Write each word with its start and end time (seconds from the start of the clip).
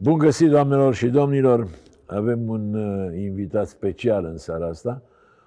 Bun 0.00 0.18
găsit, 0.18 0.50
doamnelor 0.50 0.94
și 0.94 1.08
domnilor! 1.08 1.68
Avem 2.06 2.48
un 2.48 2.74
uh, 2.74 3.20
invitat 3.20 3.68
special 3.68 4.24
în 4.24 4.36
seara 4.36 4.66
asta, 4.66 5.02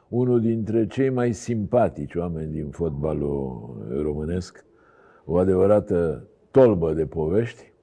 unul 0.08 0.42
dintre 0.42 0.88
cei 0.88 1.10
mai 1.10 1.34
simpatici 1.34 2.16
oameni 2.16 2.52
din 2.52 2.70
fotbalul 2.70 3.76
românesc, 4.02 4.66
o 5.26 5.38
adevărată 5.38 6.28
tolbă 6.52 6.94
de 6.94 7.06
povești. 7.06 7.74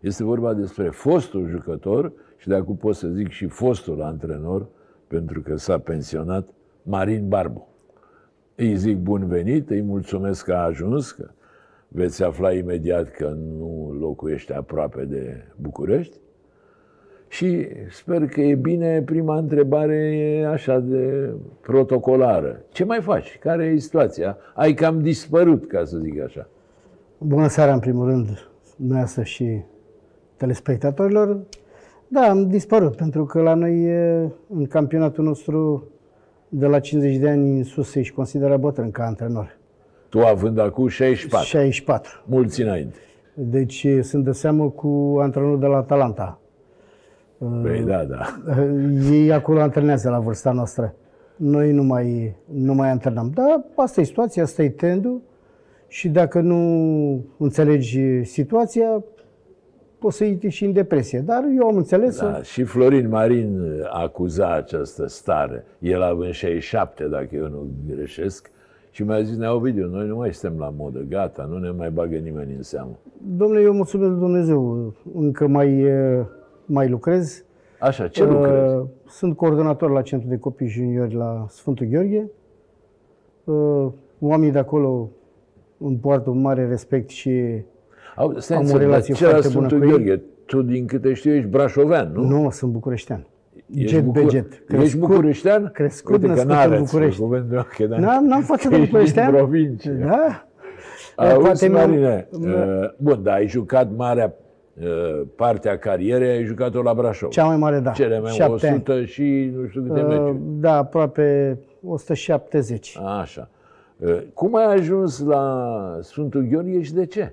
Este 0.00 0.24
vorba 0.24 0.54
despre 0.54 0.88
fostul 0.88 1.48
jucător 1.48 2.12
și 2.36 2.48
de 2.48 2.54
acum 2.54 2.76
pot 2.76 2.94
să 2.94 3.08
zic 3.08 3.28
și 3.28 3.46
fostul 3.46 4.02
antrenor, 4.02 4.68
pentru 5.06 5.40
că 5.40 5.56
s-a 5.56 5.78
pensionat, 5.78 6.48
Marin 6.82 7.28
Barbu. 7.28 7.68
Îi 8.54 8.76
zic 8.76 8.96
bun 8.96 9.26
venit, 9.26 9.70
îi 9.70 9.82
mulțumesc 9.82 10.44
că 10.44 10.52
a 10.52 10.64
ajuns, 10.64 11.10
că 11.10 11.30
veți 11.88 12.22
afla 12.22 12.52
imediat 12.52 13.10
că 13.10 13.36
nu 13.58 13.96
locuiește 14.00 14.54
aproape 14.54 15.04
de 15.04 15.44
București. 15.56 16.16
Și 17.28 17.68
sper 17.90 18.26
că 18.26 18.40
e 18.40 18.54
bine, 18.54 19.02
prima 19.02 19.38
întrebare 19.38 19.96
e 19.96 20.46
așa 20.46 20.78
de 20.78 21.32
protocolară. 21.60 22.64
Ce 22.68 22.84
mai 22.84 23.00
faci? 23.00 23.38
Care 23.40 23.64
e 23.64 23.76
situația? 23.76 24.36
Ai 24.54 24.74
cam 24.74 25.00
dispărut, 25.00 25.66
ca 25.66 25.84
să 25.84 25.98
zic 25.98 26.20
așa. 26.20 26.48
Bună 27.18 27.46
seara, 27.46 27.72
în 27.72 27.78
primul 27.78 28.06
rând, 28.06 28.50
dumneavoastră 28.76 29.22
și 29.22 29.60
telespectatorilor. 30.36 31.40
Da, 32.08 32.20
am 32.20 32.48
dispărut, 32.48 32.96
pentru 32.96 33.24
că 33.24 33.40
la 33.40 33.54
noi, 33.54 33.90
în 34.48 34.66
campionatul 34.68 35.24
nostru, 35.24 35.88
de 36.48 36.66
la 36.66 36.80
50 36.80 37.16
de 37.16 37.28
ani 37.28 37.56
în 37.56 37.64
sus, 37.64 37.90
se 37.90 38.10
consideră 38.14 38.56
bătrân 38.56 38.90
ca 38.90 39.04
antrenor. 39.04 39.57
Tu 40.08 40.20
având 40.20 40.58
acum 40.58 40.88
64. 40.88 41.46
64. 41.46 42.22
Mulți 42.26 42.62
înainte. 42.62 42.98
Deci 43.34 43.86
sunt 44.00 44.24
de 44.24 44.32
seamă 44.32 44.68
cu 44.68 45.16
antrenorul 45.20 45.58
de 45.58 45.66
la 45.66 45.76
Atalanta. 45.76 46.40
Păi 47.62 47.84
da, 47.86 48.04
da. 48.04 48.40
Ei 49.10 49.32
acolo 49.32 49.60
antrenează 49.60 50.10
la 50.10 50.18
vârsta 50.18 50.52
noastră. 50.52 50.94
Noi 51.36 51.72
nu 51.72 51.82
mai, 51.82 52.36
nu 52.44 52.74
mai 52.74 52.90
antrenăm. 52.90 53.30
Dar 53.34 53.64
asta 53.76 54.00
e 54.00 54.04
situația, 54.04 54.42
asta 54.42 54.62
e 54.62 54.68
trendul. 54.68 55.20
Și 55.88 56.08
dacă 56.08 56.40
nu 56.40 57.24
înțelegi 57.38 58.24
situația, 58.24 59.04
poți 59.98 60.16
să 60.16 60.24
intri 60.24 60.48
și 60.48 60.64
în 60.64 60.72
depresie. 60.72 61.20
Dar 61.20 61.44
eu 61.56 61.66
am 61.66 61.76
înțeles... 61.76 62.20
Da, 62.20 62.42
și 62.42 62.62
Florin 62.62 63.08
Marin 63.08 63.70
acuza 63.90 64.54
această 64.54 65.06
stare. 65.06 65.64
El 65.78 66.02
având 66.02 66.32
67, 66.32 67.04
dacă 67.04 67.28
eu 67.34 67.48
nu 67.48 67.70
greșesc, 67.94 68.50
și 68.90 69.02
mi-a 69.02 69.22
zis, 69.22 69.36
Nea 69.36 69.54
Ovidiu, 69.54 69.86
noi 69.86 70.06
nu 70.06 70.16
mai 70.16 70.34
suntem 70.34 70.58
la 70.58 70.72
modă, 70.76 71.04
gata, 71.08 71.46
nu 71.50 71.58
ne 71.58 71.70
mai 71.70 71.90
bagă 71.90 72.16
nimeni 72.16 72.54
în 72.54 72.62
seamă. 72.62 72.98
Domnule, 73.36 73.60
eu 73.60 73.72
mulțumesc 73.72 74.12
Dumnezeu, 74.12 74.92
încă 75.14 75.46
mai, 75.46 75.84
mai 76.64 76.88
lucrez. 76.88 77.44
Așa, 77.80 78.08
ce 78.08 78.24
lucrezi? 78.24 78.86
Sunt 79.06 79.36
coordonator 79.36 79.90
la 79.90 80.02
Centrul 80.02 80.30
de 80.30 80.38
Copii 80.38 80.68
Juniori 80.68 81.14
la 81.14 81.46
Sfântul 81.48 81.86
Gheorghe. 81.86 82.30
Oamenii 84.18 84.52
de 84.52 84.58
acolo 84.58 85.10
îmi 85.78 85.96
poartă 85.96 86.30
un 86.30 86.40
mare 86.40 86.66
respect 86.68 87.08
și 87.08 87.62
Au, 88.16 88.34
stai 88.38 88.56
am 88.56 88.70
o 88.72 88.76
relație 88.76 89.14
ce 89.14 89.24
foarte 89.24 89.48
bună 89.48 89.68
cu 89.68 89.76
Gheorghe? 89.78 90.10
ei. 90.10 90.22
Tu, 90.44 90.62
din 90.62 90.86
câte 90.86 91.12
știu, 91.12 91.34
ești 91.34 91.48
brașovean, 91.48 92.12
nu? 92.12 92.22
Nu, 92.22 92.50
sunt 92.50 92.72
bucureștean. 92.72 93.26
Ești 93.74 93.88
jet 93.94 94.04
bucur... 94.04 94.30
jet. 94.30 94.48
Crescut, 94.48 94.84
ești 94.84 94.98
bucureștean? 94.98 95.70
Crescut, 95.74 96.12
Uite 96.12 96.26
născut 96.26 96.52
că 96.52 96.74
în 96.74 96.78
București. 96.78 97.22
N-am, 97.86 98.24
n-am 98.24 98.42
fost 98.42 98.68
de 98.68 98.76
bucureștean. 98.76 99.26
Ești 99.34 99.38
provincie. 99.38 99.92
Da. 99.92 100.42
Auzi, 101.16 101.68
Marine, 101.68 102.28
uh, 102.30 102.48
bun, 102.96 103.22
dar 103.22 103.34
ai 103.34 103.48
jucat 103.48 103.88
marea 103.96 104.34
uh, 104.80 105.22
parte 105.36 105.68
a 105.68 105.78
carierei, 105.78 106.30
ai 106.30 106.44
jucat-o 106.44 106.82
la 106.82 106.94
Brașov. 106.94 107.30
Cea 107.30 107.44
mai 107.44 107.56
mare, 107.56 107.80
da. 107.80 107.90
Cele 107.90 108.20
mai 108.20 108.36
100 108.38 108.92
ani. 108.92 109.06
și 109.06 109.52
nu 109.54 109.66
știu 109.66 109.82
câte 109.82 110.00
uh, 110.00 110.06
meciuri. 110.06 110.36
Da, 110.40 110.76
aproape 110.76 111.58
170. 111.86 112.98
Așa. 113.20 113.48
Uh, 113.96 114.22
cum 114.34 114.54
ai 114.54 114.74
ajuns 114.74 115.24
la 115.24 115.98
Sfântul 116.00 116.46
Gheorghe 116.50 116.82
și 116.82 116.92
de 116.92 117.06
ce? 117.06 117.32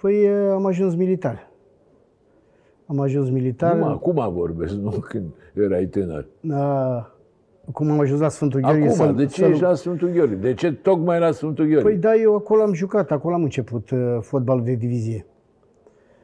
Păi 0.00 0.28
am 0.52 0.66
ajuns 0.66 0.94
militar. 0.94 1.50
Am 2.92 3.00
ajuns 3.00 3.30
militar. 3.30 3.80
Acum, 3.80 4.18
acum 4.18 4.34
vorbesc, 4.34 4.74
nu 4.74 4.90
când 4.90 5.24
erai 5.54 5.84
tânăr. 5.84 6.26
Uh, 6.42 7.04
cum 7.72 7.90
am 7.90 8.00
ajuns 8.00 8.20
la 8.20 8.28
Sfântul 8.28 8.60
Gheorghe? 8.60 8.82
Acum, 8.82 8.94
să, 8.94 9.12
de 9.12 9.26
ce 9.26 9.42
să... 9.42 9.46
ești 9.46 9.62
la 9.62 9.74
Sfântul 9.74 10.08
Gheorghe? 10.08 10.34
De 10.34 10.54
ce 10.54 10.72
tocmai 10.72 11.18
la 11.18 11.30
Sfântul 11.30 11.64
Gheorghe? 11.64 11.82
Păi 11.82 11.96
da, 11.96 12.14
eu 12.14 12.34
acolo 12.34 12.62
am 12.62 12.72
jucat, 12.72 13.10
acolo 13.10 13.34
am 13.34 13.42
început 13.42 13.90
uh, 13.90 14.18
fotbalul 14.20 14.64
de 14.64 14.74
divizie. 14.74 15.26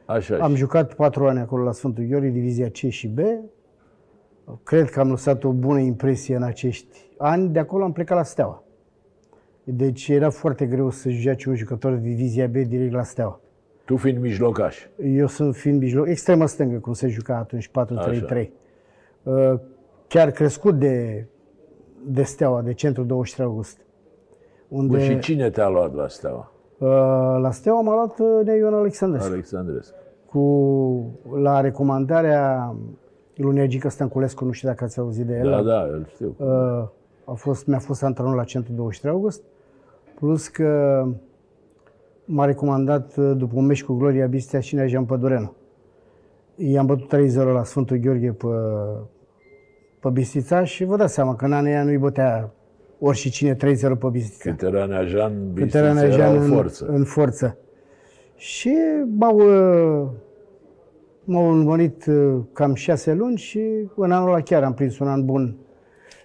Așa 0.05 0.37
Am 0.37 0.51
și... 0.51 0.57
jucat 0.57 0.93
patru 0.93 1.27
ani 1.27 1.39
acolo 1.39 1.63
la 1.63 1.71
Sfântul 1.71 2.03
Gheorghe, 2.03 2.29
divizia 2.29 2.69
C 2.69 2.75
și 2.75 3.07
B. 3.07 3.19
Cred 4.63 4.89
că 4.89 4.99
am 4.99 5.09
lăsat 5.09 5.43
o 5.43 5.51
bună 5.51 5.79
impresie 5.79 6.35
în 6.35 6.43
acești 6.43 7.09
ani. 7.17 7.49
De 7.49 7.59
acolo 7.59 7.83
am 7.83 7.91
plecat 7.91 8.17
la 8.17 8.23
Steaua. 8.23 8.63
Deci 9.63 10.07
era 10.07 10.29
foarte 10.29 10.65
greu 10.65 10.89
să 10.89 11.09
joci 11.09 11.45
un 11.45 11.55
jucător 11.55 11.91
de 11.91 12.09
divizia 12.09 12.47
B 12.47 12.55
direct 12.55 12.93
la 12.93 13.03
Steaua. 13.03 13.41
Tu 13.89 13.95
fiind 13.95 14.17
mijlocaș. 14.17 14.87
Eu 15.03 15.27
sunt 15.27 15.55
fiind 15.55 15.79
mijloc, 15.79 16.07
extremă 16.07 16.45
stângă, 16.45 16.77
cum 16.77 16.93
se 16.93 17.07
juca 17.07 17.35
atunci, 17.35 17.69
4-3-3. 17.69 18.47
Uh, 19.23 19.53
chiar 20.07 20.31
crescut 20.31 20.79
de, 20.79 21.25
de 22.05 22.23
Steaua, 22.23 22.61
de 22.61 22.73
centru 22.73 23.03
23 23.03 23.45
august. 23.47 23.77
Unde, 24.67 24.97
Bun, 24.97 25.05
și 25.05 25.19
cine 25.19 25.49
te-a 25.49 25.69
luat 25.69 25.95
la 25.95 26.07
Steaua? 26.07 26.51
Uh, 26.77 26.87
la 27.41 27.51
Steaua 27.51 27.81
m-a 27.81 27.93
luat 27.93 28.19
uh, 28.19 28.45
Nea 28.45 28.55
Ion 28.55 28.73
Alexandrescu. 28.73 29.31
Alexandrescu. 29.31 29.95
Cu, 30.25 30.39
la 31.41 31.61
recomandarea 31.61 32.75
lui 33.35 33.53
Negică 33.53 33.89
Stănculescu, 33.89 34.45
nu 34.45 34.51
știu 34.51 34.67
dacă 34.67 34.83
ați 34.83 34.99
auzit 34.99 35.25
de 35.25 35.37
el. 35.37 35.49
Da, 35.49 35.61
da, 35.61 35.81
îl 35.81 36.07
știu. 36.13 36.35
A 37.25 37.33
fost, 37.33 37.67
mi-a 37.67 37.79
fost 37.79 38.03
antrenor 38.03 38.35
la 38.35 38.43
centru 38.43 38.73
23 38.73 39.11
august. 39.11 39.43
Plus 40.15 40.47
că 40.47 41.05
m-a 42.31 42.45
recomandat 42.45 43.17
uh, 43.17 43.31
după 43.37 43.53
un 43.55 43.65
meci 43.65 43.83
cu 43.83 43.93
Gloria 43.93 44.27
Bistea 44.27 44.59
și 44.59 44.77
Jean 44.87 45.05
Pădureanu. 45.05 45.53
I-am 46.55 46.85
bătut 46.85 47.15
3-0 47.15 47.33
la 47.33 47.63
Sfântul 47.63 47.97
Gheorghe 47.97 48.31
pe, 48.31 48.47
pe 49.99 50.09
Bistița 50.09 50.63
și 50.63 50.83
vă 50.83 50.97
dați 50.97 51.13
seama 51.13 51.35
că 51.35 51.45
în 51.45 51.53
anii 51.53 51.71
aia 51.71 51.83
nu-i 51.83 51.97
bătea 51.97 52.51
ori 52.99 53.17
și 53.17 53.29
cine 53.29 53.55
3-0 53.55 53.57
pe 53.99 54.07
Bistița. 54.11 54.49
Cătăranea 54.49 55.03
Jean, 55.03 55.53
Bistița 55.53 56.05
era 56.05 56.31
în 56.31 56.41
forță. 56.41 56.85
În, 56.85 56.95
în 56.95 57.03
forță. 57.03 57.57
Și 58.35 58.75
m-au, 59.17 59.37
uh, 59.37 60.07
m-au 61.23 61.57
urmărit 61.57 62.05
uh, 62.05 62.39
cam 62.53 62.73
șase 62.73 63.13
luni 63.13 63.37
și 63.37 63.89
în 63.95 64.11
anul 64.11 64.29
ăla 64.29 64.41
chiar 64.41 64.63
am 64.63 64.73
prins 64.73 64.99
un 64.99 65.07
an 65.07 65.25
bun 65.25 65.57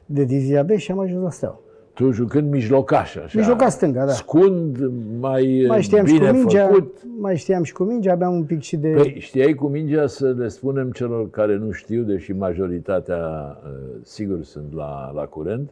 de 0.06 0.25
divizia 0.25 0.62
B 0.62 0.71
și 0.71 0.91
am 0.91 0.98
ajuns 0.98 1.22
la 1.22 1.31
Steaua 1.31 1.64
tu 1.94 2.10
jucând 2.10 2.50
mijlocaș, 2.50 3.16
așa. 3.16 3.38
Mijlocaș 3.38 3.72
stânga, 3.72 4.05
da. 4.05 4.12
Scund, 4.12 4.91
mai, 5.21 5.65
mai 5.69 5.82
știam 5.82 6.05
bine 6.05 6.19
și 6.19 6.31
cu 6.31 6.37
mingea, 6.37 6.66
făcut. 6.66 6.97
Mai 7.19 7.37
știam 7.37 7.62
și 7.62 7.72
cu 7.72 7.82
mingea, 7.82 8.12
aveam 8.12 8.34
un 8.34 8.44
pic 8.44 8.60
și 8.60 8.77
de... 8.77 8.88
Păi, 8.88 9.16
știai 9.19 9.55
cu 9.55 9.66
mingea 9.66 10.06
să 10.06 10.34
le 10.38 10.49
spunem 10.49 10.91
celor 10.91 11.31
care 11.31 11.56
nu 11.56 11.71
știu, 11.71 12.03
deși 12.03 12.33
majoritatea, 12.33 13.19
uh, 13.65 13.71
sigur, 14.03 14.43
sunt 14.43 14.75
la, 14.75 15.12
la 15.15 15.22
curent. 15.22 15.71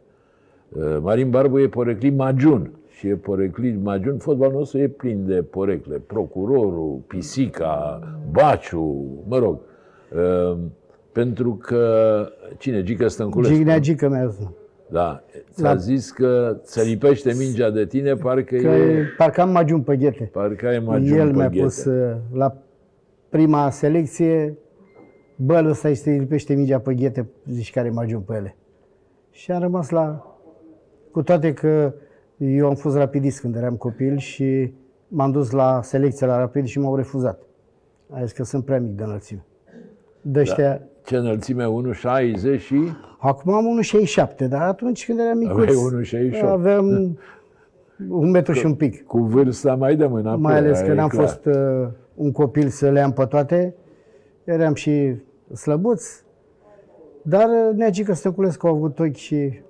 Uh, 0.68 0.96
Marin 1.00 1.30
Barbu 1.30 1.58
e 1.58 1.68
poreclit 1.68 2.16
Majun 2.16 2.70
și 2.88 3.08
e 3.08 3.14
poreclit 3.14 3.82
Majun. 3.82 4.18
Fotbalul 4.18 4.58
nostru 4.58 4.78
e 4.78 4.88
plin 4.88 5.26
de 5.26 5.42
porecle. 5.50 6.00
Procurorul, 6.06 7.00
Pisica, 7.06 8.00
Baciu, 8.30 9.04
mă 9.28 9.38
rog. 9.38 9.58
Uh, 10.14 10.58
pentru 11.12 11.54
că, 11.54 12.26
cine? 12.58 12.82
Gică 12.82 13.08
Stănculescu? 13.08 13.54
Gignea 13.54 13.78
Gică 13.78 14.08
mi-a 14.08 14.32
da, 14.92 15.22
ți-a 15.50 15.72
la... 15.72 15.76
zis 15.76 16.10
că 16.10 16.56
ți 16.62 16.86
lipește 16.86 17.34
mingea 17.38 17.70
de 17.70 17.86
tine, 17.86 18.14
parcă 18.14 18.56
că 18.56 18.68
e... 18.68 19.04
Parcă 19.16 19.40
am 19.40 19.50
magiun 19.50 19.82
pe 19.82 19.96
ghete. 19.96 20.24
Parcă 20.32 20.66
ai 20.66 20.78
magiun 20.78 21.18
El 21.18 21.30
pe 21.30 21.36
mi-a 21.36 21.48
ghete. 21.48 21.62
pus 21.62 21.84
uh, 21.84 22.16
la 22.32 22.56
prima 23.28 23.70
selecție, 23.70 24.58
bă, 25.36 25.64
ăsta 25.68 25.88
îi 25.88 26.18
lipește 26.18 26.54
mingea 26.54 26.78
pe 26.78 26.94
ghete, 26.94 27.28
zici 27.46 27.70
care 27.70 27.88
e 27.88 27.90
magiun 27.90 28.20
pe 28.20 28.34
ele. 28.34 28.56
Și 29.30 29.52
am 29.52 29.60
rămas 29.60 29.90
la... 29.90 30.36
Cu 31.10 31.22
toate 31.22 31.52
că 31.52 31.94
eu 32.36 32.66
am 32.68 32.74
fost 32.74 32.96
rapidist 32.96 33.40
când 33.40 33.56
eram 33.56 33.76
copil 33.76 34.16
și 34.16 34.72
m-am 35.08 35.30
dus 35.30 35.50
la 35.50 35.80
selecție 35.82 36.26
la 36.26 36.38
rapid 36.38 36.64
și 36.64 36.78
m-au 36.78 36.96
refuzat. 36.96 37.42
A 38.10 38.22
zis 38.22 38.32
că 38.32 38.44
sunt 38.44 38.64
prea 38.64 38.80
mic 38.80 38.96
de 38.96 39.02
înălțime. 39.02 39.44
De 40.20 40.42
da. 40.42 40.80
Ce 41.04 41.16
înălțime? 41.16 41.64
1,60 42.54 42.60
și... 42.60 42.76
Acum 43.18 43.52
am 43.52 43.80
1,67, 43.82 44.48
dar 44.48 44.62
atunci 44.62 45.04
când 45.04 45.18
eram 45.18 45.38
micuț... 45.38 45.68
Aveai 45.68 46.32
1,68. 46.40 46.50
Aveam 46.50 47.18
un 48.08 48.30
metru 48.30 48.52
și 48.52 48.66
un 48.66 48.74
pic. 48.74 49.06
Cu 49.06 49.18
vârsta 49.18 49.74
mai 49.74 49.96
dăm 49.96 50.12
înapoi. 50.12 50.40
Mai 50.40 50.56
ales 50.56 50.80
că 50.80 50.92
n-am 50.92 51.08
clar. 51.08 51.26
fost 51.26 51.44
uh, 51.44 51.88
un 52.14 52.32
copil 52.32 52.68
să 52.68 52.90
le 52.90 53.00
am 53.00 53.12
pe 53.12 53.24
toate. 53.24 53.74
Eram 54.44 54.74
și 54.74 55.14
slăbuț. 55.54 56.22
Dar 57.22 57.48
uh, 57.48 57.76
Neagică 57.76 58.12
Stăculescu 58.12 58.66
a 58.66 58.70
avut 58.70 58.98
ochi 58.98 59.14
și... 59.14 59.60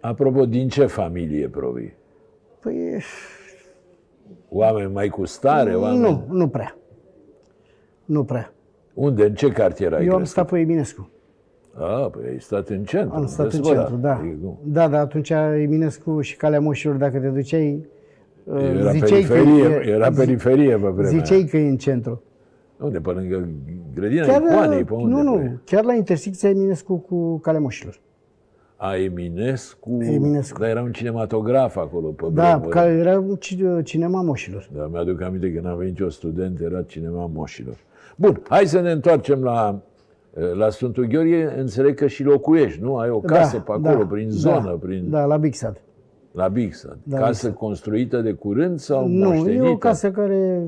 Apropo, 0.00 0.46
din 0.46 0.68
ce 0.68 0.86
familie 0.86 1.48
provii? 1.48 1.96
Păi... 2.60 3.02
Oameni 4.48 4.92
mai 4.92 5.08
cu 5.08 5.24
stare? 5.24 5.74
Oameni... 5.74 6.00
Nu, 6.00 6.24
nu 6.28 6.48
prea. 6.48 6.76
Nu 8.04 8.24
prea. 8.24 8.52
Unde? 8.98 9.24
În 9.24 9.34
ce 9.34 9.48
cartier 9.48 9.92
ai 9.92 10.04
Eu 10.04 10.10
am 10.10 10.16
crescut? 10.16 10.28
stat 10.44 10.48
pe 10.50 10.58
Eminescu. 10.58 11.10
A, 11.74 11.84
păi 12.12 12.22
ai 12.30 12.40
stat 12.40 12.68
în 12.68 12.84
centru. 12.84 13.14
Am 13.16 13.26
stat 13.26 13.44
în 13.44 13.50
Dezbărat. 13.60 13.78
centru, 13.86 13.96
da. 14.06 14.14
Adică 14.16 14.36
cum? 14.42 14.58
Da, 14.64 14.88
dar 14.88 15.00
atunci 15.00 15.30
Eminescu 15.62 16.20
și 16.20 16.36
Calea 16.36 16.60
Moșilor, 16.60 16.94
dacă 16.96 17.18
te 17.18 17.28
duceai, 17.28 17.86
uh, 18.44 18.62
Era 18.62 18.90
ziceai 18.90 19.22
că, 19.22 19.32
periferie, 19.32 19.64
e- 19.64 19.88
era 19.88 20.10
zi- 20.10 20.18
periferie 20.18 20.70
pe 20.70 20.88
vremea 20.88 21.10
ziceai 21.10 21.38
aia. 21.38 21.46
că 21.50 21.56
e 21.56 21.68
în 21.68 21.76
centru. 21.76 22.22
Unde? 22.78 22.98
Pe 22.98 23.10
lângă 23.10 23.48
grădina 23.94 24.26
Chiar, 24.26 24.42
Icoanei? 24.42 24.84
Pe 24.84 24.92
unde? 24.92 25.14
nu, 25.22 25.34
Pe- 25.36 25.42
nu, 25.44 25.58
chiar 25.64 25.84
la 25.84 25.94
intersecția 25.94 26.48
Eminescu 26.48 26.96
cu 26.96 27.38
Calea 27.38 27.60
Moșilor. 27.60 28.00
A 28.76 28.96
Eminescu, 28.96 29.98
Eminescu. 30.00 30.58
dar 30.60 30.68
era 30.68 30.82
un 30.82 30.92
cinematograf 30.92 31.76
acolo 31.76 32.06
pe 32.08 32.24
Da, 32.32 32.48
vremuri. 32.48 32.68
care 32.70 32.90
era 32.92 33.18
un 33.18 33.34
ci- 33.36 33.56
cinema 33.84 34.22
Moșilor. 34.22 34.68
Da, 34.76 34.88
mi-aduc 34.92 35.20
aminte 35.22 35.46
că 35.48 35.54
când 35.54 35.66
am 35.66 35.76
venit 35.78 35.98
eu 35.98 36.08
student, 36.08 36.60
era 36.60 36.82
cinema 36.82 37.30
moșilor. 37.34 37.76
Bun, 38.20 38.42
hai 38.48 38.66
să 38.66 38.80
ne 38.80 38.90
întoarcem 38.90 39.42
la, 39.42 39.80
la 40.54 40.70
Sfântul 40.70 41.04
Gheorghe. 41.06 41.54
Înțeleg 41.56 41.94
că 41.94 42.06
și 42.06 42.22
locuiești, 42.22 42.80
nu? 42.82 42.96
Ai 42.96 43.10
o 43.10 43.20
casă 43.20 43.58
pe 43.58 43.72
acolo, 43.72 44.04
prin 44.06 44.30
zonă, 44.30 44.64
da, 44.64 44.76
prin, 44.80 45.10
Da, 45.10 45.24
la 45.24 45.36
Bixad. 45.36 45.80
la 46.32 46.48
Bixad. 46.48 46.98
Da, 47.02 47.16
casă 47.16 47.28
Bixad. 47.30 47.54
construită 47.54 48.20
de 48.20 48.32
curând 48.32 48.78
sau 48.78 49.08
Nu, 49.08 49.28
moștenită? 49.28 49.64
e 49.64 49.68
o 49.68 49.76
casă 49.76 50.10
care, 50.10 50.62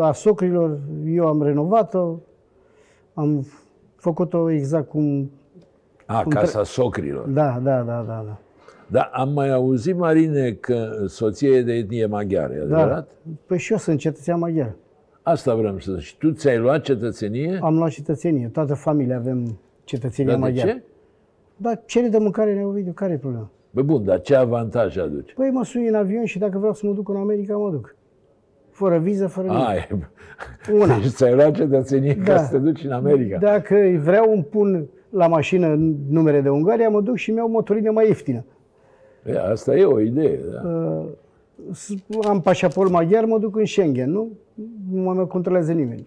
a 0.00 0.12
socrilor, 0.12 0.78
eu 1.06 1.26
am 1.26 1.42
renovat-o, 1.42 2.14
am 3.14 3.46
făcut-o 3.96 4.50
exact 4.50 4.88
cum... 4.88 5.30
A, 6.06 6.24
casa 6.28 6.64
socrilor. 6.64 7.26
Da, 7.28 7.60
da, 7.62 7.76
da, 7.82 8.04
da. 8.06 8.24
da. 8.26 8.38
Dar 8.86 9.10
am 9.12 9.32
mai 9.32 9.50
auzit, 9.50 9.96
Marine, 9.96 10.50
că 10.52 11.04
soția 11.06 11.48
e 11.48 11.62
de 11.62 11.72
etnie 11.72 12.06
maghiară, 12.06 12.52
e 12.52 12.56
da. 12.58 12.76
adevărat? 12.76 13.08
Păi 13.46 13.58
și 13.58 13.72
eu 13.72 13.78
sunt 13.78 13.98
cetățean 13.98 14.38
maghiar. 14.38 14.72
Asta 15.22 15.54
vreau 15.54 15.78
să 15.78 15.92
zic. 15.92 16.00
Și 16.02 16.16
tu 16.18 16.30
ți-ai 16.30 16.58
luat 16.58 16.82
cetățenie? 16.82 17.58
Am 17.62 17.76
luat 17.76 17.90
cetățenie. 17.90 18.46
Toată 18.52 18.74
familia 18.74 19.16
avem 19.16 19.58
cetățenia 19.84 20.30
Dar 20.32 20.40
de 20.40 20.46
maghiară. 20.46 20.70
ce? 20.70 20.82
Dar 21.56 21.82
cere 21.86 22.08
de 22.08 22.18
mâncare 22.18 22.54
ne 22.54 22.66
video, 22.72 22.92
care 22.92 23.12
e 23.12 23.16
problema? 23.16 23.50
Bă, 23.70 23.82
bun, 23.82 24.04
dar 24.04 24.20
ce 24.20 24.34
avantaj 24.34 24.96
aduce? 24.98 25.32
Păi 25.34 25.50
mă 25.52 25.64
suni 25.64 25.88
în 25.88 25.94
avion 25.94 26.24
și 26.24 26.38
dacă 26.38 26.58
vreau 26.58 26.72
să 26.74 26.86
mă 26.86 26.92
duc 26.92 27.08
în 27.08 27.16
America, 27.16 27.56
mă 27.56 27.70
duc. 27.70 27.96
Fără 28.70 28.98
viză, 28.98 29.26
fără 29.26 29.46
nimic. 29.46 29.64
A, 29.66 29.74
e... 29.74 29.88
Una. 30.72 30.98
Deci 30.98 31.06
ți-ai 31.10 31.34
luat 31.34 31.54
cetățenie 31.54 32.16
ca 32.16 32.22
Da. 32.34 32.38
să 32.42 32.52
te 32.52 32.58
duci 32.58 32.84
în 32.84 32.90
America. 32.92 33.38
Dacă 33.38 33.76
vreau 34.02 34.32
îmi 34.32 34.44
pun 34.44 34.86
la 35.10 35.26
mașină 35.26 35.74
numere 36.08 36.40
de 36.40 36.48
Ungaria, 36.48 36.88
mă 36.88 37.00
duc 37.00 37.16
și 37.16 37.30
mi 37.30 37.36
iau 37.36 37.48
motorină 37.48 37.90
mai 37.90 38.06
ieftină. 38.06 38.44
E, 39.26 39.38
asta 39.50 39.76
e 39.76 39.84
o 39.84 40.00
idee, 40.00 40.40
da. 40.52 40.68
Uh, 40.68 41.04
s- 41.04 41.21
am 42.28 42.40
pașaport 42.40 42.90
maghiar, 42.90 43.24
mă 43.24 43.38
duc 43.38 43.56
în 43.56 43.64
Schengen, 43.64 44.10
nu? 44.10 44.30
Nu 44.90 45.02
mă 45.02 45.12
mai 45.12 45.26
controlează 45.26 45.72
nimeni. 45.72 46.06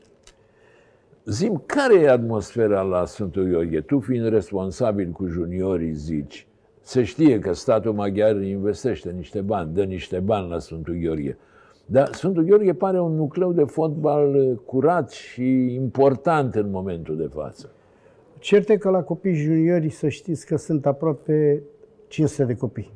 Zim, 1.26 1.64
care 1.66 2.00
e 2.00 2.10
atmosfera 2.10 2.82
la 2.82 3.06
Sfântul 3.06 3.44
Gheorghe? 3.44 3.82
Tu 3.82 4.00
fiind 4.00 4.28
responsabil 4.28 5.10
cu 5.10 5.28
juniorii, 5.28 5.94
zici, 5.94 6.48
se 6.82 7.04
știe 7.04 7.40
că 7.40 7.54
statul 7.54 7.94
maghiar 7.94 8.42
investește 8.42 9.12
niște 9.12 9.42
bani, 9.42 9.74
dă 9.74 9.84
niște 9.84 10.20
bani 10.20 10.50
la 10.50 10.60
Sfântul 10.60 10.94
Gheorghe. 10.94 11.38
Dar 11.86 12.14
Sfântul 12.14 12.44
Gheorghe 12.44 12.74
pare 12.74 13.00
un 13.00 13.16
nucleu 13.16 13.54
de 13.54 13.64
fotbal 13.64 14.36
uh, 14.36 14.58
curat 14.66 15.12
și 15.12 15.74
important 15.74 16.56
în 16.56 16.70
momentul 16.70 17.18
de 17.18 17.30
față. 17.34 17.70
Cert 18.40 18.70
e 18.70 18.78
că 18.78 18.90
la 18.90 19.04
copii 19.04 19.34
juniori 19.34 19.90
să 19.90 20.10
știți 20.10 20.46
că 20.46 20.56
sunt 20.56 20.86
aproape 20.86 21.64
500 22.08 22.44
de 22.44 22.56
copii. 22.56 22.92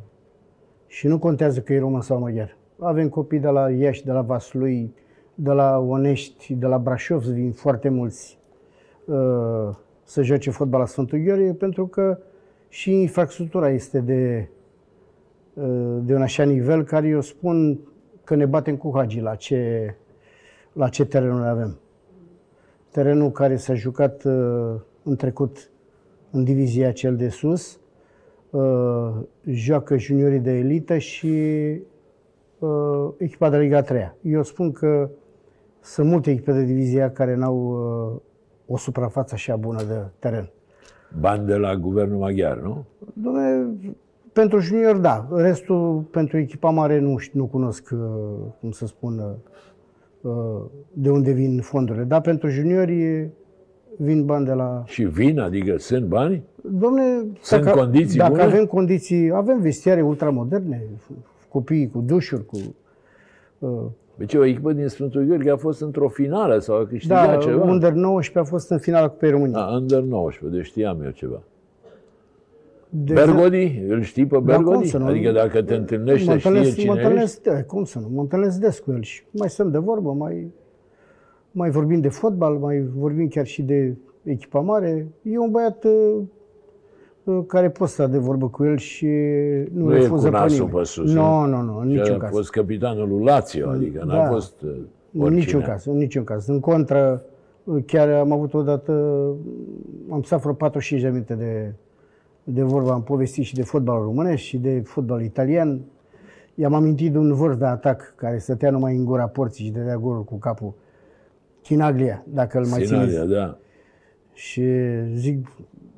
Și 0.90 1.08
nu 1.08 1.20
contează 1.20 1.62
că 1.62 1.74
e 1.74 1.80
român 1.80 2.02
sau 2.02 2.20
maghiar. 2.20 2.58
Avem 2.80 3.10
copii 3.10 3.40
de 3.40 3.48
la 3.48 3.72
Iași, 3.72 4.06
de 4.06 4.12
la 4.12 4.22
Vaslui, 4.22 4.94
de 5.36 5.52
la 5.52 5.78
Onești, 5.78 6.54
de 6.54 6.66
la 6.66 6.78
Brașov, 6.78 7.24
vin 7.24 7.52
foarte 7.52 7.90
mulți 7.90 8.40
uh, 9.06 9.76
să 10.04 10.22
joace 10.22 10.50
fotbal 10.52 10.80
la 10.80 10.86
Sfântul 10.86 11.20
Gheorghe, 11.20 11.54
pentru 11.54 11.88
că 11.88 12.20
și 12.70 13.02
infrastructura 13.02 13.70
este 13.70 14.00
de, 14.00 14.50
uh, 15.54 15.98
de 16.02 16.16
un 16.16 16.22
așa 16.22 16.44
nivel 16.44 16.84
care 16.84 17.08
eu 17.08 17.22
spun 17.22 17.80
că 18.24 18.36
ne 18.36 18.46
batem 18.46 18.78
cu 18.78 18.92
Hagi 18.96 19.20
la 19.20 19.36
ce, 19.36 19.96
la 20.74 20.90
ce 20.90 21.06
terenuri 21.06 21.48
avem. 21.48 21.80
Terenul 22.92 23.32
care 23.32 23.56
s-a 23.56 23.74
jucat 23.74 24.24
uh, 24.24 24.76
în 25.04 25.16
trecut 25.16 25.70
în 26.32 26.44
divizia 26.44 26.92
cel 26.92 27.16
de 27.16 27.30
sus, 27.30 27.79
uh, 28.50 29.12
joacă 29.46 29.98
juniorii 29.98 30.40
de 30.40 30.51
elită 30.51 30.98
și 30.98 31.28
uh, 32.60 33.10
echipa 33.18 33.50
de 33.50 33.57
Liga 33.57 33.81
3. 33.81 34.12
Eu 34.22 34.44
spun 34.44 34.72
că 34.72 35.10
sunt 35.81 36.10
multe 36.10 36.31
echipe 36.31 36.51
de 36.51 36.63
divizia 36.63 37.12
care 37.12 37.36
n-au 37.36 37.57
uh, 37.57 38.22
o 38.74 38.78
suprafață 38.78 39.34
așa 39.34 39.56
bună 39.56 39.84
de 39.84 40.06
teren. 40.19 40.50
Bani 41.19 41.46
de 41.46 41.56
la 41.56 41.75
guvernul 41.75 42.19
maghiar, 42.19 42.57
nu? 42.57 42.86
Dom'le, 43.00 43.78
pentru 44.34 44.60
junior, 44.60 44.98
da. 44.98 45.28
Restul, 45.31 46.02
pentru 46.12 46.38
echipa 46.38 46.69
mare, 46.69 47.00
nu, 47.00 47.18
știu, 47.18 47.40
nu 47.40 47.45
cunosc, 47.45 47.90
uh, 47.92 48.00
cum 48.60 48.72
să 48.72 48.86
spun, 48.86 49.38
uh, 50.22 50.62
de 50.94 51.10
unde 51.10 51.31
vin 51.31 51.62
fondurile. 51.62 52.04
Dar 52.04 52.22
pentru 52.22 52.50
juniori 52.50 53.30
vin 54.01 54.25
bani 54.25 54.46
de 54.46 54.51
la... 54.54 54.84
Și 54.86 55.04
vin, 55.04 55.40
adică 55.40 55.78
sunt 55.78 56.06
bani? 56.06 56.44
Domne, 56.63 57.25
Sunt 57.42 57.63
dacă, 57.63 57.78
condiții 57.80 58.18
dacă 58.18 58.31
bune? 58.31 58.42
avem 58.44 58.66
condiții, 58.66 59.31
avem 59.34 59.60
vestiare 59.62 60.01
ultramoderne, 60.01 60.84
copiii 61.50 61.90
cu 61.90 62.00
dușuri, 62.06 62.46
cu... 62.46 62.57
Uh, 63.60 63.69
Deci 64.16 64.34
o 64.34 64.46
echipă 64.46 64.74
din 64.74 64.88
Sfântul 64.88 65.24
Gheorghe 65.24 65.50
a 65.51 65.56
fost 65.57 65.81
într-o 65.81 66.07
finală 66.07 66.60
sau 66.60 66.75
a 66.80 66.86
câștigat 66.86 67.30
da, 67.30 67.38
ceva. 67.38 67.63
Under 67.63 67.92
19 67.92 68.40
a 68.40 68.44
fost 68.44 68.69
în 68.69 68.78
finala 68.78 69.07
Cupei 69.10 69.30
României. 69.31 69.62
A, 69.62 69.75
under 69.75 70.02
19, 70.02 70.57
deci 70.57 70.68
știam 70.68 71.02
eu 71.02 71.10
ceva. 71.10 71.42
De 72.90 73.13
Bergodi? 73.13 73.81
Îl 73.88 74.02
știi 74.02 74.25
pe 74.25 74.36
Da, 74.36 74.40
Bergodi? 74.42 74.75
cum 74.75 74.84
să 74.84 74.98
nu? 74.98 75.06
Adică 75.06 75.31
dacă 75.31 75.62
te 75.62 75.75
întâlnește, 75.75 76.30
mă 76.31 76.38
știe 76.38 76.50
întâlnesc, 76.50 76.75
cine 76.78 76.88
mă 76.90 76.94
ești? 76.95 77.06
întâlnesc, 77.06 77.42
da, 77.42 77.63
cum 77.63 77.84
să 77.84 78.00
nu, 78.00 78.10
mă 78.13 78.22
întâlnesc 78.22 78.60
des 78.60 78.80
cu 78.80 78.92
el 78.92 79.02
și 79.02 79.24
mai 79.31 79.50
stăm 79.50 79.72
de 79.72 79.78
vorbă, 79.78 80.12
mai, 80.12 80.52
mai 81.51 81.69
vorbim 81.69 82.00
de 82.01 82.10
fotbal, 82.10 82.54
mai 82.57 82.80
vorbim 82.96 83.28
chiar 83.28 83.46
și 83.46 83.62
de 83.62 83.96
echipa 84.24 84.60
mare. 84.60 85.07
E 85.22 85.38
un 85.38 85.51
băiat 85.51 85.84
uh, 85.84 86.22
uh, 87.24 87.44
care 87.48 87.69
poți 87.69 87.92
sta 87.94 88.07
de 88.07 88.18
vorbă 88.18 88.48
cu 88.50 88.63
el 88.66 88.78
și 88.78 89.07
nu, 89.74 89.86
Nu 89.86 89.96
e 89.96 90.00
refuză 90.00 90.25
cu 90.25 90.31
pe 90.31 90.38
nasul 90.38 90.66
nimeni. 90.66 90.78
pe 90.78 90.84
sus, 90.84 91.13
Nu, 91.13 91.45
nu, 91.45 91.62
nu, 91.62 91.78
în 91.80 91.90
Și 91.90 91.95
niciun 91.97 92.16
a 92.16 92.18
caz. 92.18 92.30
fost 92.30 92.50
capitanul 92.50 93.07
lui 93.09 93.24
Lazio, 93.24 93.69
adică 93.69 94.04
n-a 94.06 94.16
Da. 94.16 94.30
fost 94.30 94.62
uh, 94.62 94.69
În 95.14 95.21
oricine. 95.21 95.40
niciun 95.40 95.62
caz, 95.62 95.85
în 95.85 95.97
niciun 95.97 96.24
caz. 96.24 96.47
În 96.47 96.59
contră, 96.59 97.24
chiar 97.85 98.09
am 98.09 98.31
avut 98.31 98.54
odată, 98.54 98.92
am 100.09 100.21
stat 100.21 100.40
vreo 100.42 100.54
45 100.54 101.02
de 101.02 101.09
minute 101.09 101.33
de, 101.33 101.74
de 102.44 102.64
vorba, 102.64 102.94
am 102.94 103.04
povestit 103.04 103.44
și 103.44 103.56
de 103.56 103.62
fotbal 103.64 104.02
românesc 104.02 104.42
și 104.42 104.57
de 104.57 104.81
fotbal 104.85 105.21
italian. 105.21 105.80
I-am 106.56 106.74
amintit 106.74 107.12
de 107.12 107.18
un 107.18 107.33
vârf 107.33 107.57
de 107.57 107.66
atac 107.66 108.14
care 108.16 108.38
stătea 108.38 108.71
numai 108.71 108.95
în 108.95 109.06
gura 109.06 109.26
porții 109.28 109.66
și 109.66 109.71
dădea 109.71 109.97
golul 109.97 110.24
cu 110.24 110.35
capul. 110.35 110.74
Chinaglia, 111.69 112.26
dacă 112.28 112.57
îl 112.57 112.66
mai 112.66 112.85
țineți. 112.85 113.11
Sinalia, 113.11 113.38
da. 113.38 113.57
Și 114.33 114.64
zic, 115.14 115.47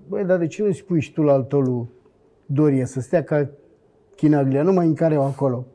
băi, 0.08 0.26
dar 0.26 0.38
de 0.38 0.48
ce 0.48 0.64
nu 0.64 0.72
spui 0.72 1.02
și 1.02 1.14
tu 1.14 1.22
la 1.22 1.34
al 1.34 1.44
tău 1.44 1.60
lui 1.60 1.90
Doria 2.46 2.86
să 2.86 3.00
stea 3.00 3.24
ca 3.24 3.50
Chinaglia, 4.16 4.64
numai 4.64 4.86
în 4.86 4.94
care 4.94 5.18
o 5.18 5.22
acolo, 5.22 5.68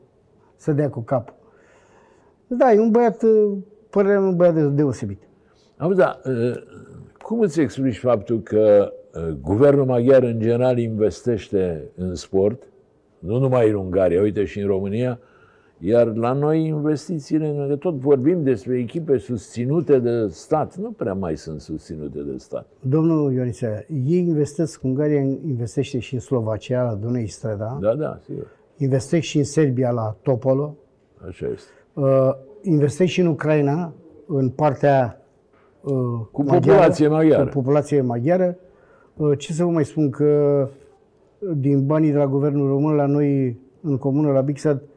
să 0.55 0.71
dea 0.71 0.89
cu 0.89 0.99
capul. 0.99 1.33
Da, 2.47 2.73
e 2.73 2.79
un 2.79 2.91
băiat, 2.91 3.23
părerea 3.89 4.19
mea, 4.19 4.29
un 4.29 4.35
băiat 4.35 4.55
deosebit. 4.55 5.21
Auzi, 5.77 5.97
da, 5.97 6.19
uh, 6.25 6.55
cum 7.21 7.39
îți 7.39 7.61
explici 7.61 7.99
faptul 7.99 8.41
că 8.41 8.93
uh, 9.13 9.27
guvernul 9.41 9.85
maghiar 9.85 10.23
în 10.23 10.39
general 10.39 10.77
investește 10.77 11.89
în 11.95 12.15
sport, 12.15 12.63
nu 13.19 13.37
numai 13.37 13.69
în 13.69 13.75
Ungaria, 13.75 14.21
uite 14.21 14.45
și 14.45 14.59
în 14.59 14.67
România, 14.67 15.19
iar 15.79 16.15
la 16.15 16.33
noi 16.33 16.65
investițiile, 16.65 17.53
noi 17.53 17.77
tot 17.77 17.95
vorbim 17.95 18.43
despre 18.43 18.77
echipe 18.77 19.17
susținute 19.17 19.99
de 19.99 20.27
stat, 20.29 20.75
nu 20.75 20.91
prea 20.91 21.13
mai 21.13 21.37
sunt 21.37 21.61
susținute 21.61 22.19
de 22.19 22.37
stat. 22.37 22.67
Domnul 22.81 23.33
Ionisea, 23.33 23.85
ei 24.05 24.17
investesc, 24.17 24.83
Ungaria 24.83 25.21
investește 25.21 25.99
și 25.99 26.13
în 26.13 26.19
Slovacia, 26.19 26.83
la 26.83 26.93
Dunăi 26.93 27.27
Strada, 27.27 27.77
Da, 27.81 27.95
da, 27.95 28.19
sigur, 28.25 28.47
investesc 28.77 29.23
și 29.23 29.37
în 29.37 29.43
Serbia, 29.43 29.91
la 29.91 30.15
Topolo, 30.21 30.75
așa 31.27 31.47
este. 31.47 31.69
uh, 31.93 32.29
investesc 32.61 33.11
și 33.11 33.19
în 33.19 33.27
Ucraina, 33.27 33.93
în 34.27 34.49
partea 34.49 35.21
uh, 35.81 35.93
Cu 36.31 36.43
populație 36.43 37.07
maghiară. 37.07 37.43
Cu 37.43 37.49
populație 37.49 38.01
maghiară. 38.01 38.57
Uh, 39.15 39.37
ce 39.37 39.53
să 39.53 39.63
vă 39.63 39.69
mai 39.69 39.85
spun 39.85 40.09
că 40.09 40.69
din 41.55 41.85
banii 41.85 42.11
de 42.11 42.17
la 42.17 42.27
guvernul 42.27 42.67
român 42.67 42.95
la 42.95 43.05
noi 43.05 43.59
în 43.81 43.97
comună, 43.97 44.31
la 44.31 44.41
Bixad, 44.41 44.81
uh, 44.81 44.87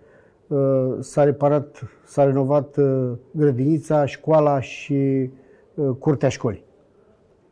s-a 1.00 1.24
reparat, 1.24 1.82
s-a 2.04 2.24
renovat 2.24 2.76
uh, 2.76 3.10
grădinița, 3.30 4.06
școala 4.06 4.60
și 4.60 5.30
uh, 5.74 5.88
curtea 5.98 6.28
școlii. 6.28 6.64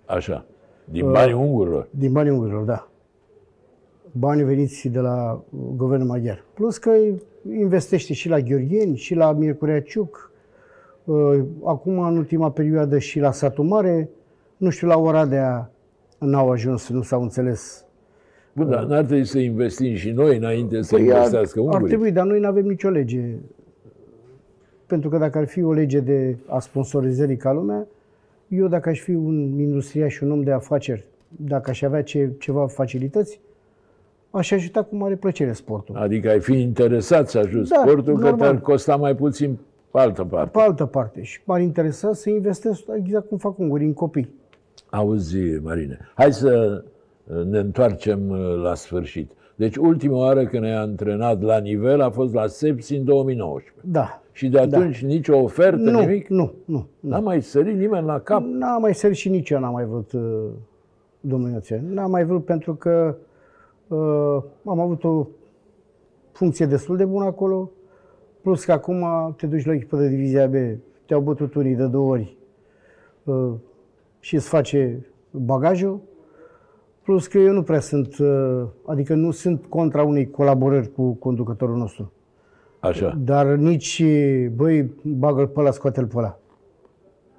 Așa, 0.06 0.44
din 0.84 1.10
banii 1.10 1.34
ungurilor. 1.34 1.88
Din 1.90 2.12
banii 2.12 2.30
ungurilor, 2.30 2.62
da. 2.62 2.88
Banii 4.12 4.44
veniți 4.44 4.88
de 4.88 4.98
la 4.98 5.32
uh, 5.32 5.60
guvernul 5.76 6.06
maghiar. 6.06 6.44
Plus 6.54 6.78
că 6.78 6.90
investește 7.58 8.12
și 8.12 8.28
la 8.28 8.40
Gheorgheni, 8.40 8.96
și 8.96 9.14
la 9.14 9.32
Miercurea 9.32 9.82
Ciuc, 9.82 10.28
Uh, 11.08 11.44
Acum, 11.64 11.98
în 11.98 12.16
ultima 12.16 12.50
perioadă, 12.50 12.98
și 12.98 13.20
la 13.20 13.32
satul 13.32 13.64
mare, 13.64 14.10
nu 14.56 14.70
știu, 14.70 14.86
la 14.86 14.98
Oradea 14.98 15.70
n-au 16.18 16.50
ajuns, 16.50 16.88
nu 16.88 17.02
s-au 17.02 17.22
înțeles. 17.22 17.84
Bun, 18.58 18.70
dar 18.70 18.84
n-ar 18.84 19.04
trebui 19.04 19.24
să 19.24 19.38
investim 19.38 19.94
și 19.94 20.10
noi 20.10 20.36
înainte 20.36 20.82
să 20.82 20.94
Păi 20.94 21.04
investească 21.04 21.58
ar, 21.60 21.66
ar 21.66 21.72
ungurii. 21.72 21.86
trebui, 21.86 22.10
dar 22.12 22.26
noi 22.26 22.40
nu 22.40 22.46
avem 22.46 22.66
nicio 22.66 22.88
lege. 22.88 23.34
Pentru 24.86 25.08
că 25.08 25.18
dacă 25.18 25.38
ar 25.38 25.46
fi 25.46 25.62
o 25.62 25.72
lege 25.72 26.00
de 26.00 26.36
a 26.46 26.58
sponsorizării 26.60 27.36
ca 27.36 27.52
lumea, 27.52 27.86
eu 28.48 28.68
dacă 28.68 28.88
aș 28.88 29.00
fi 29.00 29.10
un 29.10 29.58
industrial 29.58 30.08
și 30.08 30.22
un 30.24 30.30
om 30.30 30.42
de 30.42 30.52
afaceri, 30.52 31.04
dacă 31.28 31.70
aș 31.70 31.82
avea 31.82 32.02
ce, 32.02 32.30
ceva 32.38 32.66
facilități, 32.66 33.40
aș 34.30 34.50
ajuta 34.50 34.82
cu 34.82 34.96
mare 34.96 35.14
plăcere 35.16 35.52
sportul. 35.52 35.96
Adică 35.96 36.28
ai 36.30 36.40
fi 36.40 36.60
interesat 36.60 37.28
să 37.28 37.38
ajuți 37.38 37.70
Da, 37.70 37.76
sportul, 37.80 38.14
că 38.14 38.20
normal. 38.20 38.38
te-ar 38.38 38.60
costa 38.60 38.96
mai 38.96 39.14
puțin 39.16 39.58
pe 39.90 39.98
altă 39.98 40.24
parte. 40.24 40.50
Pe 40.52 40.60
altă 40.60 40.84
parte, 40.86 41.22
și 41.22 41.40
m-ar 41.44 41.60
interesa 41.60 42.12
să 42.12 42.30
investesc 42.30 42.82
exact 42.96 43.28
cum 43.28 43.38
fac 43.38 43.58
ungurii 43.58 43.86
în 43.86 43.92
copii. 43.94 44.34
Auzi, 44.90 45.36
Marine, 45.62 45.98
hai 46.14 46.32
să 46.32 46.82
uh, 46.84 46.90
ne 47.44 47.58
întoarcem 47.58 48.28
uh, 48.28 48.38
la 48.62 48.74
sfârșit. 48.74 49.32
Deci 49.56 49.76
ultima 49.76 50.16
oară 50.16 50.44
când 50.46 50.64
ai 50.64 50.74
antrenat 50.74 51.42
la 51.42 51.58
nivel 51.58 52.00
a 52.00 52.10
fost 52.10 52.34
la 52.34 52.46
Sepsi 52.46 52.94
în 52.94 53.04
2019. 53.04 53.74
Da. 53.90 54.22
Și 54.32 54.48
de 54.48 54.58
atunci 54.58 55.02
nicio 55.02 55.36
ofertă, 55.36 55.90
Nu, 55.90 56.00
nimic? 56.00 56.28
nu, 56.28 56.52
nu. 56.64 56.86
N-a 57.00 57.18
mai 57.18 57.42
sărit 57.42 57.76
nimeni 57.76 58.06
la 58.06 58.20
cap? 58.20 58.42
N-a 58.42 58.78
mai 58.78 58.94
sărit 58.94 59.16
și 59.16 59.28
nici 59.28 59.50
eu 59.50 59.60
n-am 59.60 59.72
mai 59.72 59.84
vrut, 59.84 60.12
uh, 60.12 60.22
domnul 61.20 61.50
Ioțel. 61.50 61.80
N-am 61.92 62.10
mai 62.10 62.24
vrut 62.24 62.44
pentru 62.44 62.74
că 62.74 63.16
uh, 63.88 64.42
am 64.64 64.80
avut 64.80 65.04
o 65.04 65.26
funcție 66.32 66.66
destul 66.66 66.96
de 66.96 67.04
bună 67.04 67.24
acolo, 67.24 67.70
plus 68.42 68.64
că 68.64 68.72
acum 68.72 69.04
te 69.36 69.46
duci 69.46 69.66
la 69.66 69.72
echipă 69.72 69.96
de 69.96 70.08
divizia 70.08 70.46
B, 70.46 70.54
te-au 71.06 71.20
bătut 71.20 71.54
unii 71.54 71.74
de 71.74 71.86
două 71.86 72.10
ori 72.10 72.36
uh, 73.24 73.52
și 74.20 74.34
îți 74.34 74.48
face 74.48 75.06
bagajul, 75.30 76.00
plus 77.08 77.26
că 77.26 77.38
eu 77.38 77.52
nu 77.52 77.62
prea 77.62 77.80
sunt, 77.80 78.18
uh, 78.18 78.62
adică 78.86 79.14
nu 79.14 79.30
sunt 79.30 79.64
contra 79.68 80.02
unei 80.02 80.30
colaborări 80.30 80.92
cu 80.92 81.12
conducătorul 81.12 81.76
nostru. 81.76 82.12
Așa. 82.80 83.18
Dar 83.24 83.46
nici, 83.46 84.04
băi, 84.54 84.90
bagă-l 85.02 85.46
pe 85.46 85.60
ăla, 85.60 85.70
scoate-l 85.70 86.06
pe 86.06 86.14
ăla. 86.16 86.38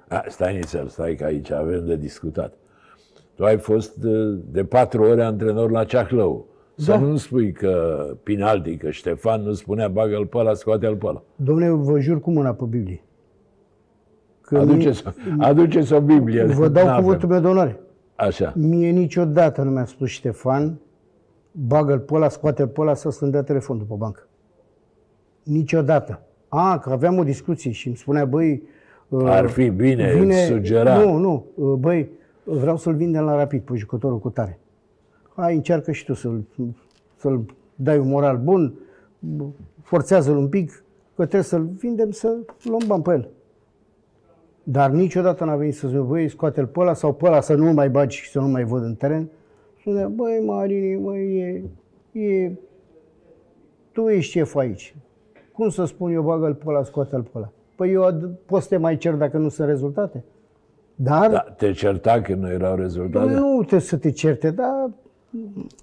A, 0.08 0.24
stai 0.28 0.54
nițel, 0.54 0.86
stai 0.88 1.14
că 1.14 1.24
aici 1.24 1.50
avem 1.50 1.86
de 1.86 1.96
discutat. 1.96 2.54
Tu 3.34 3.44
ai 3.44 3.58
fost 3.58 4.04
uh, 4.04 4.38
de 4.50 4.64
patru 4.64 5.02
ore 5.02 5.22
antrenor 5.22 5.70
la 5.70 5.84
Ceahlău. 5.84 6.46
Să 6.74 6.90
Da. 6.90 6.98
nu 6.98 7.16
spui 7.16 7.52
că 7.52 8.04
Pinaldi, 8.22 8.76
că 8.76 8.90
Ștefan 8.90 9.42
nu 9.42 9.52
spunea 9.52 9.88
bagă-l 9.88 10.26
pe 10.26 10.36
ăla, 10.38 10.54
scoate-l 10.54 10.96
pe 10.96 11.06
ăla. 11.06 11.22
Domnule, 11.36 11.68
vă 11.70 11.98
jur 12.00 12.20
cu 12.20 12.30
mâna 12.30 12.52
pe 12.52 12.64
Biblie. 12.68 13.02
Că 14.40 14.58
Aduceți, 14.58 15.04
aduceți 15.38 15.92
o 15.92 16.00
Biblie. 16.00 16.44
mie, 16.44 16.54
vă 16.54 16.68
dau 16.68 16.84
N-avem. 16.86 17.02
cuvântul 17.02 17.28
meu 17.28 17.40
de 17.40 17.46
onoare. 17.46 17.80
Așa. 18.20 18.52
Mie 18.56 18.90
niciodată 18.90 19.62
nu 19.62 19.70
mi-a 19.70 19.84
spus 19.84 20.08
Ștefan, 20.08 20.78
bagă-l 21.52 21.98
pe 21.98 22.14
ăla, 22.14 22.28
scoate-l 22.28 22.68
pe 22.68 22.80
ăla 22.80 22.94
să 22.94 23.10
să-mi 23.10 23.30
dea 23.30 23.42
telefon 23.42 23.78
după 23.78 23.94
bancă. 23.94 24.26
Niciodată. 25.42 26.22
A, 26.48 26.78
că 26.78 26.90
aveam 26.90 27.18
o 27.18 27.24
discuție 27.24 27.70
și 27.70 27.86
îmi 27.86 27.96
spunea, 27.96 28.24
băi... 28.24 28.62
uh, 29.08 29.24
Ar 29.24 29.48
fi 29.48 29.68
bine, 29.68 30.12
îți 30.12 30.44
sugera. 30.44 30.98
Nu, 30.98 31.16
nu, 31.16 31.46
uh, 31.54 31.72
băi, 31.78 32.10
vreau 32.44 32.76
să-l 32.76 32.94
vindem 32.94 33.24
la 33.24 33.36
rapid 33.36 33.62
pe 33.62 33.74
jucătorul 33.74 34.18
cu 34.18 34.30
tare. 34.30 34.58
Hai, 35.34 35.54
încearcă 35.54 35.92
și 35.92 36.04
tu 36.04 36.14
să-l, 36.14 36.44
să-l 37.16 37.44
dai 37.74 37.98
un 37.98 38.08
moral 38.08 38.38
bun, 38.38 38.74
forțează-l 39.82 40.36
un 40.36 40.48
pic, 40.48 40.70
că 41.16 41.22
trebuie 41.22 41.42
să-l 41.42 41.64
vindem, 41.64 42.10
să 42.10 42.36
luăm 42.64 42.82
bani 42.86 43.02
pe 43.02 43.10
el. 43.12 43.28
Dar 44.62 44.90
niciodată 44.90 45.44
n-a 45.44 45.56
venit 45.56 45.74
să 45.74 45.88
zic, 45.88 45.98
băi, 45.98 46.28
scoate-l 46.28 46.66
pe 46.66 46.80
ăla 46.80 46.94
sau 46.94 47.12
pe 47.12 47.26
ăla 47.26 47.40
să 47.40 47.54
nu-l 47.54 47.72
mai 47.72 47.90
bagi 47.90 48.16
și 48.16 48.30
să 48.30 48.40
nu 48.40 48.48
mai 48.48 48.64
văd 48.64 48.82
în 48.82 48.94
teren. 48.94 49.28
Și 49.76 49.80
spunea, 49.80 50.08
băi, 50.08 50.42
Marini, 50.46 51.00
băi, 51.02 51.38
e, 52.12 52.20
e, 52.20 52.52
tu 53.92 54.08
ești 54.08 54.30
șeful 54.32 54.60
aici. 54.60 54.94
Cum 55.52 55.68
să 55.68 55.84
spun 55.84 56.12
eu, 56.12 56.22
bagă-l 56.22 56.54
pe 56.54 56.64
ăla, 56.66 56.82
scoate-l 56.82 57.22
pe 57.22 57.30
ăla? 57.34 57.50
Păi 57.76 57.92
eu 57.92 58.12
ad- 58.12 58.30
pot 58.46 58.62
să 58.62 58.68
te 58.68 58.76
mai 58.76 58.96
cer 58.96 59.14
dacă 59.14 59.36
nu 59.38 59.48
sunt 59.48 59.68
rezultate. 59.68 60.24
Dar, 60.94 61.30
Da, 61.30 61.38
te 61.56 61.72
certa 61.72 62.20
că 62.20 62.34
nu 62.34 62.50
erau 62.50 62.76
rezultate? 62.76 63.32
nu 63.32 63.56
trebuie 63.58 63.80
să 63.80 63.96
te 63.96 64.10
certe, 64.10 64.50
dar 64.50 64.90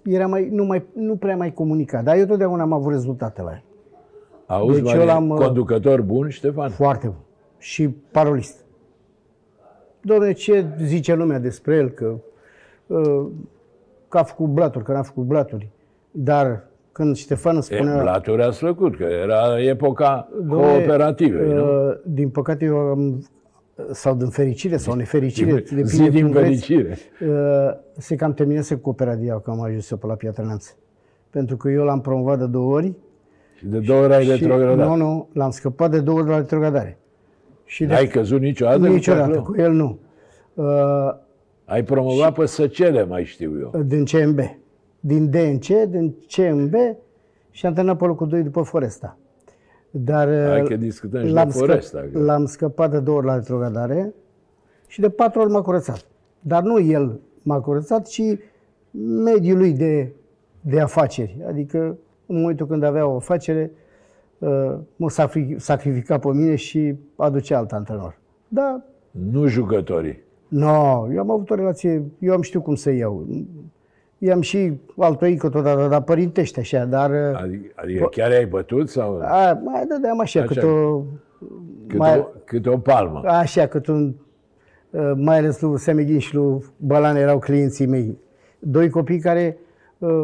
era 0.04 0.28
mai, 0.28 0.50
nu, 0.52 0.66
mai, 0.66 0.84
nu 0.94 1.16
prea 1.16 1.36
mai 1.36 1.54
comunicat. 1.54 2.04
Dar 2.04 2.18
eu 2.18 2.26
totdeauna 2.26 2.62
am 2.62 2.74
avut 2.74 2.92
rezultate 2.92 3.42
la 3.42 3.52
el. 3.52 3.64
Auzi, 4.46 4.76
Deci 4.76 4.86
Marie, 4.86 5.00
eu 5.02 5.06
l-am, 5.08 5.30
uh, 5.30 5.38
conducător 5.38 6.02
bun, 6.02 6.30
Ștefan? 6.30 6.70
Foarte 6.70 7.08
bun. 7.08 7.18
Și 7.58 7.90
parolist. 7.90 8.66
Doamne, 10.02 10.32
ce 10.32 10.66
zice 10.84 11.16
lumea 11.16 11.40
despre 11.40 11.76
el? 11.76 11.90
Că, 11.90 12.16
uh, 12.88 13.26
că 14.08 14.18
a 14.18 14.24
făcut 14.24 14.48
blaturi, 14.48 14.84
că 14.84 14.92
n-a 14.92 15.02
făcut 15.02 15.24
blaturi. 15.24 15.70
Dar 16.12 16.64
când 16.92 17.16
Ștefan 17.16 17.54
îmi 17.56 17.64
E, 17.70 17.76
spunea... 17.76 18.02
Blaturi 18.02 18.44
ați 18.44 18.60
făcut, 18.60 18.96
că 18.98 19.04
era 19.04 19.62
epoca 19.62 20.30
Dom'le, 20.44 20.48
cooperativei, 20.50 21.54
nu? 21.54 21.88
uh, 21.88 21.96
Din 22.04 22.30
păcate 22.30 22.66
eu 22.66 22.78
am, 22.78 23.28
sau 23.92 24.16
din 24.16 24.28
fericire 24.30 24.78
sau 24.78 24.94
nefericire, 24.96 25.64
Zi 25.66 25.76
depinde 25.76 26.10
din 26.10 26.22
cum 26.24 26.32
vreți, 26.32 26.66
fericire. 26.66 26.98
uh, 27.22 27.74
se 27.98 28.16
cam 28.16 28.34
terminase 28.34 28.76
cu 28.76 28.82
cooperativa 28.82 29.40
că 29.40 29.50
am 29.50 29.62
ajuns 29.62 29.90
eu 29.92 29.98
pe 29.98 30.06
la 30.08 30.14
Piatra 30.14 30.44
Neamț. 30.44 30.76
Pentru 31.30 31.58
că 31.58 31.70
eu 31.70 31.84
l-am 31.84 32.02
promovat 32.02 32.40
de 32.40 32.46
două 32.46 32.74
ori. 32.74 32.94
Și 33.58 33.66
de 33.66 33.80
două 33.80 34.04
ori 34.04 34.14
ai 34.14 34.24
și, 34.24 34.30
retrogradat. 34.30 34.88
Nu, 34.88 34.96
nu, 34.96 35.30
l-am 35.34 35.50
scăpat 35.50 35.92
de 35.92 36.00
două 36.00 36.20
ori 36.20 36.30
la 36.30 36.38
retrogradare. 36.38 36.98
Și 37.68 37.86
de 37.86 37.94
N-ai 37.94 38.08
căzut 38.08 38.42
niciodată? 38.42 38.78
cu 38.80 38.86
niciodată, 38.86 39.26
Ceahlău? 39.26 39.44
cu 39.44 39.56
el 39.62 39.72
nu. 39.72 40.00
Uh, 40.54 40.66
Ai 41.66 41.84
promovat 41.84 42.34
pe 42.34 42.46
Săcele, 42.46 43.04
mai 43.04 43.24
știu 43.26 43.60
eu. 43.60 43.82
din 43.84 44.06
CMB. 44.06 44.40
Din 45.00 45.30
DNC, 45.30 45.66
din 45.90 46.16
CMB 46.36 46.74
și 47.52 47.66
am 47.66 47.74
terminat 47.74 47.98
pe 47.98 48.06
locul 48.06 48.28
2 48.28 48.44
după 48.44 48.62
Foresta. 48.62 49.18
Dar 49.92 50.28
Hai 50.28 50.62
uh, 50.62 50.68
că 50.68 50.76
discutăm 50.76 51.20
și 51.22 51.26
de 51.28 51.32
l-am, 51.34 51.50
Foresta. 51.50 52.06
că- 52.12 52.20
l-am 52.20 52.46
scăpat 52.46 52.92
de 52.92 53.00
două 53.00 53.18
ori 53.18 53.26
la 53.26 53.36
retrogradare 53.36 54.14
și 54.88 55.00
de 55.02 55.10
patru 55.10 55.40
ori 55.42 55.52
m-a 55.52 55.62
curățat. 55.62 56.06
Dar 56.40 56.64
nu 56.64 56.80
el 56.80 57.20
m-a 57.42 57.60
curățat, 57.62 58.08
ci 58.08 58.22
mediul 59.24 59.58
lui 59.58 59.72
de, 59.74 60.12
de 60.62 60.80
afaceri. 60.80 61.38
Adică 61.48 61.98
în 62.26 62.40
momentul 62.40 62.68
când 62.68 62.84
avea 62.84 63.08
o 63.08 63.16
afacere, 63.16 63.72
uh, 63.74 63.78
mă 64.96 65.10
sacri- 65.10 65.56
sacrifica 65.58 66.18
pe 66.18 66.28
mine 66.28 66.56
și 66.56 66.96
aducea 67.16 67.58
alt 67.58 67.72
antrenor. 67.72 68.18
Da, 68.48 68.82
Nu 69.12 69.48
jucătorii. 69.48 70.24
nu, 70.48 70.60
no, 70.60 71.08
eu 71.14 71.20
am 71.20 71.32
avut 71.32 71.50
o 71.50 71.56
relație, 71.56 72.04
eu 72.20 72.34
am 72.34 72.42
știut 72.42 72.64
cum 72.64 72.76
să 72.76 72.92
iau. 72.92 73.28
I-am 74.18 74.42
și 74.42 74.74
altoică 74.98 75.50
totodată, 75.50 75.88
dar 75.88 76.02
părintește 76.02 76.60
așa, 76.60 76.86
dar 76.86 77.10
uh, 77.10 77.40
Adică, 77.42 77.72
adică 77.76 78.08
chiar 78.12 78.32
ai 78.32 78.46
bătut 78.46 78.90
sau 78.90 79.20
a, 79.22 79.54
mai 79.64 79.86
dădeam 79.88 80.20
așa, 80.20 80.40
Așa. 80.42 80.48
cât 80.54 80.64
o... 80.64 81.02
cât, 81.88 81.98
mai- 82.00 82.20
o, 82.20 82.24
cât 82.46 82.66
o 82.66 82.78
palmă? 82.78 83.22
Așa, 83.26 83.66
cât 83.68 83.88
un... 83.88 84.14
uh, 84.90 85.12
Mai 85.16 85.38
ales 85.38 85.62
lui 85.62 85.80
Semeghin 85.80 86.20
și 86.20 86.36
lui 86.36 86.60
Balan 86.78 87.16
erau 87.16 87.40
clienții 87.40 87.86
mei. 87.86 88.18
Doi 88.60 88.90
copii 88.90 89.20
care 89.20 89.58
uh, 89.98 90.24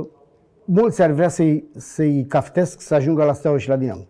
mulți 0.66 1.02
ar 1.02 1.12
vrea 1.12 1.28
să-i, 1.30 1.64
să-i 1.76 2.26
caftesc 2.28 2.82
să 2.82 2.96
ajungă 2.96 3.24
la 3.24 3.34
Steaua 3.34 3.58
și 3.58 3.70
la 3.70 3.76
Dinamo. 3.76 4.08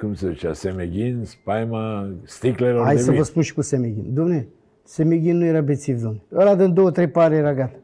Cum 0.00 0.14
se 0.14 0.28
zicea? 0.28 0.52
Semeghin, 0.52 1.22
spaima 1.24 2.08
sticlelor 2.24 2.84
Hai 2.84 2.94
de 2.94 3.00
să 3.00 3.10
vin. 3.10 3.18
vă 3.18 3.24
spun 3.24 3.42
și 3.42 3.54
cu 3.54 3.60
Semeghin. 3.60 4.12
Dom'le, 4.12 4.46
Semeghin 4.82 5.36
nu 5.36 5.44
era 5.44 5.60
bețiv, 5.60 6.00
dom'le. 6.00 6.20
Ăla 6.32 6.54
din 6.54 6.74
două, 6.74 6.90
trei 6.90 7.08
pare 7.08 7.36
era 7.36 7.54
gata. 7.54 7.78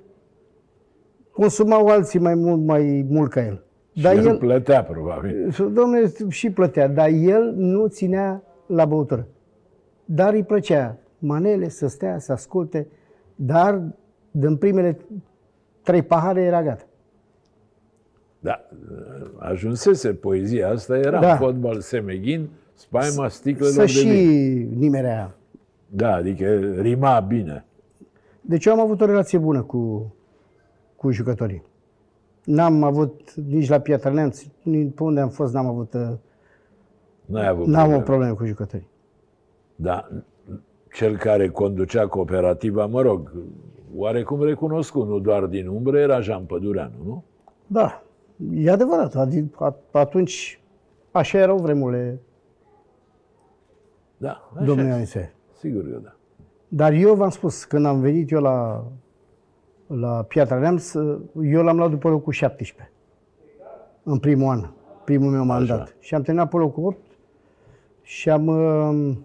Consumau 1.30 1.86
alții 1.86 2.18
mai 2.18 2.34
mult, 2.34 2.60
mai 2.60 3.06
mult 3.08 3.30
ca 3.30 3.44
el. 3.44 3.64
Dar 4.02 4.12
și 4.12 4.18
el 4.18 4.26
el, 4.26 4.36
plătea, 4.36 4.84
probabil. 4.84 5.54
domnule, 5.58 6.12
și 6.28 6.50
plătea, 6.50 6.88
dar 6.88 7.08
el 7.08 7.54
nu 7.56 7.86
ținea 7.86 8.42
la 8.66 8.84
băutură. 8.84 9.26
Dar 10.04 10.32
îi 10.32 10.44
plăcea 10.44 10.98
manele, 11.18 11.68
să 11.68 11.86
stea, 11.86 12.18
să 12.18 12.32
asculte, 12.32 12.86
dar 13.34 13.82
din 14.30 14.56
primele 14.56 14.98
trei 15.82 16.02
pahare 16.02 16.42
era 16.42 16.62
gata. 16.62 16.84
Da, 18.44 18.64
ajunsese 19.38 20.14
poezia 20.14 20.70
asta, 20.70 20.96
era 20.98 21.20
Da. 21.20 21.30
în 21.32 21.36
fotbal 21.38 21.80
Semeghin, 21.80 22.48
spaima 22.74 23.28
sticlelor 23.28 23.72
Să 23.72 23.80
de 23.80 23.86
și 23.86 24.06
vin. 24.06 24.78
nimerea. 24.78 25.36
Da, 25.88 26.14
adică 26.14 26.58
rima 26.80 27.20
bine. 27.20 27.64
Deci 28.40 28.64
eu 28.64 28.72
am 28.72 28.80
avut 28.80 29.00
o 29.00 29.04
relație 29.04 29.38
bună 29.38 29.62
cu, 29.62 30.14
cu 30.96 31.10
jucătorii. 31.10 31.62
N-am 32.44 32.82
avut 32.82 33.34
nici 33.34 33.68
la 33.68 33.78
Piatra 33.78 34.10
Neamț, 34.10 34.42
nici 34.62 34.94
pe 34.94 35.02
unde 35.02 35.20
am 35.20 35.28
fost, 35.28 35.54
n-am 35.54 35.66
avut, 35.66 35.94
uh, 35.94 36.00
N-ai 37.24 37.48
avut 37.48 37.66
n-am 37.66 37.76
o 37.80 37.84
probleme. 37.84 38.02
problemă 38.02 38.34
cu 38.34 38.44
jucătorii. 38.44 38.88
Da, 39.76 40.08
cel 40.94 41.16
care 41.16 41.48
conducea 41.48 42.06
cooperativa, 42.06 42.86
mă 42.86 43.02
rog, 43.02 43.32
oarecum 43.96 44.42
recunoscut, 44.42 45.08
nu 45.08 45.18
doar 45.18 45.44
din 45.46 45.66
umbră, 45.66 45.98
era 45.98 46.20
Jean 46.20 46.44
Pădureanu, 46.44 46.94
nu? 47.04 47.24
Da, 47.66 48.03
e 48.54 48.70
adevărat. 48.70 49.14
Adi- 49.26 49.54
a- 49.58 49.76
Atunci, 49.92 50.60
așa 51.10 51.38
erau 51.38 51.56
vremurile. 51.58 52.20
Da, 54.16 54.50
așa 54.54 54.64
domnule 54.64 54.82
este. 54.88 54.94
Anisefer. 54.96 55.32
Sigur 55.58 55.82
că 55.90 55.98
da. 55.98 56.14
Dar 56.68 56.92
eu 56.92 57.14
v-am 57.14 57.30
spus, 57.30 57.64
când 57.64 57.86
am 57.86 58.00
venit 58.00 58.30
eu 58.30 58.40
la, 58.40 58.84
la 59.86 60.22
Piatra 60.22 60.58
Neamț, 60.58 60.94
eu 61.42 61.62
l-am 61.62 61.76
luat 61.76 61.90
după 61.90 62.08
locul 62.08 62.32
17. 62.32 62.92
În 64.02 64.18
primul 64.18 64.50
an, 64.50 64.70
primul 65.04 65.30
meu 65.30 65.44
mandat. 65.44 65.80
Așa. 65.80 65.92
Și 66.00 66.14
am 66.14 66.22
terminat 66.22 66.48
pe 66.50 66.56
locul 66.56 66.84
8 66.84 66.98
și 68.02 68.30
am... 68.30 68.46
uh, 68.46 69.16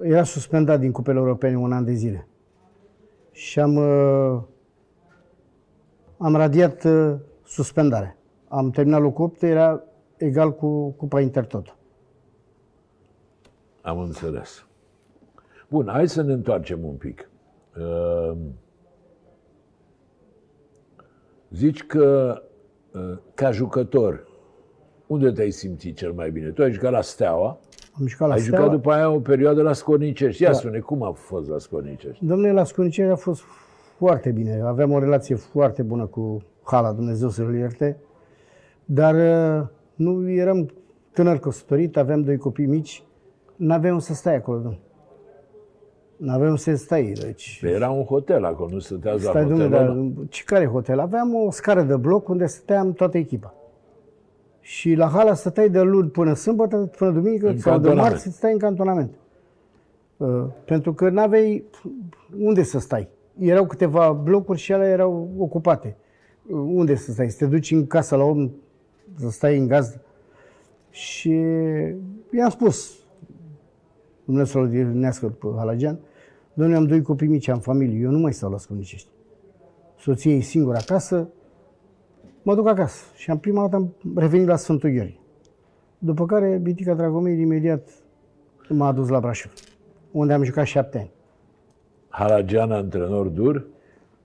Era 0.00 0.22
suspendat 0.22 0.80
din 0.80 0.92
cupele 0.92 1.18
europene 1.18 1.56
un 1.56 1.72
an 1.72 1.84
de 1.84 1.92
zile. 1.92 2.28
Și 3.30 3.60
am... 3.60 3.74
uh, 3.76 4.40
Am 6.18 6.36
radiat 6.36 6.84
uh, 7.48 7.54
suspendarea. 7.54 8.16
Am 8.48 8.70
terminat 8.70 9.00
locul 9.00 9.24
8, 9.24 9.42
era 9.42 9.82
egal 10.16 10.54
cu 10.54 10.90
Cupa 10.90 11.20
Intertoto. 11.20 11.72
Am 13.82 13.98
înțeles. 13.98 14.66
Bun, 15.68 15.88
hai 15.88 16.08
să 16.08 16.22
ne 16.22 16.32
întoarcem 16.32 16.84
un 16.84 16.94
pic. 16.94 17.30
Uh, 17.78 18.36
Zici 21.50 21.86
că, 21.86 22.42
uh, 22.92 23.18
ca 23.34 23.50
jucător, 23.50 24.26
unde 25.06 25.30
te-ai 25.30 25.50
simțit 25.50 25.96
cel 25.96 26.12
mai 26.12 26.30
bine? 26.30 26.48
Tu 26.50 26.62
ai 26.62 26.72
jucat 26.72 26.92
la 26.92 27.00
Steaua, 27.00 27.58
Am 28.00 28.06
jucat 28.06 28.28
la 28.28 28.34
ai 28.34 28.40
Steaua. 28.40 28.64
jucat 28.64 28.76
după 28.76 28.92
aia 28.92 29.10
o 29.10 29.20
perioadă 29.20 29.62
la 29.62 29.72
Scornicești. 29.72 30.42
Ia 30.42 30.48
Da. 30.50 30.54
spune, 30.54 30.78
cum 30.78 31.02
a 31.02 31.12
fost 31.12 31.48
la 31.48 31.58
Scornicești? 31.58 32.24
Domnule, 32.24 32.52
la 32.52 32.64
Scuniceri 32.64 33.10
a 33.10 33.16
fost 33.16 33.42
foarte 33.98 34.30
bine. 34.30 34.60
Aveam 34.60 34.92
o 34.92 34.98
relație 34.98 35.34
foarte 35.34 35.82
bună 35.82 36.06
cu 36.06 36.42
Hala, 36.70 36.92
Dumnezeu 36.92 37.28
să-l 37.28 37.54
ierte. 37.54 37.96
Dar 38.84 39.14
uh, 39.14 39.66
nu 39.94 40.30
eram 40.30 40.68
tânăr 41.12 41.38
căsătorit, 41.38 41.96
aveam 41.96 42.22
doi 42.22 42.36
copii 42.36 42.66
mici. 42.66 43.02
N-aveam 43.56 43.98
să 43.98 44.14
stai 44.14 44.34
acolo, 44.36 44.56
domnule. 44.58 44.82
N-aveam 46.16 46.56
să 46.56 46.74
stai, 46.74 47.12
deci... 47.20 47.60
Era 47.64 47.90
un 47.90 48.04
hotel 48.04 48.44
acolo, 48.44 48.68
nu 48.72 48.78
stăteați 48.78 49.24
la 49.24 49.30
Stai, 49.30 49.42
hotel. 49.42 49.58
domnule, 49.58 49.78
dar 49.84 49.88
ăla? 49.88 50.06
ce 50.28 50.42
care 50.44 50.66
hotel? 50.66 50.98
Aveam 50.98 51.34
o 51.34 51.50
scară 51.50 51.82
de 51.82 51.96
bloc 51.96 52.28
unde 52.28 52.46
stăteam 52.46 52.92
toată 52.92 53.18
echipa. 53.18 53.54
Și 54.60 54.94
la 54.94 55.06
Hala 55.06 55.34
stăteai 55.34 55.68
de 55.70 55.80
luni 55.80 56.08
până 56.10 56.34
sâmbătă, 56.34 56.76
până 56.76 57.10
duminică, 57.10 57.48
În 57.48 57.58
sau 57.58 57.72
de 57.72 57.86
cantonament. 57.86 58.10
marți 58.10 58.36
stai 58.36 58.52
în 58.52 58.58
cantonament. 58.58 59.14
Uh, 60.16 60.44
pentru 60.64 60.92
că 60.94 61.08
n-aveai 61.08 61.64
unde 62.40 62.62
să 62.62 62.78
stai. 62.78 63.08
Erau 63.38 63.66
câteva 63.66 64.12
blocuri 64.12 64.58
și 64.58 64.72
ele 64.72 64.84
erau 64.86 65.28
ocupate. 65.38 65.96
Uh, 66.48 66.56
unde 66.56 66.94
să 66.94 67.12
stai? 67.12 67.30
Să 67.30 67.36
te 67.38 67.46
duci 67.46 67.70
în 67.70 67.86
casă 67.86 68.16
la 68.16 68.24
om, 68.24 68.50
să 69.14 69.30
stai 69.30 69.58
în 69.58 69.66
gazdă. 69.66 70.02
Și 70.90 71.30
i-am 72.36 72.50
spus, 72.50 72.98
Dumnezeu 74.24 74.46
să-l 74.46 74.62
odinească 74.62 75.28
pe 75.28 75.46
Halagian, 75.56 75.98
Domnule, 76.58 76.78
am 76.78 76.86
doi 76.86 77.02
copii 77.02 77.26
mici, 77.26 77.48
am 77.48 77.58
familie, 77.58 77.98
eu 77.98 78.10
nu 78.10 78.18
mai 78.18 78.32
stau 78.32 78.50
la 78.50 78.58
Scunicești. 78.58 79.08
Soția 79.98 80.32
e 80.32 80.40
singură 80.40 80.76
acasă, 80.76 81.28
mă 82.42 82.54
duc 82.54 82.68
acasă. 82.68 83.04
Și 83.14 83.30
am 83.30 83.38
prima 83.38 83.60
dată 83.60 83.76
am 83.76 83.94
revenit 84.16 84.46
la 84.46 84.56
Sfântul 84.56 84.90
Gheorghe. 84.90 85.18
După 85.98 86.26
care, 86.26 86.58
Bitica 86.62 86.94
Dragomir 86.94 87.38
imediat 87.38 87.88
m-a 88.68 88.86
adus 88.86 89.08
la 89.08 89.20
Brașov, 89.20 89.52
unde 90.10 90.32
am 90.32 90.42
jucat 90.42 90.64
șapte 90.64 90.98
ani. 90.98 91.10
Haragian, 92.08 92.70
antrenor 92.70 93.26
dur. 93.26 93.66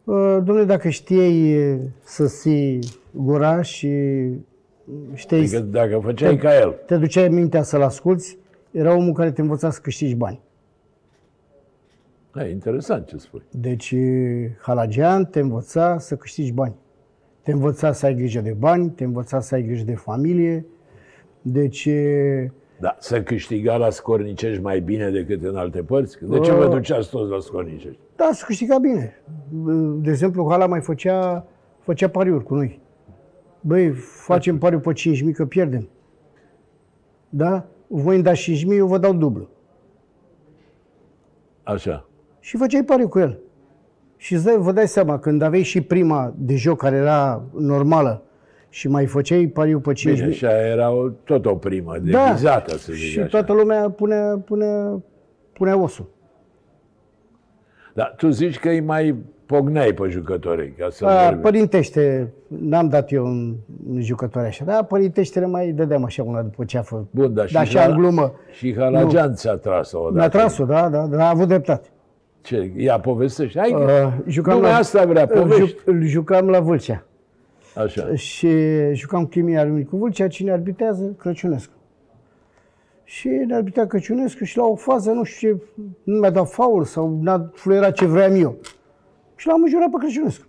Uh, 0.04 0.38
Domnule, 0.44 0.64
dacă 0.64 0.90
știai 0.90 1.50
e, 1.50 1.80
să 2.04 2.26
ții 2.26 2.80
gura 3.12 3.62
și 3.62 3.90
știai, 5.14 5.40
Adică 5.40 5.60
dacă 5.60 6.00
făceai 6.04 6.38
ca 6.38 6.60
el. 6.60 6.76
te 6.86 6.98
duceai 6.98 7.30
mintea 7.30 7.64
să-l 7.64 7.82
asculți, 7.82 8.38
era 8.72 8.96
omul 8.96 9.14
care 9.14 9.32
te 9.32 9.42
învăța 9.42 9.70
să 9.72 9.80
câștigi 9.82 10.16
bani. 10.16 10.40
E 12.36 12.50
interesant 12.50 13.08
ce 13.08 13.18
spui. 13.18 13.42
Deci, 13.52 13.92
e, 13.92 14.58
Halagian 14.62 15.26
te 15.26 15.40
învăța 15.40 15.98
să 16.00 16.16
câștigi 16.16 16.52
bani. 16.52 16.74
Te 17.42 17.52
învăța 17.52 17.92
să 17.92 18.06
ai 18.06 18.16
grijă 18.16 18.40
de 18.42 18.56
bani, 18.60 18.90
te 18.90 19.04
învăța 19.04 19.40
să 19.40 19.56
ai 19.56 19.64
grijă 19.64 19.84
de 19.84 19.96
familie. 19.96 20.66
Deci, 21.42 21.86
e, 21.86 22.52
Da, 22.80 22.96
să 23.00 23.22
câștiga 23.24 23.76
la 23.78 23.90
Scornicești 23.90 24.62
mai 24.62 24.80
bine 24.80 25.10
decât 25.10 25.44
în 25.44 25.56
alte 25.56 25.84
părți? 25.84 26.18
De 26.22 26.40
ce 26.40 26.52
Uh. 26.52 26.58
vă 26.58 26.68
duceați 26.68 27.10
toți 27.10 27.32
la 27.32 27.40
Scornicești? 27.40 28.00
Da, 28.16 28.30
să 28.34 28.44
câștiga 28.46 28.78
bine. 28.78 29.22
De 30.02 30.10
exemplu, 30.10 30.48
Hala 30.50 30.68
mai 30.68 30.82
făcea, 30.82 31.46
făcea 31.80 32.08
pariuri 32.10 32.44
cu 32.44 32.56
noi. 32.56 32.82
Băi, 33.62 33.90
facem 34.26 34.58
pariu 34.58 34.80
pe 34.80 34.92
5.000 34.94 35.32
că 35.34 35.46
pierdem. 35.46 35.90
Da? 37.30 37.66
Voi 37.88 38.16
îmi 38.16 38.24
dați 38.24 38.52
5.000, 38.52 38.78
eu 38.78 38.88
vă 38.88 38.98
dau 38.98 39.14
dublu. 39.14 39.50
Așa. 41.64 42.06
Și 42.40 42.58
făceai 42.58 42.84
pariu 42.84 43.08
cu 43.08 43.20
el. 43.20 43.40
Și 44.18 44.34
îți 44.34 44.46
dai, 44.46 44.58
vă 44.58 44.72
dai 44.72 44.88
seama, 44.88 45.20
când 45.20 45.42
aveai 45.42 45.64
și 45.64 45.82
prima 45.82 46.34
de 46.38 46.56
joc 46.56 46.78
care 46.78 46.96
era 46.96 47.44
normală 47.58 48.24
și 48.70 48.88
mai 48.88 49.06
făceai 49.06 49.48
pariu 49.48 49.80
pe 49.80 49.92
5.000, 49.92 50.04
Bine, 50.04 50.32
și 50.32 50.46
aia 50.46 50.68
era 50.68 50.92
o, 50.92 51.10
tot 51.10 51.46
o 51.46 51.56
primă, 51.56 51.98
de 51.98 52.12
Da. 52.12 52.32
vizată, 52.32 52.78
să 52.78 52.94
zic 52.94 53.04
și 53.10 53.20
așa. 53.20 53.28
toată 53.28 53.54
lumea 53.54 53.90
punea, 53.90 54.42
punea, 54.46 55.02
punea 55.54 55.78
osul. 55.82 56.10
Dar 57.94 58.14
tu 58.18 58.30
zici 58.30 58.60
că 58.60 58.70
îi 58.70 58.80
mai 58.82 59.16
pogneai 59.46 59.94
pe 59.94 60.08
jucătorii, 60.10 60.72
ca 60.78 60.88
să 60.90 61.06
A, 61.06 61.34
părintește, 61.42 62.34
n-am 62.48 62.90
dat 62.90 63.12
eu 63.12 63.26
un, 63.26 63.56
un 63.90 64.02
jucător 64.02 64.44
așa, 64.44 64.66
dar 64.66 64.84
părintește 64.84 65.40
le 65.40 65.46
mai 65.46 65.72
dădeam 65.72 66.04
așa 66.04 66.24
una 66.24 66.42
după 66.42 66.64
ce 66.64 66.78
a 66.78 66.82
făcut. 66.82 67.08
Bun, 67.12 67.34
dar 67.34 67.48
și, 67.48 67.54
Da, 67.54 67.60
așa 67.60 67.84
în 67.84 67.92
Hala- 67.92 67.96
glumă. 67.96 68.34
și 68.52 68.76
Halagian 68.78 69.34
ți-a 69.34 69.54
tras-o 69.54 70.00
odată. 70.00 70.16
Mi-a 70.18 70.28
tras-o, 70.30 70.66
da, 70.66 70.90
da, 70.90 71.06
dar 71.06 71.20
a 71.20 71.30
avut 71.30 71.48
dreptate. 71.48 71.88
Ce? 72.42 72.72
Ia, 72.78 73.00
povestește. 73.00 73.60
Hai, 73.60 73.70
că 73.72 74.04
Uh, 74.06 74.14
jucam 74.28 74.56
lumea 74.56 74.72
la, 74.72 74.78
asta 74.78 75.06
vrea, 75.06 75.28
îl, 75.30 75.40
povești. 75.42 75.60
juc, 75.66 75.82
îl 75.86 76.04
jucam 76.06 76.48
la 76.50 76.60
Vâlcea. 76.60 77.06
Așa. 77.76 78.16
Și 78.16 78.50
jucam 78.94 79.26
chimia 79.26 79.66
lui 79.66 79.84
cu 79.86 79.98
Vâlcea, 79.98 80.28
cine 80.28 80.52
arbitrează? 80.52 81.16
Crăciunescu. 81.20 81.74
Și 83.14 83.28
ne 83.28 83.56
arbitrea 83.56 83.88
Crăciunescu 83.88 84.44
și 84.44 84.58
la 84.58 84.64
o 84.66 84.76
fază, 84.76 85.12
nu 85.12 85.24
știu 85.24 85.56
ce, 85.56 85.62
nu 86.04 86.20
mi-a 86.20 86.30
dat 86.30 86.50
faul 86.50 86.84
sau 86.84 87.20
n-a 87.22 87.50
fluierat 87.54 87.94
ce 87.94 88.06
vreau 88.06 88.38
eu. 88.38 88.56
Și 89.36 89.48
l-am 89.48 89.62
înjurat 89.64 89.90
pe 89.90 89.98
Crăciunescu. 90.00 90.46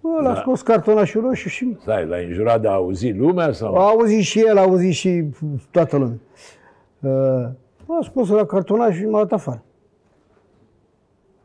Bă, 0.00 0.08
l-a 0.22 0.32
Da. 0.32 0.40
scos 0.40 0.62
cartonașul 0.62 1.20
roșu 1.22 1.48
și 1.48 1.76
Stai, 1.80 2.06
l-ai 2.06 2.24
înjurat 2.24 2.60
de 2.60 2.68
a 2.68 2.72
auzi 2.72 3.12
lumea 3.12 3.52
sau? 3.52 3.74
a 3.74 3.88
auzit 3.88 4.22
și 4.22 4.40
el, 4.46 4.56
a 4.58 4.60
auzit 4.60 4.92
și 4.92 5.24
toată 5.70 5.96
lumea. 5.96 6.16
Uh, 7.00 7.48
a 7.86 7.98
scos 8.02 8.28
la 8.28 8.44
cartonaj 8.46 8.96
și 8.96 9.04
m-a 9.06 9.18
dat 9.18 9.32
afară. 9.32 9.62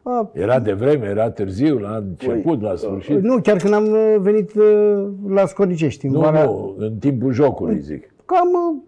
A, 0.03 0.29
Era 0.33 0.59
de 0.59 0.73
vreme, 0.73 1.05
era 1.05 1.29
târziu, 1.31 1.77
la 1.77 1.95
început, 1.95 2.61
la 2.61 2.75
sfârșit. 2.75 3.21
nu, 3.21 3.41
chiar 3.41 3.57
când 3.57 3.73
am 3.73 3.85
uh, 3.87 4.15
venit 4.19 4.53
uh, 4.53 5.07
la 5.27 5.45
Scornicești, 5.45 6.05
în 6.05 6.11
Nu, 6.11 6.19
vara, 6.19 6.43
nu, 6.43 6.75
în 6.77 6.97
timpul 6.97 7.31
jocului, 7.31 7.79
zic. 7.79 8.13
cam 8.25 8.47
uh, 8.47 8.81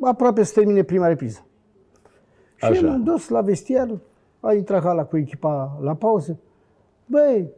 aproape 0.00 0.42
să 0.42 0.52
termine 0.54 0.82
prima 0.82 1.06
repriză. 1.06 1.46
Și 2.56 2.64
Așa. 2.64 2.86
m-am 2.86 3.02
dus 3.02 3.28
la 3.28 3.40
vestiar, 3.40 3.98
a 4.40 4.52
intrat 4.52 4.82
Hala 4.82 5.04
cu 5.04 5.16
echipa 5.16 5.78
la 5.82 5.94
pauză. 5.94 6.38
Băi, 7.06 7.48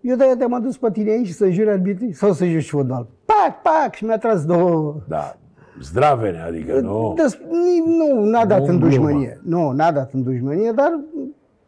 eu 0.00 0.16
de-aia 0.16 0.36
te-am 0.36 0.52
adus 0.52 0.76
pe 0.76 0.90
tine 0.90 1.10
aici 1.10 1.28
să 1.28 1.50
juri 1.50 1.70
arbitrii 1.70 2.12
sau 2.12 2.32
să 2.32 2.44
joci 2.44 2.70
fotbal. 2.70 3.06
Pac, 3.24 3.62
pac, 3.62 3.94
și 3.94 4.04
mi-a 4.04 4.18
tras 4.18 4.44
două... 4.44 4.96
Da, 5.08 5.36
zdravene, 5.80 6.40
adică 6.40 6.80
nu. 6.80 7.12
Des, 7.16 7.38
ni- 7.38 7.96
nu, 7.96 8.24
n-a 8.24 8.44
dat 8.46 8.58
Nu 8.58 8.64
în 8.64 8.70
în 8.70 8.78
glumă. 8.78 8.88
dușmănie. 8.94 9.40
Nu, 9.42 9.70
n-a 9.70 9.92
dat 9.92 10.12
în 10.12 10.22
dușmănie, 10.22 10.72
dar 10.72 11.00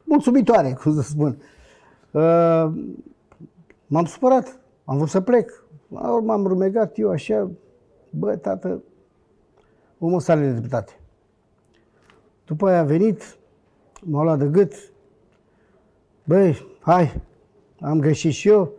mulțumitoare, 0.04 0.78
cum 0.82 0.94
să 0.94 1.00
spun. 1.00 1.38
Uh, 2.10 2.72
m-am 3.86 4.04
supărat, 4.04 4.60
am 4.84 4.96
vrut 4.96 5.08
să 5.08 5.20
plec. 5.20 5.64
La 5.88 6.12
urmă 6.12 6.32
am 6.32 6.46
rumegat 6.46 6.98
eu 6.98 7.10
așa, 7.10 7.50
bă, 8.10 8.36
tată, 8.36 8.82
omul 9.98 10.16
ăsta 10.16 10.32
are 10.32 10.50
dreptate. 10.50 10.92
După 12.46 12.68
aia 12.68 12.78
a 12.78 12.84
venit, 12.84 13.36
m-a 14.00 14.22
luat 14.22 14.38
de 14.38 14.46
gât, 14.46 14.72
băi, 16.24 16.66
hai, 16.80 17.20
am 17.80 18.00
greșit 18.00 18.32
și 18.32 18.48
eu, 18.48 18.72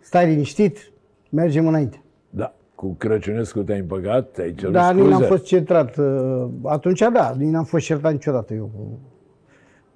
stai 0.00 0.26
liniștit, 0.26 0.90
mergem 1.30 1.66
înainte. 1.66 2.02
Da, 2.30 2.54
cu 2.74 2.94
Crăciunescu 2.94 3.62
te-ai 3.62 3.78
împăcat, 3.78 4.30
te-ai 4.30 4.54
cerut 4.54 4.72
Dar 4.72 4.94
nici 4.94 5.02
scuze. 5.04 5.18
n-am 5.18 5.28
fost 5.28 5.44
centrat. 5.44 5.96
uh, 5.96 6.46
Atunci, 6.62 6.98
da, 7.12 7.34
nici 7.38 7.48
n-am 7.48 7.64
fost 7.64 7.84
certat 7.84 8.12
niciodată 8.12 8.54
eu 8.54 8.70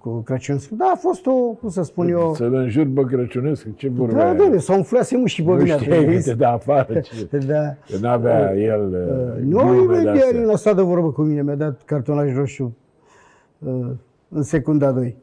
cu, 0.02 0.10
cu 0.10 0.20
Crăciun. 0.20 0.56
Da, 0.70 0.90
a 0.94 0.96
fost 0.96 1.26
o, 1.26 1.32
cum 1.32 1.68
să 1.68 1.82
spun 1.82 2.08
eu... 2.08 2.34
Să-l 2.34 2.54
înjur 2.54 2.86
pe 2.94 3.02
Crăciunescu, 3.04 3.68
ce 3.76 3.88
vorbe 3.88 4.14
Da, 4.14 4.24
aia? 4.24 4.34
da, 4.50 4.58
s-au 4.58 4.76
umflase 4.76 5.16
mușii 5.16 5.44
pe 5.44 5.50
Nu 5.50 5.56
mine. 5.56 5.76
știai 5.78 6.04
că 6.14 6.20
te 6.22 6.34
da 6.34 6.52
afară, 6.52 7.00
ce... 7.00 7.38
Da. 7.46 7.76
Că 7.90 7.96
n-avea 8.00 8.56
el 8.56 8.88
uh, 8.88 9.42
Nu, 9.44 9.58
glume 9.58 9.82
imediat 9.82 10.14
de-astea. 10.14 10.40
nu 10.40 10.52
a 10.52 10.56
stat 10.56 10.76
de 10.76 10.82
vorbă 10.82 11.10
cu 11.12 11.22
mine, 11.22 11.42
mi-a 11.42 11.54
dat 11.54 11.82
cartonaj 11.84 12.34
roșu 12.36 12.76
uh, 13.58 13.86
în 14.28 14.42
secunda 14.42 14.92
2. 14.92 15.16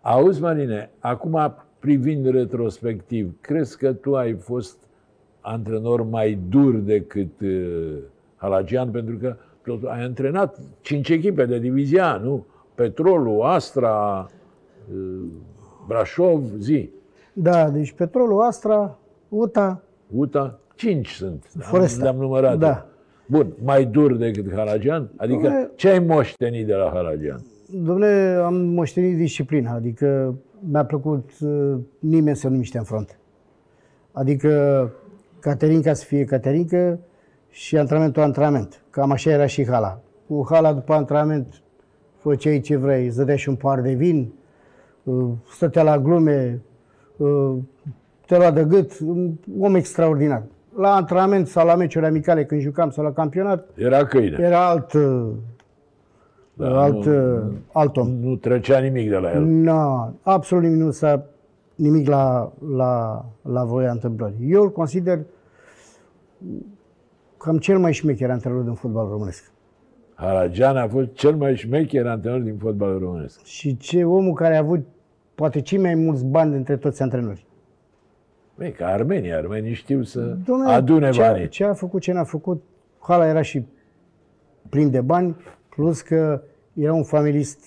Auzi, 0.00 0.40
Marine, 0.40 0.90
acum 0.98 1.54
privind 1.78 2.26
retrospectiv, 2.26 3.34
crezi 3.40 3.78
că 3.78 3.92
tu 3.92 4.14
ai 4.16 4.32
fost 4.34 4.76
antrenor 5.40 6.02
mai 6.08 6.38
dur 6.48 6.74
decât 6.74 7.40
uh, 7.40 7.96
Halagian? 8.36 8.90
Pentru 8.90 9.16
că 9.16 9.36
tu 9.62 9.76
tot, 9.76 9.90
ai 9.90 10.02
antrenat 10.02 10.58
cinci 10.80 11.08
echipe 11.08 11.44
de 11.44 11.58
divizia, 11.58 12.20
nu? 12.24 12.46
Petrolul, 12.80 13.42
Astra, 13.42 14.26
uh, 14.92 15.24
Brașov, 15.86 16.42
zi. 16.58 16.90
Da, 17.32 17.70
deci 17.70 17.92
Petrolul, 17.92 18.42
Astra, 18.42 18.98
UTA, 19.28 19.82
UTA, 20.14 20.58
cinci 20.74 21.08
sunt. 21.08 21.44
Foresta. 21.58 22.02
Le-am 22.02 22.16
numărat. 22.16 22.58
Da. 22.58 22.86
Bun, 23.26 23.52
mai 23.64 23.84
dur 23.84 24.16
decât 24.16 24.52
Haragian? 24.54 25.10
Adică 25.16 25.48
Dom'le- 25.48 25.74
ce 25.76 25.88
ai 25.88 25.98
moștenit 25.98 26.66
de 26.66 26.74
la 26.74 26.90
Haragian? 26.94 27.40
Dom'le, 27.82 28.38
am 28.44 28.54
moștenit 28.54 29.16
disciplina, 29.16 29.72
adică 29.72 30.34
mi-a 30.70 30.84
plăcut 30.84 31.30
uh, 31.40 31.76
nimeni 31.98 32.36
să 32.36 32.48
nu 32.48 32.56
miște 32.56 32.78
în 32.78 32.84
front. 32.84 33.18
Adică 34.12 34.90
Caterinca 35.40 35.92
să 35.92 36.04
fie 36.04 36.24
Caterinca 36.24 36.98
și 37.48 37.76
antrenamentul 37.78 38.22
antrenament. 38.22 38.82
Cam 38.90 39.10
așa 39.10 39.30
era 39.30 39.46
și 39.46 39.66
hala. 39.66 40.00
Cu 40.28 40.46
hala 40.50 40.72
după 40.72 40.92
antrenament 40.92 41.62
făceai 42.20 42.60
ce 42.60 42.76
vrei, 42.76 43.06
îți 43.06 43.16
dădea 43.16 43.36
și 43.36 43.48
un 43.48 43.54
par 43.54 43.80
de 43.80 43.92
vin, 43.92 44.32
uh, 45.02 45.28
stătea 45.52 45.82
la 45.82 45.98
glume, 45.98 46.60
uh, 47.16 47.56
te 48.26 48.36
lua 48.36 48.50
de 48.50 48.64
gât, 48.64 48.98
un 49.06 49.32
om 49.60 49.74
extraordinar. 49.74 50.42
La 50.76 50.94
antrenament 50.94 51.46
sau 51.46 51.66
la 51.66 51.74
meciuri 51.74 52.06
amicale 52.06 52.44
când 52.44 52.60
jucam 52.60 52.90
sau 52.90 53.04
la 53.04 53.12
campionat, 53.12 53.68
Era 53.74 54.04
câine. 54.06 54.36
era 54.40 54.68
alt, 54.68 54.92
uh, 54.92 55.28
Da, 56.54 56.80
alt, 56.82 57.04
nu, 57.04 57.34
uh, 57.36 57.52
alt 57.72 57.96
om. 57.96 58.08
nu 58.08 58.36
trecea 58.36 58.78
nimic 58.78 59.08
de 59.08 59.16
la 59.16 59.32
el. 59.32 59.42
Nu, 59.44 60.14
absolut 60.22 60.64
nimic 60.64 60.80
nu 60.80 60.90
s-a 60.90 61.24
nimic 61.74 62.08
la, 62.08 62.52
la, 62.76 63.24
la 63.42 63.64
voia 63.64 63.90
întâmplării. 63.90 64.50
Eu 64.52 64.62
îl 64.62 64.70
consider 64.72 65.18
cam 67.36 67.58
cel 67.58 67.78
mai 67.78 67.92
șmecher 67.92 68.30
antrenor 68.30 68.62
din 68.62 68.72
fotbal 68.74 69.08
românesc. 69.08 69.52
Haragian 70.20 70.76
a 70.76 70.88
fost 70.88 71.12
cel 71.12 71.34
mai 71.36 71.56
șmecher 71.56 72.06
antrenor 72.06 72.40
din 72.40 72.56
fotbalul 72.56 72.98
românesc. 72.98 73.44
Și 73.44 73.76
ce 73.76 74.04
omul 74.04 74.32
care 74.34 74.54
a 74.56 74.58
avut 74.58 74.86
poate 75.34 75.60
cei 75.60 75.78
mai 75.78 75.94
mulți 75.94 76.24
bani 76.24 76.52
dintre 76.52 76.76
toți 76.76 77.02
antrenorii. 77.02 77.46
Băi, 78.56 78.72
ca 78.72 78.86
Armenia, 78.86 79.36
armenii 79.36 79.72
știu 79.72 80.02
să 80.02 80.36
Dom'le, 80.36 80.66
adune 80.66 81.10
ce, 81.10 81.20
banii. 81.20 81.48
ce 81.48 81.64
a 81.64 81.72
făcut, 81.74 82.00
ce 82.00 82.12
n-a 82.12 82.24
făcut, 82.24 82.62
hala 82.98 83.26
era 83.26 83.42
și 83.42 83.66
plin 84.68 84.90
de 84.90 85.00
bani, 85.00 85.36
plus 85.68 86.00
că 86.00 86.42
era 86.74 86.94
un 86.94 87.04
familist 87.04 87.64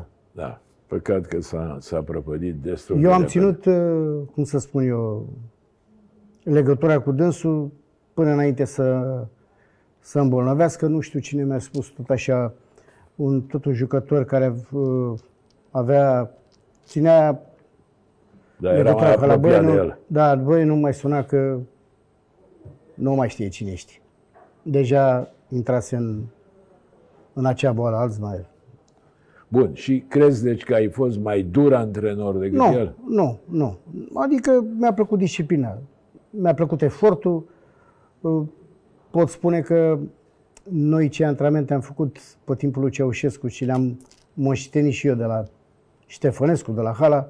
100%. 0.00 0.06
Da. 0.32 0.60
Păcat 0.86 1.26
că 1.26 1.40
s-a, 1.40 1.76
s-a 1.80 2.02
prăpădit 2.02 2.54
destul 2.54 2.96
de 2.96 3.02
Eu 3.02 3.12
am 3.12 3.20
repede. 3.20 3.38
ținut, 3.38 3.64
uh, 3.64 4.28
cum 4.32 4.44
să 4.44 4.58
spun 4.58 4.82
eu, 4.82 5.28
legătura 6.42 6.98
cu 6.98 7.12
dânsul 7.12 7.70
până 8.14 8.30
înainte 8.30 8.64
să, 8.64 9.04
să 10.00 10.18
îmbolnăvească. 10.20 10.86
Nu 10.86 11.00
știu 11.00 11.20
cine 11.20 11.44
mi-a 11.44 11.58
spus 11.58 11.86
tot 11.86 12.10
așa, 12.10 12.52
un, 13.16 13.40
tot 13.42 13.64
un 13.64 13.72
jucător 13.72 14.24
care 14.24 14.54
uh, 14.72 15.18
avea, 15.70 16.30
ținea 16.86 17.40
Dar 18.56 18.74
era 18.74 18.92
mai 18.92 19.02
legătura 19.02 19.14
cu 19.14 19.22
ăla. 19.22 19.32
apropiat 19.32 19.60
de 19.60 19.66
nu, 19.66 19.72
el. 19.76 19.98
Da, 20.06 20.34
băi, 20.36 20.64
nu 20.64 20.74
mai 20.76 20.94
suna 20.94 21.22
că 21.22 21.58
nu 22.94 23.14
mai 23.14 23.28
știe 23.28 23.48
cine 23.48 23.70
ești. 23.70 24.00
Deja 24.62 25.30
intrase 25.48 25.96
în, 25.96 26.22
în 27.32 27.44
acea 27.46 27.72
boală 27.72 27.96
Alzheimer. 27.96 28.46
Bun, 29.48 29.70
și 29.74 30.04
crezi 30.08 30.42
deci 30.42 30.64
că 30.64 30.74
ai 30.74 30.88
fost 30.88 31.18
mai 31.18 31.42
dur 31.42 31.74
antrenor 31.74 32.36
decât 32.36 32.58
Nu, 32.58 32.72
el? 32.72 32.94
nu, 33.08 33.38
nu. 33.44 33.78
Adică 34.14 34.64
mi-a 34.78 34.92
plăcut 34.92 35.18
disciplina, 35.18 35.78
mi-a 36.30 36.54
plăcut 36.54 36.82
efortul. 36.82 37.44
Uh, 39.10 39.20
Pot 39.20 39.28
spune 39.28 39.60
că 39.60 39.98
noi 40.62 41.08
ce 41.08 41.24
antrenamente 41.24 41.74
am 41.74 41.80
făcut 41.80 42.16
pe 42.44 42.54
timpul 42.54 42.82
lui 42.82 42.90
Ceaușescu 42.90 43.46
și 43.46 43.64
le-am 43.64 43.98
moștenit 44.34 44.92
și 44.92 45.06
eu 45.06 45.14
de 45.14 45.24
la 45.24 45.44
Ștefănescu, 46.06 46.72
de 46.72 46.80
la 46.80 46.92
Hala, 46.92 47.28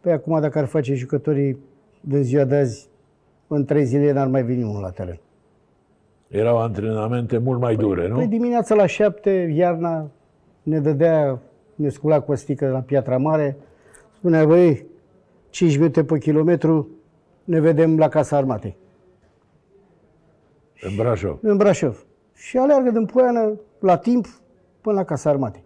pe 0.00 0.12
acum 0.12 0.40
dacă 0.40 0.58
ar 0.58 0.64
face 0.64 0.94
jucătorii 0.94 1.58
din 2.00 2.22
ziua 2.22 2.44
de 2.44 2.56
azi, 2.56 2.88
în 3.46 3.64
trei 3.64 3.84
zile 3.84 4.12
n-ar 4.12 4.26
mai 4.26 4.42
veni 4.42 4.62
unul 4.62 4.80
la 4.80 4.90
teren. 4.90 5.20
Erau 6.28 6.58
antrenamente 6.58 7.38
mult 7.38 7.60
mai 7.60 7.76
dure, 7.76 8.08
nu? 8.08 8.14
Păi 8.14 8.26
dimineața 8.26 8.74
la 8.74 8.86
șapte, 8.86 9.30
iarna, 9.56 10.10
ne 10.62 10.80
dădea, 10.80 11.38
ne 11.74 11.88
scula 11.88 12.20
cu 12.20 12.32
o 12.32 12.34
stică 12.34 12.64
de 12.64 12.70
la 12.70 12.80
Piatra 12.80 13.16
Mare, 13.16 13.56
spunea, 14.16 14.46
băi, 14.46 14.86
5 15.50 15.76
minute 15.76 16.04
pe 16.04 16.18
kilometru, 16.18 16.88
ne 17.44 17.60
vedem 17.60 17.98
la 17.98 18.08
Casa 18.08 18.36
Armatei, 18.36 18.76
În 20.84 20.94
Brașov. 20.96 21.38
în 21.42 21.56
Brașov. 21.56 22.06
Și 22.34 22.56
aleargă 22.56 22.90
din 22.90 23.06
Poiană 23.06 23.60
la 23.78 23.96
timp 23.96 24.26
până 24.80 24.96
la 24.96 25.04
Casa 25.04 25.30
Armatei. 25.30 25.64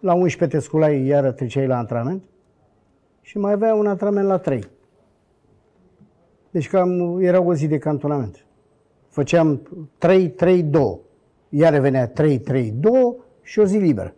La 0.00 0.14
11 0.14 0.56
te 0.56 0.62
sculai, 0.62 1.06
iară 1.06 1.32
treceai 1.32 1.66
la 1.66 1.78
antrenament 1.78 2.22
și 3.20 3.38
mai 3.38 3.52
avea 3.52 3.74
un 3.74 3.86
antrenament 3.86 4.26
la 4.26 4.38
3. 4.38 4.64
Deci 6.50 6.68
cam 6.68 7.20
era 7.20 7.42
o 7.42 7.54
zi 7.54 7.66
de 7.66 7.78
cantonament. 7.78 8.46
Făceam 9.08 9.62
3-3-2. 9.98 10.70
Iar 11.48 11.72
revenea 11.72 12.12
3-3-2 12.12 12.12
și 13.42 13.58
o 13.58 13.64
zi 13.64 13.76
liberă. 13.76 14.14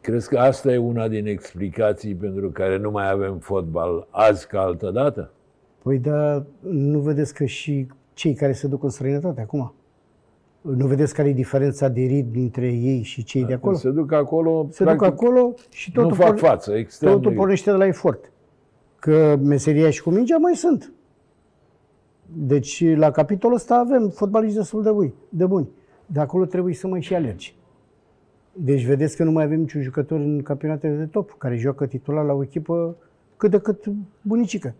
Crezi 0.00 0.28
că 0.28 0.38
asta 0.38 0.72
e 0.72 0.76
una 0.76 1.08
din 1.08 1.26
explicații 1.26 2.14
pentru 2.14 2.50
care 2.50 2.76
nu 2.76 2.90
mai 2.90 3.10
avem 3.10 3.38
fotbal 3.38 4.06
azi 4.10 4.46
ca 4.46 4.60
altă 4.60 4.90
dată? 4.90 5.32
Păi 5.82 5.98
da, 5.98 6.44
nu 6.60 6.98
vedeți 6.98 7.34
că 7.34 7.44
și 7.44 7.86
cei 8.18 8.34
care 8.34 8.52
se 8.52 8.66
duc 8.66 8.82
în 8.82 8.88
străinătate 8.88 9.40
acum? 9.40 9.74
Nu 10.60 10.86
vedeți 10.86 11.14
care 11.14 11.28
e 11.28 11.32
diferența 11.32 11.88
de 11.88 12.00
ritm 12.00 12.30
dintre 12.30 12.66
ei 12.66 13.02
și 13.02 13.22
cei 13.22 13.44
de 13.44 13.52
acolo? 13.52 13.76
Se 13.76 13.90
duc 13.90 14.12
acolo, 14.12 14.66
Se 14.70 14.84
duc 14.84 15.02
acolo 15.02 15.54
și 15.70 15.92
nu 15.94 16.02
totul, 16.02 16.16
fac 16.16 16.26
porne- 16.26 16.48
față, 16.48 16.72
extrem 16.72 17.12
totul 17.12 17.30
de... 17.30 17.36
pornește 17.36 17.70
de 17.70 17.76
la 17.76 17.86
efort. 17.86 18.32
Că 18.98 19.38
meseria 19.42 19.90
și 19.90 20.02
cu 20.02 20.10
mingea 20.10 20.36
mai 20.36 20.54
sunt. 20.54 20.92
Deci 22.26 22.84
la 22.96 23.10
capitolul 23.10 23.56
ăsta 23.56 23.74
avem 23.74 24.08
fotbaliști 24.08 24.56
destul 24.56 24.82
de 24.82 24.90
buni, 24.90 25.14
de 25.28 25.46
buni. 25.46 25.68
De 26.06 26.20
acolo 26.20 26.44
trebuie 26.44 26.74
să 26.74 26.86
mai 26.86 27.02
și 27.02 27.14
alergi. 27.14 27.56
Deci 28.52 28.84
vedeți 28.84 29.16
că 29.16 29.24
nu 29.24 29.30
mai 29.30 29.44
avem 29.44 29.60
niciun 29.60 29.82
jucător 29.82 30.18
în 30.20 30.42
campionatele 30.42 30.96
de 30.96 31.06
top 31.06 31.34
care 31.38 31.56
joacă 31.56 31.86
titular 31.86 32.24
la 32.24 32.32
o 32.32 32.42
echipă 32.42 32.96
cât 33.36 33.50
de 33.50 33.58
cât 33.58 33.84
bunicică. 34.22 34.74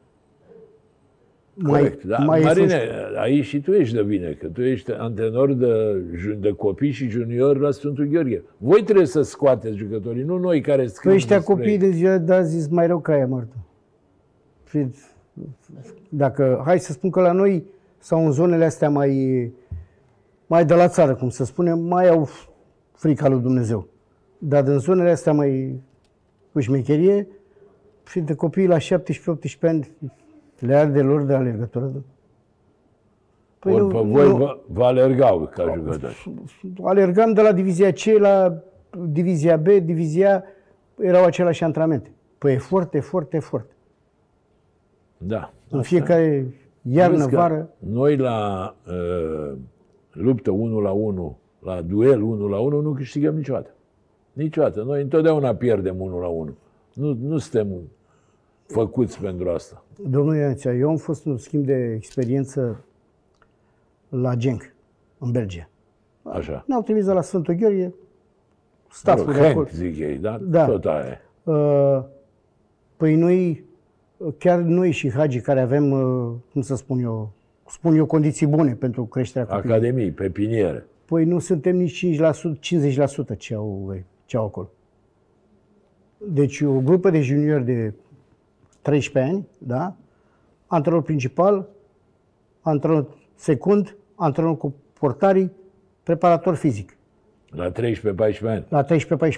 Corect, 1.62 2.04
da. 2.04 2.18
mai 2.18 2.40
Marine, 2.40 2.80
aici 3.16 3.44
și 3.44 3.60
tu 3.60 3.72
ești 3.72 3.94
de 3.94 4.02
bine, 4.02 4.30
că 4.40 4.46
tu 4.46 4.62
ești 4.62 4.92
antrenor 4.92 5.52
de, 5.52 6.02
ju- 6.16 6.34
de 6.34 6.50
copii 6.52 6.90
și 6.90 7.08
juniori 7.08 7.58
la 7.60 7.70
Sfântul 7.70 8.04
Gheorghe. 8.04 8.42
Voi 8.56 8.82
trebuie 8.82 9.06
să 9.06 9.22
scoateți 9.22 9.76
jucătorii, 9.76 10.22
nu 10.22 10.38
noi 10.38 10.60
care 10.60 10.82
Că 10.82 10.88
scriem 10.88 11.14
ăștia 11.16 11.36
despre 11.36 11.54
copiii 11.54 11.72
ei. 11.72 11.78
de 11.78 11.90
ziua 11.90 12.18
de 12.18 12.32
azi 12.32 12.58
sunt 12.60 12.72
mai 12.72 12.86
rău 12.86 12.98
ca 13.00 13.12
aia 13.12 13.26
moartă. 13.26 13.56
Fiți- 14.64 15.14
Dacă, 16.08 16.62
hai 16.64 16.78
să 16.78 16.92
spun 16.92 17.10
că 17.10 17.20
la 17.20 17.32
noi 17.32 17.64
sau 17.98 18.24
în 18.26 18.32
zonele 18.32 18.64
astea 18.64 18.90
mai, 18.90 19.52
mai 20.46 20.64
de 20.64 20.74
la 20.74 20.88
țară, 20.88 21.14
cum 21.14 21.28
să 21.28 21.44
spunem, 21.44 21.78
mai 21.78 22.08
au 22.08 22.28
frica 22.92 23.28
lui 23.28 23.40
Dumnezeu. 23.40 23.86
Dar 24.38 24.66
în 24.66 24.78
zonele 24.78 25.10
astea 25.10 25.32
mai 25.32 25.80
cu 26.52 26.60
șmecherie, 26.60 27.26
și 28.08 28.20
de 28.20 28.34
copii 28.34 28.66
la 28.66 28.78
17-18 28.78 28.80
ani 29.60 29.90
le 30.58 30.74
arde 30.74 31.02
lor 31.02 31.22
de 31.22 31.34
alergătură. 31.34 31.92
Păi 33.58 33.72
Ori 33.72 33.94
pe 33.94 33.98
voi 33.98 34.32
vă, 34.32 34.58
vă 34.66 34.84
alergau 34.84 35.50
ca 35.54 35.74
jucători. 35.74 36.26
alergam 36.82 37.32
de 37.32 37.42
la 37.42 37.52
divizia 37.52 37.92
C 37.92 38.04
la 38.18 38.62
divizia 39.06 39.56
B, 39.56 39.66
divizia 39.66 40.36
A, 40.36 40.42
erau 41.02 41.24
aceleași 41.24 41.64
antrenamente. 41.64 42.10
Păi 42.38 42.52
efort, 42.52 42.94
efort, 42.94 43.32
efort. 43.32 43.70
Da. 45.18 45.52
În 45.70 45.82
fiecare 45.82 46.54
iarnă, 46.82 47.16
Vezi 47.16 47.28
că 47.28 47.36
vară. 47.36 47.70
Noi 47.78 48.16
la 48.16 48.74
uh, 48.86 49.56
luptă 50.12 50.50
1 50.50 50.80
la 50.80 50.90
1, 50.90 51.38
la 51.58 51.80
duel 51.82 52.22
1 52.22 52.48
la 52.48 52.58
1, 52.58 52.80
nu 52.80 52.92
câștigăm 52.92 53.34
niciodată. 53.34 53.70
Niciodată. 54.32 54.82
Noi 54.82 55.02
întotdeauna 55.02 55.54
pierdem 55.54 56.00
1 56.00 56.20
la 56.20 56.26
1. 56.26 56.56
Nu, 56.94 57.16
nu 57.20 57.38
suntem 57.38 57.68
făcuți 58.66 59.20
pentru 59.20 59.50
asta. 59.50 59.84
Domnul 60.02 60.36
Ioanția, 60.36 60.74
eu 60.74 60.88
am 60.88 60.96
fost 60.96 61.24
un 61.24 61.36
schimb 61.36 61.64
de 61.64 61.92
experiență 61.94 62.84
la 64.08 64.34
Genk, 64.34 64.74
în 65.18 65.30
Belgia. 65.30 65.68
Așa. 66.22 66.64
Ne-au 66.66 66.82
trimis 66.82 67.04
de 67.04 67.12
la 67.12 67.22
Sfântul 67.22 67.54
Gheorghe, 67.54 67.84
Mă 67.84 67.92
staful 68.90 69.24
rog, 69.24 69.34
de 69.34 69.46
acolo. 69.46 69.64
Hank, 69.64 69.76
zic 69.76 69.98
ei, 69.98 70.16
da? 70.16 70.38
Da. 70.42 70.66
Tot 70.66 70.84
aia 70.84 71.06
e. 71.06 71.20
Uh, 71.50 72.04
Păi 72.98 73.14
noi, 73.14 73.64
chiar 74.38 74.58
noi 74.58 74.90
și 74.90 75.10
Hagi, 75.10 75.40
care 75.40 75.60
avem, 75.60 75.90
uh, 75.90 76.32
cum 76.52 76.62
să 76.62 76.76
spun 76.76 76.98
eu, 76.98 77.30
spun 77.68 77.94
eu, 77.94 78.06
condiții 78.06 78.46
bune 78.46 78.74
pentru 78.74 79.04
creșterea 79.04 79.46
copiilor. 79.46 79.76
Academii, 79.76 80.10
pepiniere. 80.10 80.86
Păi 81.04 81.24
nu 81.24 81.38
suntem 81.38 81.76
nici 81.76 82.06
5%, 82.06 82.58
50% 83.34 83.36
ce 83.36 83.54
au, 83.54 83.96
ce 84.24 84.36
au 84.36 84.44
acolo. 84.44 84.70
Deci 86.18 86.60
o 86.60 86.80
grupă 86.80 87.10
de 87.10 87.20
juniori 87.20 87.64
de 87.64 87.92
13 88.82 89.32
ani, 89.32 89.46
da? 89.58 89.94
Antrenor 90.66 91.02
principal, 91.02 91.68
antrenor 92.60 93.06
secund, 93.34 93.96
antrenor 94.14 94.56
cu 94.56 94.74
portarii, 94.98 95.52
preparator 96.02 96.54
fizic. 96.54 96.96
La 97.50 97.72
13-14 97.72 97.74
ani. 98.42 98.64
La 98.68 98.84
13-14 98.84 98.88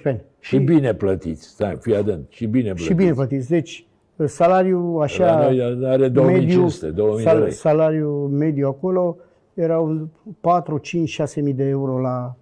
ani. 0.05 0.21
Și 0.39 0.59
bine 0.59 0.95
plătiți. 0.95 1.49
Stai, 1.49 1.77
fii 1.81 1.97
atent. 1.97 2.27
Și 2.29 2.47
bine 2.47 2.65
plătiți. 2.65 2.87
Și 2.87 2.95
bine 2.95 3.13
plătiți. 3.13 3.49
Deci, 3.49 3.87
salariul 4.25 5.03
așa... 5.03 5.25
La 5.25 5.51
noi 5.51 5.87
are 5.87 6.09
2500, 6.09 6.91
2000 6.91 7.25
de 7.25 7.31
lei. 7.31 7.51
Salariul 7.51 8.29
mediu 8.29 8.69
acolo 8.69 9.17
erau 9.55 10.09
4, 10.41 10.79
5, 10.79 11.09
6 11.09 11.41
mii 11.41 11.53
de 11.53 11.65
euro 11.65 12.01
la, 12.01 12.37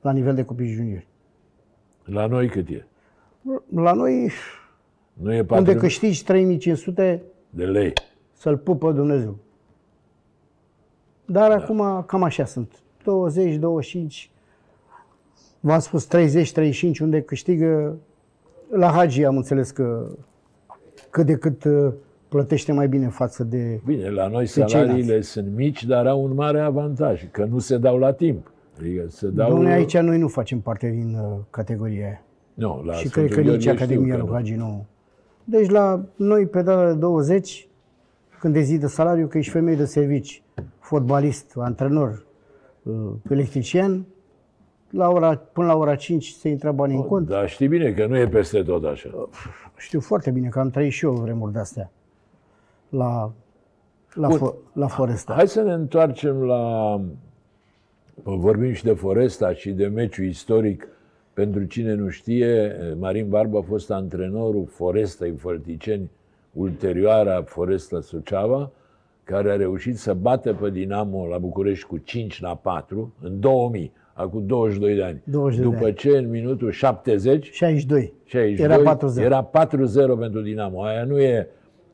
la 0.00 0.12
nivel 0.12 0.34
de 0.34 0.44
copii 0.44 0.66
juniori. 0.66 1.06
La 2.04 2.26
noi 2.26 2.48
cât 2.48 2.68
e? 2.68 2.84
La 3.74 3.92
noi, 3.92 4.30
Nu 5.14 5.34
e 5.34 5.44
4 5.44 5.56
unde 5.56 5.80
câștigi 5.80 6.24
3500, 6.24 7.22
de 7.50 7.64
lei. 7.64 7.92
să-l 8.32 8.56
pupă 8.56 8.92
Dumnezeu. 8.92 9.36
Dar 11.24 11.48
da. 11.48 11.54
acum 11.54 12.04
cam 12.06 12.22
așa 12.22 12.44
sunt. 12.44 12.72
20, 13.04 13.54
25, 13.54 14.30
v-am 15.60 15.78
spus 15.78 16.04
30, 16.04 16.52
35, 16.52 16.98
unde 16.98 17.20
câștigă 17.20 17.96
la 18.70 18.90
Hagi 18.90 19.24
am 19.24 19.36
înțeles 19.36 19.70
că 19.70 20.06
cât 21.10 21.26
de 21.26 21.36
cât 21.36 21.64
uh, 21.64 21.92
plătește 22.28 22.72
mai 22.72 22.88
bine 22.88 23.08
față 23.08 23.44
de... 23.44 23.80
Bine, 23.86 24.10
la 24.10 24.28
noi 24.28 24.46
ceilalți. 24.46 24.74
salariile 24.74 25.20
sunt 25.20 25.54
mici, 25.54 25.84
dar 25.84 26.06
au 26.06 26.22
un 26.22 26.34
mare 26.34 26.60
avantaj, 26.60 27.30
că 27.30 27.44
nu 27.44 27.58
se 27.58 27.76
dau 27.76 27.98
la 27.98 28.12
timp. 28.12 28.52
Adică 28.78 29.04
se 29.08 29.28
dau... 29.28 29.62
Dom'le, 29.62 29.72
aici 29.72 29.96
noi 29.96 30.18
nu 30.18 30.28
facem 30.28 30.60
parte 30.60 30.90
din 30.90 31.14
uh, 31.14 31.38
categoria 31.50 32.04
aia. 32.04 32.22
Nu, 32.54 32.82
la 32.84 32.92
și 32.92 33.08
Sfântul 33.08 33.32
cred 33.32 33.44
că 33.44 33.50
nici 33.50 33.64
Gheorghe 33.64 33.82
știu 33.84 33.84
Academia 33.84 34.14
că 34.14 34.20
lui 34.20 34.28
nu. 34.28 34.34
Hagi 34.34 34.54
nu. 34.54 34.86
Deci 35.44 35.70
la 35.70 36.04
noi 36.16 36.46
pe 36.46 36.62
data 36.62 36.86
de 36.86 36.98
20, 36.98 37.68
când 38.40 38.54
dezidă 38.54 38.86
salariul, 38.86 39.28
că 39.28 39.38
ești 39.38 39.52
femeie 39.52 39.76
de 39.76 39.84
servici, 39.84 40.42
fotbalist, 40.78 41.52
antrenor, 41.56 42.24
uh, 42.82 42.94
electrician, 43.30 44.06
la 44.90 45.08
ora, 45.08 45.36
până 45.36 45.66
la 45.66 45.76
ora 45.76 45.94
5 45.94 46.28
se 46.28 46.48
intră 46.48 46.72
banii 46.72 46.96
în 46.96 47.06
cont. 47.06 47.28
Dar 47.28 47.48
știi 47.48 47.68
bine 47.68 47.92
că 47.92 48.06
nu 48.06 48.16
e 48.16 48.28
peste 48.28 48.62
tot 48.62 48.84
așa. 48.84 49.28
Știu 49.76 50.00
foarte 50.00 50.30
bine 50.30 50.48
că 50.48 50.58
am 50.58 50.70
trăit 50.70 50.92
și 50.92 51.04
eu 51.04 51.12
vremuri 51.12 51.52
de-astea 51.52 51.90
la, 52.88 53.32
la, 54.14 54.28
Bun. 54.28 54.38
fo- 54.38 54.72
la 54.72 54.86
Foresta. 54.86 55.32
Hai 55.34 55.48
să 55.48 55.62
ne 55.62 55.72
întoarcem 55.72 56.42
la... 56.42 57.00
Vorbim 58.22 58.72
și 58.72 58.84
de 58.84 58.92
Foresta 58.92 59.54
și 59.54 59.70
de 59.70 59.86
meciul 59.86 60.24
istoric. 60.24 60.88
Pentru 61.34 61.64
cine 61.64 61.94
nu 61.94 62.08
știe, 62.08 62.76
Marin 62.98 63.28
Barba 63.28 63.58
a 63.58 63.62
fost 63.62 63.90
antrenorul 63.90 64.66
Forestei 64.66 65.32
Fălticeni, 65.36 66.10
ulterioara 66.52 67.42
Foresta 67.42 68.00
Suceava, 68.00 68.70
care 69.24 69.50
a 69.50 69.56
reușit 69.56 69.98
să 69.98 70.14
bată 70.14 70.52
pe 70.52 70.70
Dinamo 70.70 71.26
la 71.26 71.38
București 71.38 71.86
cu 71.86 71.98
5 71.98 72.40
la 72.40 72.54
4 72.54 73.14
în 73.22 73.40
2000, 73.40 73.92
acum 74.12 74.46
22 74.46 74.94
de 74.94 75.02
ani. 75.02 75.22
22 75.24 75.70
de 75.70 75.74
După 75.74 75.86
ani. 75.86 75.94
ce 75.94 76.08
în 76.08 76.30
minutul 76.30 76.70
70 76.70 77.50
62. 77.52 78.12
62, 78.24 78.66
Era 78.66 78.96
4-0. 78.96 79.24
Era 79.24 79.50
4-0 79.50 80.18
pentru 80.18 80.40
Dinamo. 80.40 80.82
Aia 80.82 81.04
nu 81.04 81.20
e, 81.20 81.48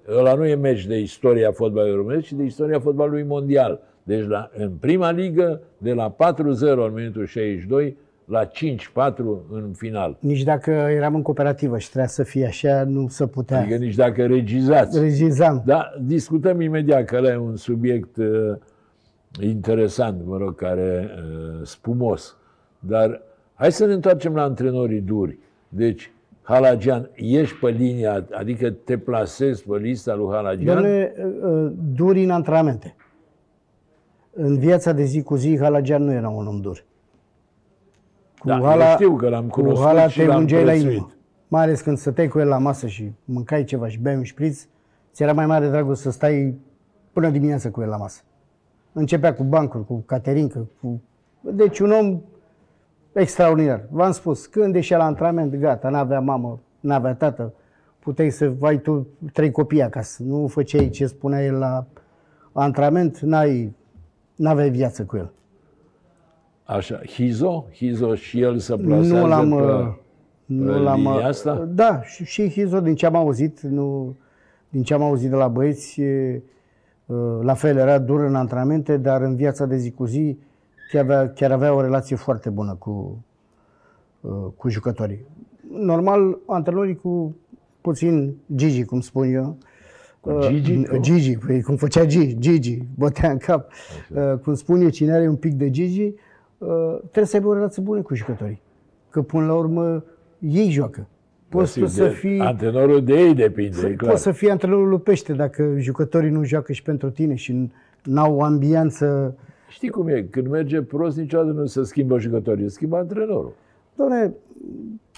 ăla 0.08 0.34
nu 0.34 0.46
e 0.46 0.54
meci 0.54 0.86
de 0.86 0.98
istoria 0.98 1.52
fotbalului 1.52 1.96
românesc, 1.96 2.24
ci 2.24 2.32
de 2.32 2.42
istoria 2.44 2.80
fotbalului 2.80 3.22
mondial. 3.22 3.80
Deci 4.02 4.26
la, 4.26 4.50
în 4.56 4.70
prima 4.80 5.10
ligă, 5.10 5.60
de 5.78 5.92
la 5.92 6.14
4-0 6.14 6.16
în 6.86 6.92
minutul 6.94 7.26
62 7.26 7.96
la 8.30 8.46
5-4 8.46 8.50
în 9.50 9.72
final. 9.76 10.16
Nici 10.20 10.42
dacă 10.42 10.70
eram 10.70 11.14
în 11.14 11.22
cooperativă 11.22 11.78
și 11.78 11.86
trebuia 11.86 12.08
să 12.08 12.22
fie 12.22 12.46
așa, 12.46 12.84
nu 12.84 13.08
se 13.08 13.26
putea. 13.26 13.60
Adică 13.60 13.76
nici 13.76 13.94
dacă 13.94 14.26
regizați. 14.26 15.00
Regizam. 15.00 15.62
Da, 15.66 15.92
discutăm 16.02 16.60
imediat 16.60 17.04
că 17.04 17.16
ăla 17.16 17.30
e 17.30 17.36
un 17.36 17.56
subiect 17.56 18.16
uh, 18.16 18.26
interesant, 19.40 20.26
mă 20.26 20.36
rog, 20.36 20.54
care 20.54 21.10
uh, 21.16 21.66
spumos. 21.66 22.36
Dar 22.78 23.22
hai 23.54 23.72
să 23.72 23.86
ne 23.86 23.92
întoarcem 23.92 24.34
la 24.34 24.42
antrenorii 24.42 25.00
duri. 25.00 25.38
Deci, 25.68 26.12
Halagian, 26.42 27.10
ești 27.14 27.56
pe 27.56 27.68
linia, 27.68 28.26
adică 28.30 28.70
te 28.70 28.98
plasezi 28.98 29.64
pe 29.64 29.76
lista 29.76 30.14
lui 30.14 30.28
Halagian? 30.30 30.74
Domnule, 30.74 31.14
uh, 31.42 31.72
duri 31.94 32.24
în 32.24 32.30
antrenamente. 32.30 32.94
În 34.32 34.58
viața 34.58 34.92
de 34.92 35.04
zi 35.04 35.22
cu 35.22 35.34
zi, 35.34 35.58
Halagian 35.58 36.04
nu 36.04 36.12
era 36.12 36.28
un 36.28 36.46
om 36.46 36.60
dur. 36.60 36.84
Cu 38.40 38.48
Da, 38.48 38.74
eu 38.74 38.94
știu 38.94 39.16
că 39.16 39.28
l-am 39.28 39.46
cu 39.48 39.60
cunoscut 39.60 39.86
Hala 39.86 40.08
și 40.08 40.18
te 40.18 40.26
l-am 40.26 40.38
ungeai 40.38 40.64
la 40.64 40.70
prețuit. 40.70 40.92
inimă. 40.92 41.12
Mai 41.48 41.62
ales 41.62 41.80
când 41.80 41.98
stăteai 41.98 42.28
cu 42.28 42.38
el 42.38 42.48
la 42.48 42.58
masă 42.58 42.86
și 42.86 43.12
mâncai 43.24 43.64
ceva 43.64 43.88
și 43.88 43.98
beai 43.98 44.16
un 44.16 44.22
șpriț, 44.22 44.66
ți 45.12 45.22
era 45.22 45.32
mai 45.32 45.46
mare 45.46 45.68
dragul 45.68 45.94
să 45.94 46.10
stai 46.10 46.58
până 47.12 47.30
dimineața 47.30 47.70
cu 47.70 47.80
el 47.82 47.88
la 47.88 47.96
masă. 47.96 48.22
Începea 48.92 49.34
cu 49.34 49.42
bancuri, 49.42 49.86
cu 49.86 50.02
caterincă, 50.06 50.68
cu... 50.80 51.02
Deci 51.40 51.78
un 51.78 51.90
om 51.90 52.20
extraordinar. 53.12 53.84
V-am 53.90 54.12
spus, 54.12 54.46
când 54.46 54.74
ieșea 54.74 54.98
la 54.98 55.04
antrenament, 55.04 55.54
gata, 55.54 55.88
n-avea 55.88 56.20
mamă, 56.20 56.60
n-avea 56.80 57.14
tată, 57.14 57.52
puteai 57.98 58.30
să 58.30 58.52
ai 58.60 58.78
tu 58.78 59.06
trei 59.32 59.50
copii 59.50 59.82
acasă. 59.82 60.22
Nu 60.22 60.46
făceai 60.46 60.88
ce 60.88 61.06
spunea 61.06 61.44
el 61.44 61.54
la 61.58 61.86
antrenament, 62.52 63.18
n-ai, 63.18 63.74
n-aveai 64.36 64.70
viață 64.70 65.04
cu 65.04 65.16
el. 65.16 65.32
Așa, 66.76 67.00
Hizo? 67.06 67.66
Hizo 67.74 68.14
și 68.14 68.40
el 68.40 68.58
se 68.58 68.76
plasează 68.76 69.14
Nu 69.14 69.26
l-am... 69.26 69.48
pe... 69.48 69.54
uh, 69.54 69.94
Nu 70.44 70.72
pe 70.72 70.78
l-am 70.78 70.96
linia 70.96 71.10
uh, 71.10 71.24
asta? 71.24 71.54
Da, 71.54 72.02
și, 72.02 72.24
și 72.24 72.50
Hizo, 72.50 72.80
din 72.80 72.94
ce 72.94 73.06
am 73.06 73.14
auzit, 73.14 73.60
nu, 73.60 74.16
din 74.68 74.82
ce 74.82 74.94
am 74.94 75.02
auzit 75.02 75.30
de 75.30 75.36
la 75.36 75.48
băieți, 75.48 76.00
e, 76.00 76.42
uh, 77.06 77.16
la 77.42 77.54
fel 77.54 77.76
era 77.76 77.98
dur 77.98 78.20
în 78.20 78.34
antrenamente, 78.34 78.96
dar 78.96 79.22
în 79.22 79.36
viața 79.36 79.66
de 79.66 79.76
zi 79.76 79.90
cu 79.90 80.04
zi 80.04 80.38
chiar 80.90 81.02
avea, 81.02 81.30
chiar 81.30 81.52
avea 81.52 81.74
o 81.74 81.80
relație 81.80 82.16
foarte 82.16 82.50
bună 82.50 82.74
cu, 82.78 83.24
uh, 84.20 84.46
cu 84.56 84.68
jucătorii. 84.68 85.26
Normal, 85.72 86.38
antrenorii 86.46 86.96
cu 86.96 87.36
puțin 87.80 88.36
Gigi, 88.54 88.84
cum 88.84 89.00
spun 89.00 89.34
eu. 89.34 89.56
Cu 90.20 90.38
Gigi? 90.40 90.72
Uh, 90.72 91.00
Gigi, 91.00 91.36
păi, 91.36 91.62
cum 91.62 91.76
făcea 91.76 92.06
Gigi, 92.06 92.38
Gigi, 92.38 92.78
bătea 92.94 93.30
în 93.30 93.38
cap. 93.38 93.70
Uh, 94.10 94.38
cum 94.42 94.54
spun 94.54 94.80
eu, 94.80 94.88
cine 94.88 95.12
are 95.12 95.28
un 95.28 95.36
pic 95.36 95.52
de 95.52 95.70
Gigi, 95.70 96.02
uh, 96.02 96.12
trebuie 97.00 97.24
să 97.24 97.36
aibă 97.36 97.48
o 97.48 97.54
relație 97.54 97.82
bună 97.82 98.02
cu 98.02 98.14
jucătorii. 98.14 98.60
Că 99.10 99.22
până 99.22 99.46
la 99.46 99.54
urmă 99.54 100.04
ei 100.38 100.70
joacă. 100.70 101.06
Poți 101.48 101.66
tu 101.66 101.72
Sigur, 101.72 101.88
să 101.88 102.02
de- 102.02 102.08
fii... 102.08 102.38
Antrenorul 102.38 103.04
de 103.04 103.12
ei 103.12 103.34
depinde, 103.34 103.86
e 103.86 103.94
clar. 103.94 104.10
Poți 104.10 104.22
să 104.22 104.30
fii 104.32 104.50
antrenorul 104.50 104.88
lui 104.88 104.98
Pește 105.00 105.32
dacă 105.32 105.74
jucătorii 105.78 106.30
nu 106.30 106.44
joacă 106.44 106.72
și 106.72 106.82
pentru 106.82 107.10
tine 107.10 107.34
și 107.34 107.70
n-au 108.04 108.34
o 108.34 108.42
ambianță. 108.42 109.34
Știi 109.68 109.88
cum 109.88 110.08
e? 110.08 110.22
Când 110.22 110.46
merge 110.46 110.82
prost, 110.82 111.16
niciodată 111.16 111.50
nu 111.50 111.66
se 111.66 111.82
schimbă 111.82 112.18
jucătorii, 112.18 112.64
se 112.64 112.70
schimbă 112.70 112.96
antrenorul. 112.96 113.52
Doamne, 113.96 114.32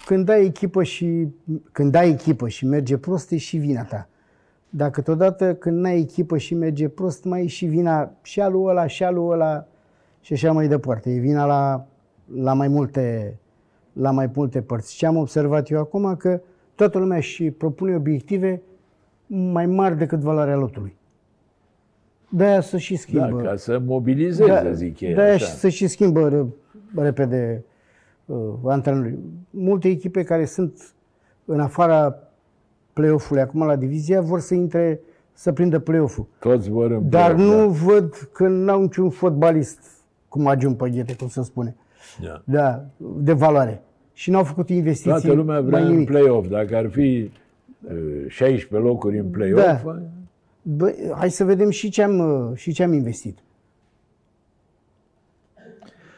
când 0.07 0.29
ai 0.29 0.45
echipă 0.45 0.83
și 0.83 1.29
când 1.73 1.95
ai 1.95 2.11
echipă 2.11 2.49
și 2.49 2.67
merge 2.67 2.97
prost, 2.97 3.31
e 3.31 3.37
și 3.37 3.57
vina 3.57 3.83
ta. 3.83 4.09
Dacă 4.71 5.01
totodată 5.01 5.55
când 5.55 5.79
n-ai 5.79 5.99
echipă 5.99 6.37
și 6.37 6.55
merge 6.55 6.89
prost, 6.89 7.25
mai 7.25 7.43
e 7.45 7.47
și 7.47 7.67
vina 7.67 8.13
și 8.23 8.41
a 8.41 8.49
lui 8.49 8.63
ăla, 8.65 8.87
și 8.87 9.05
a 9.05 9.11
lui 9.11 9.27
ăla 9.29 9.67
și 10.23 10.33
așa 10.33 10.53
mai 10.53 10.69
departe. 10.69 11.11
E 11.11 11.19
vina 11.19 11.45
la, 11.45 11.87
la 12.35 12.53
mai 12.53 12.69
multe 12.69 13.37
la 13.93 14.11
mai 14.11 14.31
multe 14.35 14.63
părți. 14.63 14.95
Ce 14.97 15.07
am 15.07 15.17
observat 15.17 15.71
eu 15.71 15.79
acum 15.79 16.17
că 16.17 16.41
toată 16.75 16.99
lumea 16.99 17.21
și 17.21 17.51
propune 17.51 17.95
obiective 17.95 18.63
mai 19.27 19.67
mari 19.67 19.97
decât 19.97 20.19
valoarea 20.19 20.57
lotului. 20.57 20.97
De-aia 22.29 22.61
să 22.61 22.79
și 22.79 22.93
Da, 22.93 22.99
schimbă. 22.99 23.43
ca 23.43 23.57
să 23.57 23.79
mobilizeze, 23.87 24.73
zic 24.73 25.01
ei. 25.01 25.15
de-aia 25.15 25.35
așa. 25.35 25.45
și 25.47 25.53
să 25.53 25.69
și 25.69 25.87
schimbă 25.87 26.29
re- 26.29 26.47
repede 27.03 27.65
uh, 28.25 28.39
antrenorii. 28.65 29.19
Multe 29.51 29.89
echipe 29.89 30.23
care 30.23 30.45
sunt 30.45 30.95
în 31.45 31.61
afara 31.61 32.19
play-off-ului, 32.93 33.43
acum 33.43 33.63
la 33.63 33.77
divizia, 33.77 34.21
vor 34.21 34.41
să 34.41 34.55
intre, 34.55 35.01
să 35.33 35.53
prindă 35.53 35.79
play-off-ul. 35.79 36.27
Toți 36.39 36.71
vor 36.71 36.91
în 36.91 37.09
Dar 37.09 37.35
play-off, 37.35 37.57
nu 37.61 37.69
văd 37.71 38.15
că 38.33 38.49
n-au 38.49 38.81
niciun 38.81 39.11
fotbalist, 39.11 39.79
cum 40.33 40.47
ajung 40.47 40.77
pe 40.77 40.91
ghete, 40.91 41.17
cum 41.17 41.29
se 41.29 41.43
spune, 41.43 41.77
Da. 42.23 42.43
da, 42.45 42.85
de 43.17 43.33
valoare. 43.33 43.83
Și 44.13 44.31
n-au 44.31 44.45
făcut 44.45 44.69
investiții 44.69 45.11
Toată 45.11 45.33
lumea 45.33 45.61
vrea 45.61 45.79
mai 45.79 45.87
în 45.89 45.93
nimic. 45.93 46.09
play-off. 46.09 46.49
Dacă 46.49 46.77
ar 46.77 46.89
fi 46.89 47.31
uh, 47.89 48.25
16 48.29 48.89
locuri 48.89 49.19
în 49.19 49.27
play-off, 49.31 49.65
Da. 49.85 50.03
Bă, 50.63 50.95
hai 51.17 51.31
să 51.31 51.45
vedem 51.45 51.71
și 51.71 51.89
ce 51.91 52.03
am, 52.03 52.19
uh, 52.19 52.57
și 52.57 52.73
ce 52.73 52.83
am 52.83 52.93
investit. 52.93 53.39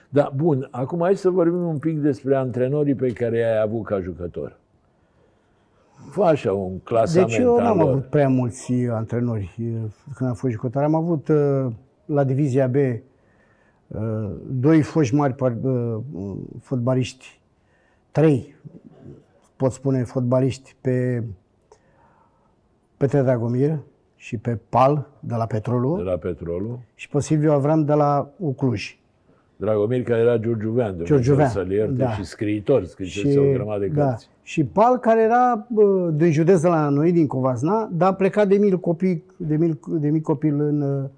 Da, 0.09 0.33
bun. 0.37 0.69
Acum 0.71 1.01
hai 1.01 1.17
să 1.17 1.31
vorbim 1.31 1.63
un 1.67 1.79
pic 1.79 1.99
despre 2.01 2.37
antrenorii 2.37 2.95
pe 2.95 3.13
care 3.13 3.39
i-ai 3.39 3.61
avut 3.61 3.85
ca 3.85 4.01
jucător. 4.01 4.57
Fă 6.11 6.23
așa 6.23 6.53
un 6.53 6.79
clasament 6.79 7.31
Deci 7.31 7.39
eu 7.39 7.57
al 7.57 7.63
n-am 7.63 7.79
lor. 7.79 7.89
avut 7.91 8.05
prea 8.05 8.29
mulți 8.29 8.73
uh, 8.73 8.89
antrenori 8.93 9.55
uh, 9.61 9.67
când 10.17 10.29
am 10.29 10.35
fost 10.35 10.53
jucător. 10.53 10.83
Am 10.83 10.95
avut 10.95 11.29
uh, 11.29 11.67
la 12.05 12.25
divizia 12.25 12.67
B 12.67 12.75
uh, 12.75 12.95
doi 14.47 14.83
foști 14.83 15.15
mari 15.15 15.35
par- 15.35 15.57
uh, 15.63 15.97
fotbaliști, 16.61 17.41
trei, 18.11 18.55
pot 19.57 19.73
spune 19.73 20.03
fotbaliști 20.03 20.77
pe 20.81 21.25
Petre 22.97 23.23
Dragomir 23.23 23.79
și 24.17 24.37
pe 24.37 24.59
Pal 24.69 25.07
de 25.21 25.35
la 25.35 25.47
de 25.47 25.55
Petrolul 25.55 26.05
la 26.05 26.17
petrolul. 26.17 26.79
și 26.95 27.09
pe 27.09 27.21
Silviu 27.21 27.53
Avram 27.53 27.85
de 27.85 27.93
la 27.93 28.31
Ucluj. 28.37 28.99
Dragomir, 29.57 30.03
care 30.03 30.21
era 30.21 30.39
giurgiuvean, 30.39 30.91
Dumnezeu 30.91 31.17
Giurgiuvean, 31.17 31.51
să-l 31.51 31.71
ierte, 31.71 31.93
da. 31.93 32.11
și 32.11 32.25
scriitor, 32.25 32.85
scrisese 32.85 33.39
o 33.39 33.53
grămadă 33.53 33.81
de 33.81 33.87
da. 33.87 34.07
cărți. 34.07 34.29
Și 34.43 34.65
Pal, 34.65 34.99
care 34.99 35.23
era 35.23 35.67
bă, 35.69 36.11
din 36.15 36.33
județ 36.33 36.61
de 36.61 36.69
la 36.69 36.89
noi, 36.89 37.13
din 37.13 37.27
Covasna, 37.27 37.89
dar 37.93 38.11
a 38.11 38.15
plecat 38.15 38.49
de 38.49 38.57
mic 38.57 38.75
copii, 38.75 39.25
de 39.37 39.57
mic, 39.57 39.87
de 39.87 40.09
mic 40.11 40.23
copil 40.23 40.61
în, 40.61 41.09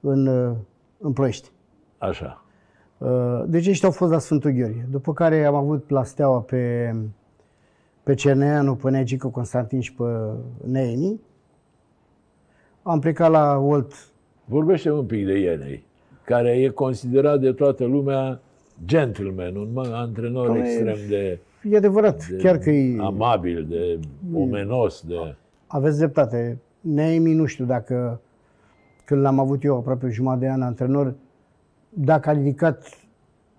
în, 0.00 0.26
în 0.98 1.12
Ploiești. 1.12 1.50
Așa. 2.00 2.44
Uh, 2.98 3.42
Deci 3.46 3.68
ăștia 3.68 3.88
au 3.88 3.94
fost 3.94 4.12
la 4.12 4.18
Sfântul 4.18 4.50
Gheorghe. 4.50 4.86
După 4.90 5.12
care 5.12 5.44
am 5.44 5.54
avut 5.54 5.90
la 5.90 6.04
Steaua 6.04 6.40
pe, 6.40 6.94
pe 8.02 8.14
Cerneanu, 8.14 8.74
pe 8.74 8.90
Negică 8.90 9.28
Constantin 9.28 9.80
și 9.80 9.94
pe 9.94 10.04
Neemi. 10.64 11.20
Am 12.82 12.98
plecat 13.00 13.30
la 13.30 13.56
Olt. 13.56 13.92
Vorbește 14.44 14.90
un 14.90 15.06
pic 15.06 15.26
de 15.26 15.38
Ienei, 15.38 15.84
care 16.24 16.50
e 16.50 16.68
considerat 16.68 17.40
de 17.40 17.52
toată 17.52 17.84
lumea 17.84 18.40
gentleman, 18.84 19.56
un 19.56 19.68
mă- 19.72 19.90
antrenor 19.94 20.46
Doamne, 20.46 20.68
extrem 20.68 20.96
de, 21.08 21.38
E 21.62 21.76
adevărat, 21.76 22.26
de 22.26 22.36
chiar 22.36 22.58
că 22.58 22.70
e, 22.70 22.96
amabil, 23.00 23.66
de 23.68 23.98
omenos, 24.34 25.04
de... 25.06 25.34
aveți 25.66 25.98
dreptate. 25.98 26.58
Neemi, 26.80 27.32
nu 27.32 27.44
știu 27.44 27.64
dacă, 27.64 28.20
când 29.04 29.20
l-am 29.20 29.38
avut 29.38 29.64
eu 29.64 29.76
aproape 29.76 30.08
jumătate 30.08 30.40
de 30.40 30.50
an 30.50 30.62
antrenor, 30.62 31.14
dacă 31.90 32.28
a 32.28 32.32
ridicat 32.32 32.88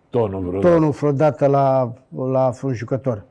tonul 0.09 0.39
vreodată. 0.41 0.73
tonul 0.73 0.89
vreodată 0.89 1.45
la, 1.45 1.93
la 2.31 2.51
un 2.63 2.73
jucător. 2.73 3.23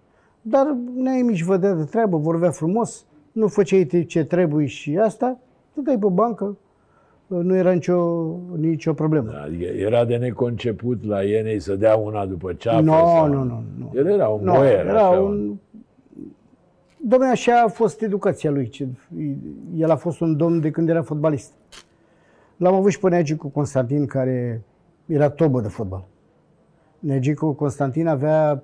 Dar 0.42 0.76
Neemi 0.94 1.30
își 1.30 1.44
vădea 1.44 1.72
de 1.74 1.84
treabă, 1.84 2.16
vorbea 2.16 2.50
frumos, 2.50 3.04
nu 3.32 3.48
făceai 3.48 4.04
ce 4.06 4.24
trebuie 4.24 4.66
și 4.66 4.96
asta, 4.98 5.38
stăteai 5.72 5.98
pe 5.98 6.06
bancă, 6.06 6.56
nu 7.26 7.56
era 7.56 7.72
nicio, 7.72 8.26
nicio 8.56 8.92
problemă. 8.92 9.32
Adică 9.44 9.64
era 9.64 10.04
de 10.04 10.16
neconceput 10.16 11.04
la 11.04 11.22
Ienei 11.22 11.60
să 11.60 11.74
dea 11.74 11.96
una 11.96 12.26
după 12.26 12.52
ceafă. 12.52 12.80
Nu, 12.80 12.90
sau... 12.92 13.26
nu, 13.28 13.42
nu, 13.42 13.62
nu. 13.78 13.90
El 13.94 14.06
era 14.06 14.28
un 14.28 14.44
Nu, 14.44 14.52
boier, 14.52 14.86
era 14.86 15.06
așa, 15.08 15.20
un... 15.20 15.54
Dom'le, 17.08 17.30
așa 17.30 17.62
a 17.64 17.68
fost 17.68 18.02
educația 18.02 18.50
lui. 18.50 18.68
ce- 18.68 18.88
El 19.76 19.90
a 19.90 19.96
fost 19.96 20.20
un 20.20 20.36
domn 20.36 20.60
de 20.60 20.70
când 20.70 20.88
era 20.88 21.02
fotbalist. 21.02 21.52
L-am 22.56 22.74
avut 22.74 22.90
și 22.90 22.98
pe 23.00 23.08
Neagicu 23.08 23.48
Constantin, 23.48 24.06
care 24.06 24.62
era 25.10 25.30
tobă 25.30 25.60
de 25.60 25.68
fotbal. 25.68 26.04
Neagicu 26.98 27.52
Constantin 27.52 28.06
avea 28.06 28.62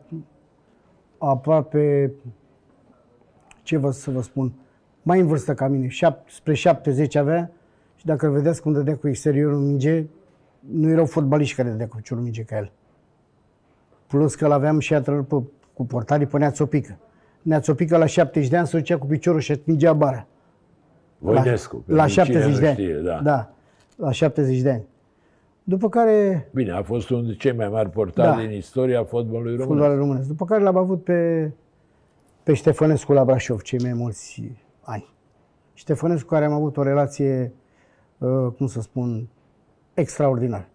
aproape, 1.18 2.12
ce 3.62 3.76
vă 3.76 3.90
să 3.90 4.10
vă 4.10 4.22
spun, 4.22 4.52
mai 5.02 5.20
în 5.20 5.26
vârstă 5.26 5.54
ca 5.54 5.68
mine, 5.68 5.88
șap, 5.88 6.28
spre 6.28 6.54
70 6.54 7.14
avea 7.14 7.50
și 7.96 8.06
dacă 8.06 8.26
îl 8.26 8.32
vedeți 8.32 8.62
cum 8.62 8.72
dădea 8.72 8.96
cu 8.96 9.08
exteriorul 9.08 9.58
în 9.58 9.66
minge, 9.66 10.04
nu 10.60 10.88
erau 10.88 11.06
fotbaliști 11.06 11.56
care 11.56 11.68
dădea 11.68 11.88
cu 11.88 12.00
ciorul 12.00 12.22
minge 12.22 12.42
ca 12.42 12.56
el. 12.56 12.72
Plus 14.06 14.34
că 14.34 14.46
l-aveam 14.46 14.78
și 14.78 14.94
antrenor 14.94 15.24
pe, 15.24 15.42
cu 15.74 15.86
portarii 15.86 16.26
pe 16.26 16.38
Neațopică. 16.38 16.98
Neațopică 17.42 17.96
la 17.96 18.06
70 18.06 18.50
de 18.50 18.56
ani 18.56 18.66
se 18.66 18.78
ducea 18.78 18.98
cu 18.98 19.06
piciorul 19.06 19.40
și 19.40 19.52
atingea 19.52 19.92
bara. 19.92 20.26
Voinescu. 21.18 21.84
la, 21.86 21.94
la 21.94 22.02
pentru 22.02 22.22
cine 22.24 22.40
70 22.40 22.52
nu 22.52 22.60
de 22.60 22.66
ani. 22.66 22.76
Știe, 22.76 22.94
da. 22.94 23.20
da, 23.22 23.50
la 23.96 24.10
70 24.10 24.60
de 24.60 24.70
ani. 24.70 24.84
După 25.68 25.88
care, 25.88 26.48
Bine, 26.54 26.70
a 26.72 26.82
fost 26.82 27.10
unul 27.10 27.22
dintre 27.22 27.48
cei 27.48 27.56
mai 27.58 27.68
mari 27.68 27.90
portali 27.90 28.36
Da. 28.36 28.48
din 28.48 28.56
istoria 28.56 29.04
fotbalului 29.04 29.56
român. 29.56 29.66
fotbalul 29.68 29.98
românesc. 29.98 30.28
După 30.28 30.44
care 30.44 30.62
l-am 30.62 30.76
avut 30.76 31.04
pe, 31.04 31.50
pe 32.42 32.54
Ștefănescu 32.54 33.12
la 33.12 33.24
Brașov, 33.24 33.60
cei 33.60 33.78
mai 33.82 33.92
mulți 33.92 34.52
ani. 34.80 35.08
Ștefănescu 35.74 36.28
care 36.28 36.44
am 36.44 36.52
avut 36.52 36.76
o 36.76 36.82
relație, 36.82 37.52
uh, 38.18 38.52
cum 38.56 38.66
să 38.66 38.80
spun, 38.80 39.28
extraordinară. 39.94 40.68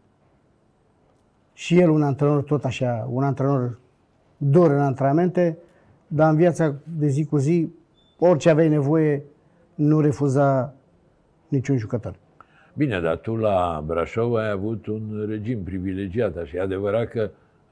Și 1.54 1.80
el 1.80 1.90
un 1.90 2.04
antrenor 2.04 2.44
tot 2.44 2.66
așa, 2.66 3.08
un 3.12 3.24
antrenor 3.24 3.80
dur 4.38 4.72
în 4.72 4.80
antrenamente, 4.80 5.58
dar 6.08 6.30
în 6.30 6.36
viața 6.36 6.76
de 6.98 7.08
zi 7.08 7.26
cu 7.26 7.38
zi, 7.38 7.72
orice 8.20 8.50
aveai 8.50 8.70
nevoie, 8.70 9.24
nu 9.76 10.00
refuza 10.00 10.74
niciun 11.48 11.78
jucător. 11.78 12.16
Bine, 12.82 13.00
dar 13.00 13.18
tu 13.18 13.36
la 13.36 13.84
Brașov 13.86 14.34
ai 14.34 14.50
avut 14.50 14.86
un 14.86 15.26
regim 15.28 15.64
privilegiat. 15.64 16.38
Așa. 16.38 16.58
E 16.58 16.62
adevărat 16.62 17.08
că 17.08 17.30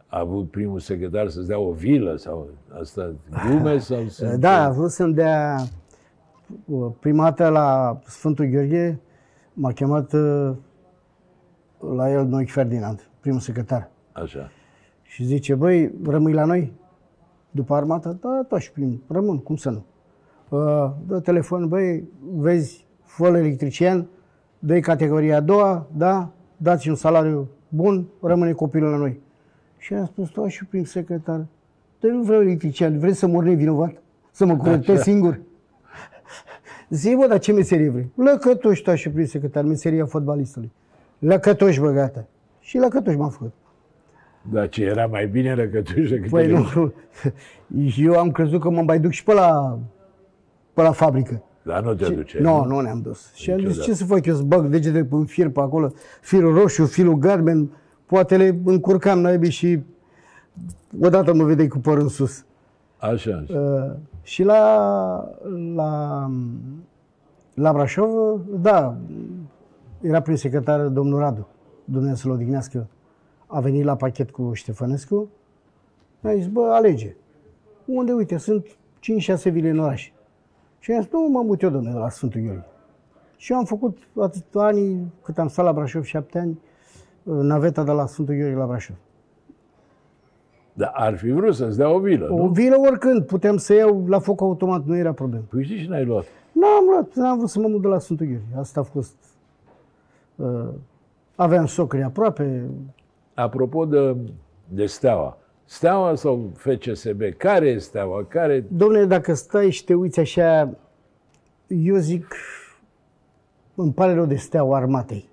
a 0.07 0.19
avut 0.19 0.51
primul 0.51 0.79
secretar 0.79 1.27
să-ți 1.27 1.47
dea 1.47 1.59
o 1.59 1.71
vilă 1.71 2.15
sau 2.15 2.47
asta 2.79 3.11
glume 3.29 3.77
sau 3.89 4.07
sunt... 4.07 4.33
Da, 4.33 4.63
a 4.63 4.69
vrut 4.69 4.89
să-mi 4.89 5.13
dea 5.13 5.57
uh, 6.65 6.91
prima 6.99 7.23
dată 7.23 7.47
la 7.47 7.99
Sfântul 8.05 8.45
Gheorghe, 8.45 8.99
m-a 9.53 9.71
chemat 9.71 10.13
uh, 10.13 10.51
la 11.95 12.11
el 12.11 12.25
Noic 12.25 12.49
Ferdinand, 12.49 13.09
primul 13.19 13.39
secretar. 13.39 13.89
Așa. 14.11 14.51
Și 15.01 15.23
zice, 15.25 15.55
băi, 15.55 15.91
rămâi 16.03 16.33
la 16.33 16.45
noi? 16.45 16.73
După 17.51 17.73
armată? 17.73 18.17
Da, 18.21 18.45
tot 18.47 18.59
și 18.59 18.71
prim, 18.71 19.03
rămân, 19.07 19.37
cum 19.37 19.55
să 19.55 19.69
nu? 19.69 19.85
Uh, 20.49 20.91
dă 21.07 21.19
telefon, 21.19 21.67
băi, 21.67 22.03
vezi, 22.35 22.85
fă 23.03 23.27
electrician, 23.27 24.07
dă 24.59 24.79
categoria 24.79 25.35
a 25.35 25.39
doua, 25.39 25.87
da, 25.95 26.31
dați 26.57 26.89
un 26.89 26.95
salariu 26.95 27.49
bun, 27.67 28.07
rămâne 28.21 28.51
copilul 28.51 28.89
la 28.89 28.97
noi. 28.97 29.19
Și 29.77 29.93
am 29.93 30.05
spus, 30.05 30.29
da, 30.29 30.47
și 30.47 30.65
prim 30.65 30.83
secretar, 30.83 31.45
dar 31.99 32.11
nu 32.11 32.21
vreau 32.21 32.41
electrician, 32.41 32.99
vreți 32.99 33.19
să 33.19 33.27
mor 33.27 33.43
nevinovat? 33.43 33.93
Să 34.31 34.45
mă 34.45 34.57
curățesc 34.57 35.03
singur? 35.03 35.39
Zi, 36.89 37.15
bă, 37.15 37.27
dar 37.27 37.39
ce 37.39 37.51
meserie 37.51 37.89
vrei? 37.89 38.11
Lăcătoși, 38.15 38.81
tu 38.81 38.95
și 38.95 39.09
prim 39.09 39.25
secretar, 39.25 39.63
meseria 39.63 40.05
fotbalistului. 40.05 40.71
Lăcătoși, 41.19 41.79
bă, 41.79 41.91
gata. 41.91 42.25
Și 42.59 42.77
lăcătoși 42.77 43.17
m-am 43.17 43.29
făcut. 43.29 43.53
Dar 44.51 44.69
ce 44.69 44.83
era 44.83 45.05
mai 45.05 45.27
bine 45.27 45.53
răcătuși 45.53 46.09
decât 46.09 46.29
Păi 46.29 46.43
ele? 46.43 46.57
nu, 46.57 46.93
eu 47.97 48.17
am 48.17 48.31
crezut 48.31 48.61
că 48.61 48.69
mă 48.69 48.81
mai 48.81 48.99
duc 48.99 49.11
și 49.11 49.23
pe 49.23 49.33
la, 49.33 49.79
pe 50.73 50.81
la 50.81 50.91
fabrică. 50.91 51.43
Dar 51.69 51.83
nu 51.83 51.93
te 51.93 52.09
duce. 52.09 52.39
Nu, 52.39 52.65
nu 52.65 52.79
ne-am 52.79 53.01
dus. 53.01 53.33
Și 53.33 53.51
am 53.51 53.57
zis, 53.57 53.67
Niciodată. 53.67 53.91
ce 53.91 53.97
să 53.97 54.05
fac 54.05 54.25
eu, 54.25 54.35
să 54.35 54.41
bag 54.41 54.65
degete 54.67 55.07
în 55.09 55.25
fir 55.25 55.49
pe 55.49 55.59
acolo, 55.59 55.93
firul 56.21 56.53
roșu, 56.53 56.85
firul 56.85 57.15
garben, 57.15 57.71
poate 58.05 58.37
le 58.37 58.59
încurcam 58.65 59.19
naibii 59.19 59.49
și 59.49 59.79
odată 61.01 61.33
mă 61.33 61.43
vedeai 61.43 61.67
cu 61.67 61.77
părul 61.77 62.01
în 62.01 62.07
sus. 62.07 62.45
Așa. 62.97 63.43
așa. 63.43 63.59
Uh, 63.59 63.95
și 64.21 64.43
la, 64.43 64.61
la, 65.75 66.31
la 67.53 67.73
Brașov, 67.73 68.41
da, 68.61 68.97
era 70.01 70.21
prin 70.21 70.35
secretar 70.35 70.87
domnul 70.87 71.19
Radu, 71.19 71.47
Dumnezeu 71.85 72.15
să-l 72.15 72.31
odihnească. 72.31 72.87
A 73.47 73.59
venit 73.59 73.83
la 73.83 73.95
pachet 73.95 74.31
cu 74.31 74.53
Ștefănescu, 74.53 75.29
mi-a 76.19 76.33
zis, 76.33 76.47
bă, 76.47 76.61
alege. 76.61 77.15
Unde, 77.85 78.11
uite, 78.11 78.37
sunt 78.37 78.65
5-6 78.67 79.51
vile 79.51 79.69
în 79.69 79.79
oraș. 79.79 80.11
Și 80.79 80.91
i-am 80.91 81.01
zis, 81.01 81.11
nu, 81.11 81.27
mă 81.27 81.41
mut 81.41 81.61
eu, 81.61 81.69
domnule, 81.69 81.97
la 81.99 82.09
Sfântul 82.09 82.41
Gheorghe. 82.41 82.65
Și 83.37 83.51
eu 83.51 83.57
am 83.57 83.65
făcut 83.65 83.97
atât 84.19 84.55
ani, 84.55 85.13
cât 85.23 85.37
am 85.37 85.47
stat 85.47 85.65
la 85.65 85.73
Brașov, 85.73 86.03
șapte 86.03 86.39
ani, 86.39 86.59
naveta 87.23 87.83
de 87.83 87.91
la 87.91 88.05
Sfântul 88.05 88.35
Gheorghe 88.35 88.55
la 88.55 88.65
Brașov. 88.65 88.95
Dar 90.73 90.91
ar 90.93 91.17
fi 91.17 91.31
vrut 91.31 91.55
să-ți 91.55 91.77
dea 91.77 91.89
o 91.89 91.99
vilă, 91.99 92.27
O 92.31 92.35
nu? 92.37 92.49
vilă 92.49 92.75
oricând, 92.87 93.25
puteam 93.25 93.57
să 93.57 93.73
iau 93.73 94.05
la 94.07 94.19
foc 94.19 94.41
automat, 94.41 94.85
nu 94.85 94.97
era 94.97 95.13
problemă. 95.13 95.43
Păi 95.49 95.63
știi 95.63 95.77
și 95.77 95.87
n-ai 95.87 96.05
luat. 96.05 96.25
N-am 96.51 96.85
luat, 96.91 97.13
n-am 97.13 97.37
vrut 97.37 97.49
să 97.49 97.59
mă 97.59 97.67
mut 97.67 97.81
de 97.81 97.87
la 97.87 97.99
Sfântul 97.99 98.25
Gheorghe. 98.25 98.59
Asta 98.59 98.79
a 98.79 98.83
fost... 98.83 99.15
Uh, 100.35 100.67
aveam 101.35 101.65
socri 101.65 102.03
aproape. 102.03 102.69
Apropo 103.33 103.85
de, 103.85 104.15
de 104.67 104.85
Steaua. 104.85 105.37
Steaua 105.71 106.15
sau 106.15 106.51
FCSB? 106.53 107.21
Care 107.37 107.67
e 107.67 107.77
Steaua? 107.77 108.23
Care... 108.23 108.65
Domnule, 108.71 109.05
dacă 109.05 109.33
stai 109.33 109.69
și 109.69 109.83
te 109.83 109.93
uiți 109.93 110.19
așa, 110.19 110.77
eu 111.67 111.95
zic, 111.95 112.35
îmi 113.75 113.93
pare 113.93 114.13
rău 114.13 114.25
de 114.25 114.35
steaua 114.35 114.77
armatei. 114.77 115.29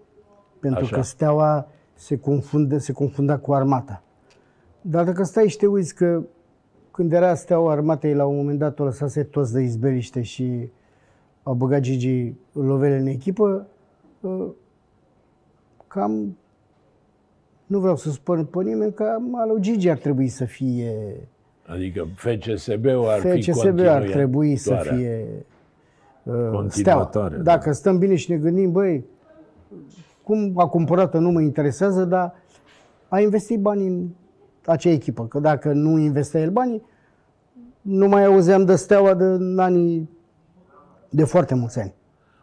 Pentru 0.60 0.84
Așa. 0.84 0.96
că 0.96 1.02
steaua 1.02 1.68
se, 1.94 2.18
confundă, 2.18 2.78
se 2.78 2.92
confunda 2.92 3.38
cu 3.38 3.54
armata. 3.54 4.02
Dar 4.80 5.04
dacă 5.04 5.22
stai 5.22 5.48
și 5.48 5.56
te 5.56 5.66
uiți 5.66 5.94
că 5.94 6.22
când 6.90 7.12
era 7.12 7.34
steaua 7.34 7.72
armatei, 7.72 8.14
la 8.14 8.24
un 8.24 8.36
moment 8.36 8.58
dat 8.58 8.78
o 8.78 8.84
lăsase 8.84 9.22
toți 9.22 9.52
de 9.52 9.60
izbeliște 9.60 10.22
și 10.22 10.70
au 11.42 11.54
băgat 11.54 11.80
Gigi 11.80 12.34
lovele 12.52 12.96
în 12.96 13.06
echipă, 13.06 13.66
uh, 14.20 14.46
cam, 15.86 16.36
nu 17.66 17.78
vreau 17.78 17.96
să 17.96 18.10
spun 18.10 18.44
pe 18.44 18.62
nimeni, 18.62 18.92
cam 18.92 19.34
al 19.34 19.48
lui 19.48 19.60
Gigi 19.60 19.88
ar 19.88 19.98
trebui 19.98 20.28
să 20.28 20.44
fie 20.44 20.94
Adică 21.66 22.06
FCSB-ul 22.14 23.08
ar 23.08 23.20
fi 23.20 23.42
FCSB 23.42 23.78
ar 23.78 24.02
trebui 24.02 24.56
să 24.56 24.70
continuatoarea. 24.70 24.98
fie 24.98 25.26
uh, 26.22 26.32
steaua. 26.32 26.50
Continuatoare, 26.50 27.36
da. 27.36 27.42
Dacă 27.42 27.72
stăm 27.72 27.98
bine 27.98 28.14
și 28.14 28.30
ne 28.30 28.36
gândim, 28.36 28.72
băi, 28.72 29.04
cum 30.22 30.52
a 30.56 30.66
cumpărat 30.68 31.18
nu 31.18 31.30
mă 31.30 31.40
interesează, 31.40 32.04
dar 32.04 32.34
a 33.08 33.20
investit 33.20 33.60
bani 33.60 33.86
în 33.86 34.08
acea 34.66 34.90
echipă. 34.90 35.26
Că 35.26 35.38
dacă 35.38 35.72
nu 35.72 35.98
investea 35.98 36.40
el 36.40 36.50
banii, 36.50 36.82
nu 37.80 38.08
mai 38.08 38.24
auzeam 38.24 38.64
de 38.64 38.74
steaua 38.74 39.14
de 39.14 39.24
în 39.24 39.58
anii 39.58 40.10
de 41.08 41.24
foarte 41.24 41.54
mulți 41.54 41.80
ani. 41.80 41.94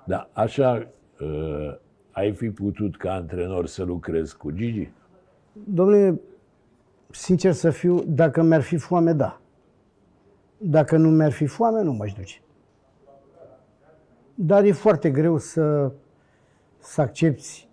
Da, 0.06 0.30
așa 0.34 0.88
uh, 1.20 1.76
ai 2.12 2.32
fi 2.32 2.50
putut 2.50 2.98
ca 2.98 3.14
antrenor 3.14 3.68
să 3.68 3.84
lucrezi 3.84 4.38
cu 4.38 4.52
Gigi? 4.52 4.92
Domnule, 5.54 6.22
sincer 7.10 7.52
să 7.52 7.70
fiu, 7.70 8.04
dacă 8.04 8.42
mi-ar 8.42 8.62
fi 8.62 8.78
foame, 8.78 9.14
da. 9.14 9.42
Dacă 10.58 10.98
nu 10.98 11.10
mi-ar 11.10 11.32
fi 11.32 11.46
foame, 11.46 11.82
nu 11.82 11.94
m-aș 11.94 12.14
duce. 12.14 12.42
Dar 14.36 14.64
e 14.64 14.72
foarte 14.72 15.12
greu 15.12 15.38
să, 15.38 15.92
să 16.80 17.02
accepti, 17.02 17.68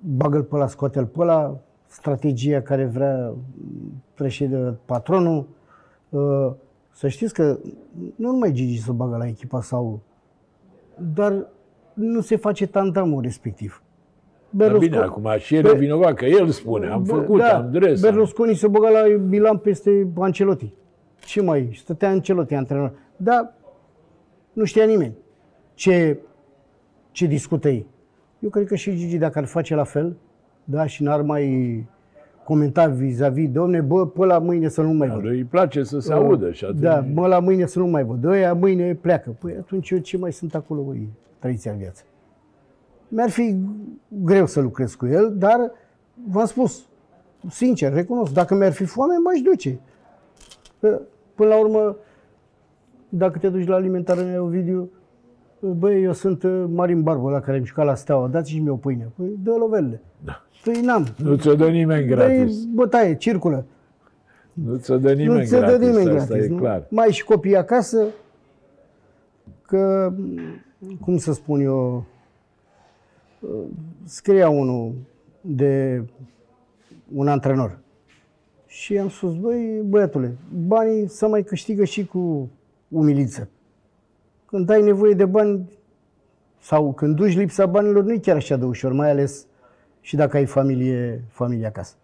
bagă-l 0.00 0.42
pe 0.42 0.54
ăla, 0.54 0.66
scoate-l 0.66 1.06
pe 1.06 1.20
ăla, 1.20 1.60
strategia 1.86 2.62
care 2.62 2.84
vrea 2.84 3.34
președinte 4.14 4.78
patronul. 4.84 5.48
Uh, 6.08 6.52
să 6.92 7.08
știți 7.08 7.34
că 7.34 7.58
nu 8.16 8.30
numai 8.30 8.52
Gigi 8.52 8.82
să 8.82 8.92
bagă 8.92 9.16
la 9.16 9.26
echipa 9.26 9.60
sau... 9.60 10.00
Dar 11.14 11.46
nu 11.94 12.20
se 12.20 12.36
face 12.36 12.66
tantamul 12.66 13.22
respectiv. 13.22 13.82
Berlusconi, 14.56 14.90
bine, 14.90 15.02
acum 15.02 15.28
și 15.38 15.54
el 15.54 15.64
e 15.64 15.74
vinovat, 15.74 16.14
că 16.14 16.24
el 16.24 16.48
spune, 16.48 16.86
am 16.86 17.04
făcut, 17.04 17.38
da, 17.38 17.56
am 17.56 17.70
dres. 17.70 18.00
Berlusconi 18.00 18.54
se 18.54 18.68
băga 18.68 18.88
la 18.88 19.16
Milan 19.28 19.56
peste 19.56 20.08
Ancelotti. 20.18 20.72
Ce 21.24 21.42
mai? 21.42 21.70
Stătea 21.74 22.08
Ancelotti 22.08 22.54
antrenor. 22.54 22.92
Dar 23.16 23.54
nu 24.52 24.64
știa 24.64 24.84
nimeni 24.84 25.14
ce, 25.74 26.18
ce 27.10 27.26
discută 27.26 27.68
ei. 27.68 27.86
Eu 28.38 28.50
cred 28.50 28.66
că 28.66 28.74
și 28.74 28.96
Gigi, 28.96 29.18
dacă 29.18 29.38
ar 29.38 29.44
face 29.44 29.74
la 29.74 29.84
fel, 29.84 30.16
da, 30.64 30.86
și 30.86 31.02
n-ar 31.02 31.22
mai 31.22 31.84
comenta 32.44 32.86
vis-a-vis, 32.86 33.50
domne, 33.50 33.80
bă, 33.80 34.06
pe 34.06 34.24
la 34.24 34.38
mâine 34.38 34.68
să 34.68 34.82
nu 34.82 34.92
mai 34.92 35.08
văd. 35.08 35.24
Îi 35.24 35.44
place 35.44 35.82
să 35.82 35.98
se 35.98 36.12
audă 36.12 36.50
și 36.50 36.64
atunci... 36.64 36.80
Da, 36.80 37.06
bă, 37.12 37.26
la 37.26 37.38
mâine 37.38 37.66
să 37.66 37.78
nu 37.78 37.86
mai 37.86 38.04
văd. 38.04 38.24
Ăia 38.24 38.54
mâine 38.54 38.94
pleacă. 38.94 39.36
Păi 39.40 39.54
atunci 39.58 39.90
eu 39.90 39.98
ce 39.98 40.16
mai 40.16 40.32
sunt 40.32 40.54
acolo, 40.54 40.82
voi, 40.82 41.08
trăiți 41.38 41.68
în 41.68 41.76
viață. 41.76 42.02
Mi-ar 43.08 43.30
fi 43.30 43.56
greu 44.08 44.46
să 44.46 44.60
lucrez 44.60 44.94
cu 44.94 45.06
el, 45.06 45.34
dar 45.36 45.70
v-am 46.28 46.46
spus, 46.46 46.86
sincer, 47.50 47.92
recunosc, 47.92 48.32
dacă 48.32 48.54
mi-ar 48.54 48.72
fi 48.72 48.84
foame, 48.84 49.14
m-aș 49.24 49.40
duce. 49.40 49.80
Până 51.34 51.48
la 51.48 51.58
urmă, 51.58 51.96
dacă 53.08 53.38
te 53.38 53.48
duci 53.48 53.66
la 53.66 53.74
alimentare 53.74 54.20
în 54.20 54.38
Ovidiu, 54.38 54.90
băi, 55.60 56.02
eu 56.02 56.12
sunt 56.12 56.42
uh, 56.42 56.64
Marin 56.72 57.02
Barbu, 57.02 57.28
la 57.28 57.40
care 57.40 57.56
am 57.56 57.64
jucat 57.64 57.86
la 57.86 57.94
Steaua, 57.94 58.28
dați-și 58.28 58.58
mie 58.58 58.70
o 58.70 58.76
pâine. 58.76 59.12
Păi, 59.16 59.38
dă 59.42 59.56
lovelle. 59.58 60.00
Da. 60.24 60.44
Păi 60.64 60.80
n-am. 60.80 61.06
Nu 61.16 61.36
ți-o 61.36 61.54
dă 61.54 61.68
nimeni 61.68 62.06
gratis. 62.06 62.56
Păi, 62.56 62.70
bătaie, 62.74 63.16
circulă. 63.16 63.64
Nu 64.52 64.76
ți-o 64.76 64.98
dă 64.98 65.12
nimeni 65.12 65.38
nu 65.38 65.44
ți-o 65.44 65.58
gratis, 65.58 65.78
dă 65.78 65.84
nimeni 65.84 66.16
asta 66.16 66.34
gratis, 66.34 66.50
e 66.50 66.52
nu? 66.52 66.56
clar. 66.56 66.86
Mai 66.88 67.04
ai 67.04 67.12
și 67.12 67.24
copii 67.24 67.56
acasă, 67.56 68.06
că, 69.62 70.12
cum 71.00 71.16
să 71.16 71.32
spun 71.32 71.60
eu, 71.60 72.04
scria 74.04 74.48
unul 74.48 74.94
de 75.40 76.04
un 77.14 77.28
antrenor. 77.28 77.78
Și 78.66 78.98
am 78.98 79.08
spus, 79.08 79.34
băi, 79.36 79.82
băiatule, 79.84 80.36
banii 80.66 81.08
să 81.08 81.28
mai 81.28 81.42
câștigă 81.42 81.84
și 81.84 82.06
cu 82.06 82.50
umiliță. 82.88 83.48
Când 84.46 84.70
ai 84.70 84.82
nevoie 84.82 85.14
de 85.14 85.24
bani 85.24 85.70
sau 86.58 86.92
când 86.92 87.16
duci 87.16 87.36
lipsa 87.36 87.66
banilor, 87.66 88.04
nu 88.04 88.12
e 88.12 88.18
chiar 88.18 88.36
așa 88.36 88.56
de 88.56 88.64
ușor, 88.64 88.92
mai 88.92 89.10
ales 89.10 89.46
și 90.00 90.16
dacă 90.16 90.36
ai 90.36 90.46
familie, 90.46 91.24
familie 91.28 91.66
acasă. 91.66 91.94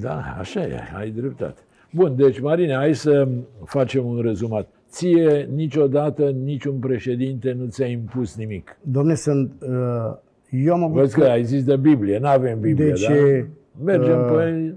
Da, 0.00 0.36
așa 0.38 0.62
e, 0.62 0.80
ai 0.96 1.10
dreptate. 1.10 1.60
Bun, 1.90 2.16
deci, 2.16 2.40
Marine, 2.40 2.74
hai 2.74 2.94
să 2.94 3.28
facem 3.64 4.06
un 4.06 4.20
rezumat. 4.20 4.68
Ție 4.88 5.48
niciodată 5.54 6.30
niciun 6.30 6.78
președinte 6.78 7.52
nu 7.52 7.66
ți-a 7.66 7.86
impus 7.86 8.36
nimic. 8.36 8.78
Domne, 8.82 9.14
sunt... 9.14 9.52
Uh, 9.60 10.16
eu 10.50 10.74
am 10.74 10.82
avut... 10.82 10.96
Văd 10.96 11.10
că 11.10 11.24
ai 11.24 11.44
zis 11.44 11.64
de 11.64 11.76
Biblie, 11.76 12.18
nu 12.18 12.26
avem 12.26 12.60
Biblie, 12.60 12.86
deci, 12.86 13.06
da? 13.06 13.14
Mergem 13.84 14.18
uh, 14.18 14.32
pe 14.36 14.74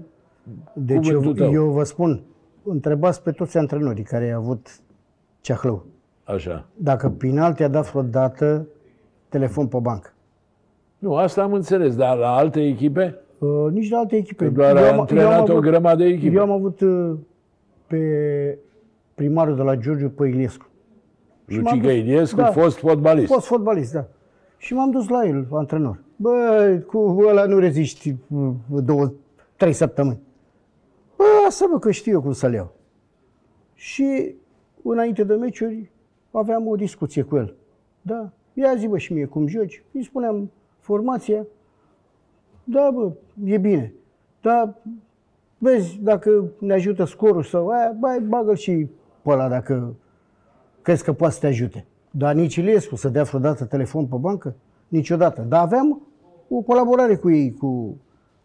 Deci 0.72 1.08
eu, 1.08 1.52
eu 1.52 1.64
vă 1.64 1.84
spun, 1.84 2.22
întrebați 2.62 3.22
pe 3.22 3.30
toți 3.30 3.58
antrenorii 3.58 4.04
care 4.04 4.30
au 4.30 4.40
avut 4.40 4.68
ceahlău. 5.40 5.86
Așa. 6.24 6.66
Dacă 6.76 7.08
Pinal 7.08 7.52
te-a 7.52 7.68
dat 7.68 7.90
vreodată 7.90 8.66
telefon 9.28 9.66
pe 9.66 9.78
bancă. 9.82 10.12
Nu, 10.98 11.14
asta 11.14 11.42
am 11.42 11.52
înțeles, 11.52 11.96
dar 11.96 12.16
la 12.16 12.34
alte 12.34 12.66
echipe? 12.66 13.18
Uh, 13.38 13.72
nici 13.72 13.90
la 13.90 13.98
alte 13.98 14.16
echipe. 14.16 14.44
Că 14.44 14.50
doar 14.50 14.76
eu 14.76 14.92
am, 14.92 15.00
antrenat 15.00 15.24
eu 15.24 15.32
am 15.32 15.40
avut, 15.40 15.54
o 15.56 15.60
grămadă 15.60 16.02
de 16.02 16.08
echipe. 16.08 16.34
Eu 16.34 16.42
am 16.42 16.50
avut 16.50 16.80
uh, 16.80 17.12
pe 17.86 18.58
primarul 19.20 19.56
de 19.56 19.62
la 19.62 19.76
Giurgiu 19.76 20.08
pe 20.08 20.26
Iliescu. 20.26 20.66
Lucica 21.44 21.92
Iliescu, 21.92 22.36
da, 22.36 22.52
fost 22.52 22.78
fotbalist. 22.78 23.32
Fost 23.32 23.46
fotbalist, 23.46 23.92
da. 23.92 24.06
Și 24.56 24.74
m-am 24.74 24.90
dus 24.90 25.08
la 25.08 25.26
el, 25.26 25.46
antrenor. 25.52 26.02
Bă, 26.16 26.82
cu 26.86 26.98
ăla 27.28 27.44
nu 27.44 27.58
reziști 27.58 28.16
uh, 28.28 28.50
două, 28.68 29.12
trei 29.56 29.72
săptămâni. 29.72 30.18
Bă, 31.16 31.24
să 31.48 31.66
vă 31.70 31.78
că 31.78 31.90
știu 31.90 32.12
eu 32.12 32.20
cum 32.20 32.32
să-l 32.32 32.52
iau. 32.52 32.72
Și 33.74 34.34
înainte 34.82 35.24
de 35.24 35.34
meciuri 35.34 35.90
aveam 36.30 36.66
o 36.66 36.76
discuție 36.76 37.22
cu 37.22 37.36
el. 37.36 37.54
Da, 38.02 38.30
ia 38.52 38.74
zi 38.76 38.86
bă 38.86 38.98
și 38.98 39.12
mie 39.12 39.24
cum 39.24 39.46
joci. 39.46 39.82
Îi 39.92 40.04
spuneam 40.04 40.50
formația. 40.78 41.46
Da, 42.64 42.90
bă, 42.94 43.12
e 43.44 43.58
bine. 43.58 43.92
Da, 44.42 44.74
vezi, 45.58 45.98
dacă 46.02 46.44
ne 46.58 46.72
ajută 46.72 47.04
scorul 47.04 47.42
sau 47.42 47.68
aia, 47.68 47.96
bă, 47.98 48.22
bagă 48.28 48.54
și 48.54 48.88
pe 49.30 49.36
ăla 49.36 49.48
dacă 49.48 49.94
crezi 50.82 51.04
că 51.04 51.12
poate 51.12 51.34
să 51.34 51.40
te 51.40 51.46
ajute. 51.46 51.84
Dar 52.10 52.34
nici 52.34 52.56
Iliescu 52.56 52.96
să 52.96 53.08
dea 53.08 53.22
vreodată 53.22 53.64
telefon 53.64 54.06
pe 54.06 54.16
bancă? 54.20 54.54
Niciodată. 54.88 55.44
Dar 55.48 55.62
aveam 55.62 56.02
o 56.48 56.60
colaborare 56.60 57.16
cu 57.16 57.30
ei, 57.30 57.54
cu, 57.58 57.96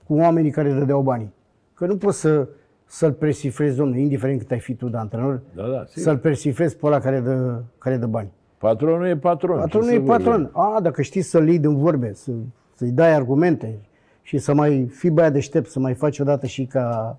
cu 0.08 0.14
oamenii 0.14 0.52
care 0.52 0.74
dădeau 0.74 1.02
banii. 1.02 1.34
Că 1.74 1.86
nu 1.86 1.98
poți 1.98 2.20
să, 2.20 2.48
să-l 2.86 3.12
persifrezi, 3.12 3.78
domnule, 3.78 4.00
indiferent 4.00 4.40
cât 4.40 4.52
ai 4.52 4.60
fi 4.60 4.76
tu 4.76 4.90
de 4.90 4.98
antrenor, 4.98 5.42
da, 5.56 5.68
da, 5.68 5.84
să-l 5.86 6.18
persifrezi 6.18 6.78
pe 6.78 6.86
ăla 6.86 7.00
care 7.00 7.20
dă, 7.20 7.62
care 7.78 7.98
dă 7.98 8.06
bani. 8.06 8.32
Patronul 8.58 9.08
e 9.08 9.18
patron. 9.18 9.58
Patronul 9.58 9.90
e 9.90 10.00
patron. 10.00 10.50
A, 10.54 10.80
dacă 10.82 11.02
știi 11.02 11.22
să-l 11.22 11.48
iei 11.48 11.60
din 11.60 11.78
vorbe, 11.78 12.14
să, 12.14 12.32
să-i 12.74 12.92
dai 12.92 13.14
argumente 13.14 13.80
și 14.22 14.38
să 14.38 14.54
mai 14.54 14.88
fii 14.92 15.10
băiat 15.10 15.34
deștept, 15.34 15.70
să 15.70 15.80
mai 15.80 15.94
faci 15.94 16.20
odată 16.20 16.46
și 16.46 16.66
ca, 16.66 17.18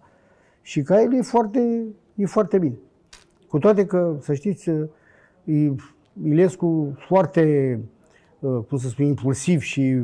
și 0.63 0.83
ca 0.83 1.03
el, 1.03 1.15
e 1.15 1.23
foarte, 1.23 1.85
e 2.15 2.27
foarte 2.27 2.59
bine. 2.59 2.79
Cu 3.49 3.59
toate 3.59 3.87
că, 3.87 4.17
să 4.21 4.35
știți, 4.35 4.71
e 5.45 5.75
Ilescu 6.25 6.95
foarte, 6.99 7.79
uh, 8.39 8.59
cum 8.69 8.79
să 8.79 8.89
spun, 8.89 9.05
impulsiv 9.05 9.61
și 9.61 9.97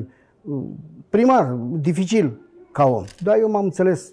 uh, 0.42 0.62
primar, 1.08 1.58
dificil 1.80 2.40
ca 2.72 2.84
om. 2.84 3.04
Dar 3.22 3.36
eu 3.38 3.50
m-am 3.50 3.64
înțeles 3.64 4.12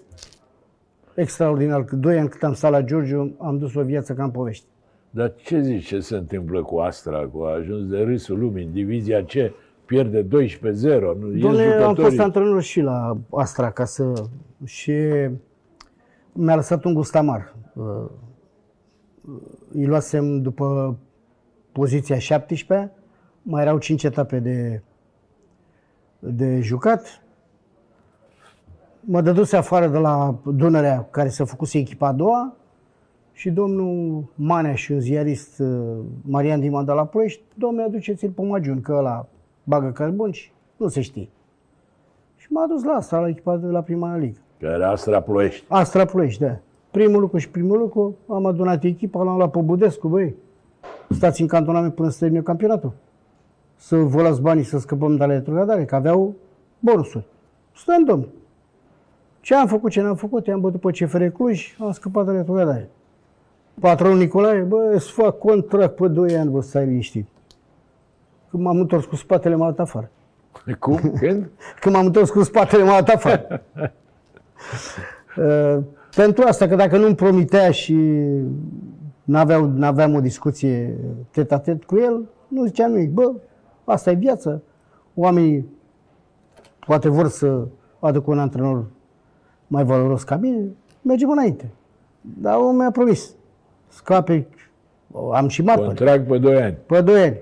extraordinar. 1.14 1.84
Că 1.84 1.96
doi 1.96 2.18
ani 2.18 2.28
cât 2.28 2.42
am 2.42 2.52
stat 2.52 2.70
la 2.70 2.82
Giurgiu, 2.82 3.34
am 3.38 3.58
dus 3.58 3.74
o 3.74 3.82
viață 3.82 4.14
ca 4.14 4.24
în 4.24 4.30
povești. 4.30 4.64
Dar 5.10 5.34
ce 5.36 5.60
zici, 5.60 5.86
ce 5.86 6.00
se 6.00 6.16
întâmplă 6.16 6.62
cu 6.62 6.78
Astra, 6.78 7.18
cu 7.18 7.42
a 7.42 7.54
ajuns 7.54 7.88
de 7.88 7.98
râsul 7.98 8.38
lumii, 8.38 8.64
în 8.64 8.72
divizia 8.72 9.22
ce 9.22 9.52
pierde 9.84 10.22
12-0? 10.22 10.28
Doamne, 11.38 11.72
am 11.72 11.94
fost 11.94 12.18
antrenor 12.18 12.62
și 12.62 12.80
la 12.80 13.16
Astra 13.30 13.70
ca 13.70 13.84
să... 13.84 14.12
și 14.64 14.92
mi-a 16.32 16.54
lăsat 16.54 16.84
un 16.84 16.94
gust 16.94 17.16
amar. 17.16 17.54
Uh, 19.30 19.40
îi 19.72 19.86
luasem 19.86 20.42
după 20.42 20.96
poziția 21.72 22.18
17, 22.18 22.92
mai 23.42 23.62
erau 23.62 23.78
5 23.78 24.04
etape 24.04 24.38
de, 24.38 24.82
de 26.18 26.60
jucat. 26.60 27.22
Mă 29.00 29.20
dăduse 29.20 29.56
afară 29.56 29.86
de 29.86 29.98
la 29.98 30.38
Dunărea, 30.44 31.08
care 31.10 31.28
s-a 31.28 31.44
făcut 31.44 31.72
echipa 31.72 32.06
a 32.06 32.12
doua, 32.12 32.54
și 33.32 33.50
domnul 33.50 34.24
Manea 34.34 34.74
și 34.74 34.92
un 34.92 35.00
ziarist, 35.00 35.58
uh, 35.58 35.98
Marian 36.22 36.60
Diman 36.60 36.84
de 36.84 36.92
la 36.92 37.04
Ploiești, 37.04 37.42
domnule, 37.54 37.86
aduceți-l 37.86 38.30
pe 38.30 38.42
Magiun, 38.42 38.80
că 38.80 38.92
ăla 38.92 39.26
bagă 39.64 39.90
carbon 39.90 40.30
și 40.30 40.52
nu 40.76 40.88
se 40.88 41.00
știe. 41.00 41.28
Și 42.36 42.52
m-a 42.52 42.66
dus 42.66 42.82
la 42.82 42.92
asta, 42.92 43.18
la 43.18 43.28
echipa 43.28 43.56
de 43.56 43.66
la 43.66 43.80
prima 43.80 44.16
ligă. 44.16 44.38
Care 44.60 44.84
Astra 44.84 45.20
Ploiești. 45.20 45.64
Astra 45.68 46.04
Ploiești, 46.04 46.40
da. 46.40 46.58
Primul 46.90 47.20
lucru 47.20 47.38
și 47.38 47.50
primul 47.50 47.78
lucru, 47.78 48.16
am 48.28 48.46
adunat 48.46 48.84
echipa, 48.84 49.22
l-am 49.22 49.36
luat 49.36 49.50
pe 49.50 49.60
Budescu, 49.60 50.08
băi, 50.08 50.34
stați 51.08 51.40
în 51.40 51.46
cantonament 51.46 51.94
până 51.94 52.08
să 52.08 52.18
termine 52.18 52.42
campionatul. 52.42 52.92
Să 53.76 53.96
vă 53.96 54.22
las 54.22 54.38
banii 54.38 54.64
să 54.64 54.78
scăpăm 54.78 55.16
de 55.16 55.24
la 55.24 55.32
retrogradare, 55.32 55.84
că 55.84 55.94
aveau 55.94 56.34
bonusuri. 56.78 57.24
Stăm, 57.76 58.04
domn. 58.04 58.26
Ce 59.40 59.54
am 59.54 59.66
făcut, 59.66 59.90
ce 59.90 60.00
n-am 60.00 60.14
făcut, 60.14 60.46
i-am 60.46 60.60
bătut 60.60 60.80
pe 60.80 60.90
CFR 60.90 61.24
Cluj, 61.24 61.76
am 61.80 61.92
scăpat 61.92 62.26
de 62.26 62.32
retrogradare. 62.32 62.90
Patronul 63.80 64.18
Nicolae, 64.18 64.60
bă, 64.60 64.90
îți 64.94 65.10
fac 65.10 65.38
contract 65.38 65.94
pe 65.94 66.08
2 66.08 66.36
ani, 66.36 66.50
bă, 66.50 66.60
stai 66.60 66.84
liniștit. 66.86 67.26
Când 68.50 68.62
m-am 68.62 68.78
întors 68.78 69.04
cu 69.04 69.16
spatele, 69.16 69.54
m-a 69.54 69.70
dat 69.70 69.78
afară. 69.78 70.10
Cum? 70.78 70.96
Când? 70.96 71.50
Când 71.80 71.94
m-am 71.94 72.06
întors 72.06 72.30
cu 72.30 72.42
spatele, 72.42 72.82
m-a 72.82 73.00
dat 73.00 73.08
afară. 73.08 73.62
uh, 75.36 75.78
pentru 76.14 76.44
asta, 76.46 76.68
că 76.68 76.74
dacă 76.74 76.98
nu-mi 76.98 77.14
promitea 77.14 77.70
și 77.70 77.96
n-aveau, 79.24 79.66
n-aveam 79.66 80.14
o 80.14 80.20
discuție 80.20 80.96
tet-a-tet 81.30 81.84
cu 81.84 81.96
el, 81.96 82.28
nu 82.48 82.64
zicea 82.64 82.86
nimic. 82.86 83.10
Bă, 83.10 83.32
asta 83.84 84.10
e 84.10 84.14
viața. 84.14 84.60
Oamenii 85.14 85.66
poate 86.86 87.08
vor 87.08 87.28
să 87.28 87.66
aducă 87.98 88.30
un 88.30 88.38
antrenor 88.38 88.84
mai 89.66 89.84
valoros 89.84 90.22
ca 90.22 90.36
mine, 90.36 90.64
mergem 91.02 91.30
înainte. 91.30 91.70
Dar 92.20 92.56
omul 92.56 92.72
mi-a 92.72 92.90
promis. 92.90 93.34
Scape, 93.88 94.46
am 95.32 95.48
și 95.48 95.62
marfă. 95.62 95.84
Contract 95.84 96.28
pe 96.28 96.38
2 96.38 96.62
ani. 96.62 96.76
Pe 96.86 97.00
2 97.00 97.22
ani. 97.22 97.36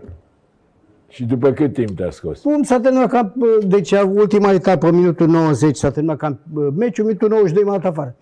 Și 1.08 1.24
după 1.24 1.50
cât 1.50 1.72
timp 1.72 1.96
te-a 1.96 2.10
scos? 2.10 2.42
Bun, 2.42 2.62
s-a 2.62 2.80
terminat 2.80 3.08
cam, 3.08 3.34
deci 3.66 3.92
ultima 3.92 4.52
etapă, 4.52 4.90
minutul 4.90 5.26
90, 5.26 5.76
s-a 5.76 5.90
terminat 5.90 6.16
cam 6.16 6.38
meciul, 6.76 7.04
minutul 7.04 7.28
92 7.28 7.64
m-a 7.64 7.78
dat 7.78 7.84
afară. 7.84 8.14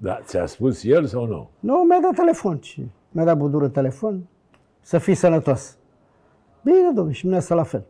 Da, 0.00 0.20
ți-a 0.22 0.46
spus 0.46 0.84
el 0.84 1.06
sau 1.06 1.26
nu? 1.26 1.48
Nu, 1.60 1.84
mi-a 1.88 1.98
dat 2.02 2.14
telefon. 2.14 2.58
Și 2.60 2.86
mi-a 3.10 3.24
dat 3.24 3.36
budură 3.36 3.68
telefon 3.68 4.26
să 4.80 4.98
fii 4.98 5.14
sănătos. 5.14 5.76
Bine, 6.62 6.92
domnule, 6.94 7.12
și 7.12 7.26
mine 7.26 7.40
la 7.48 7.62
fel. 7.62 7.84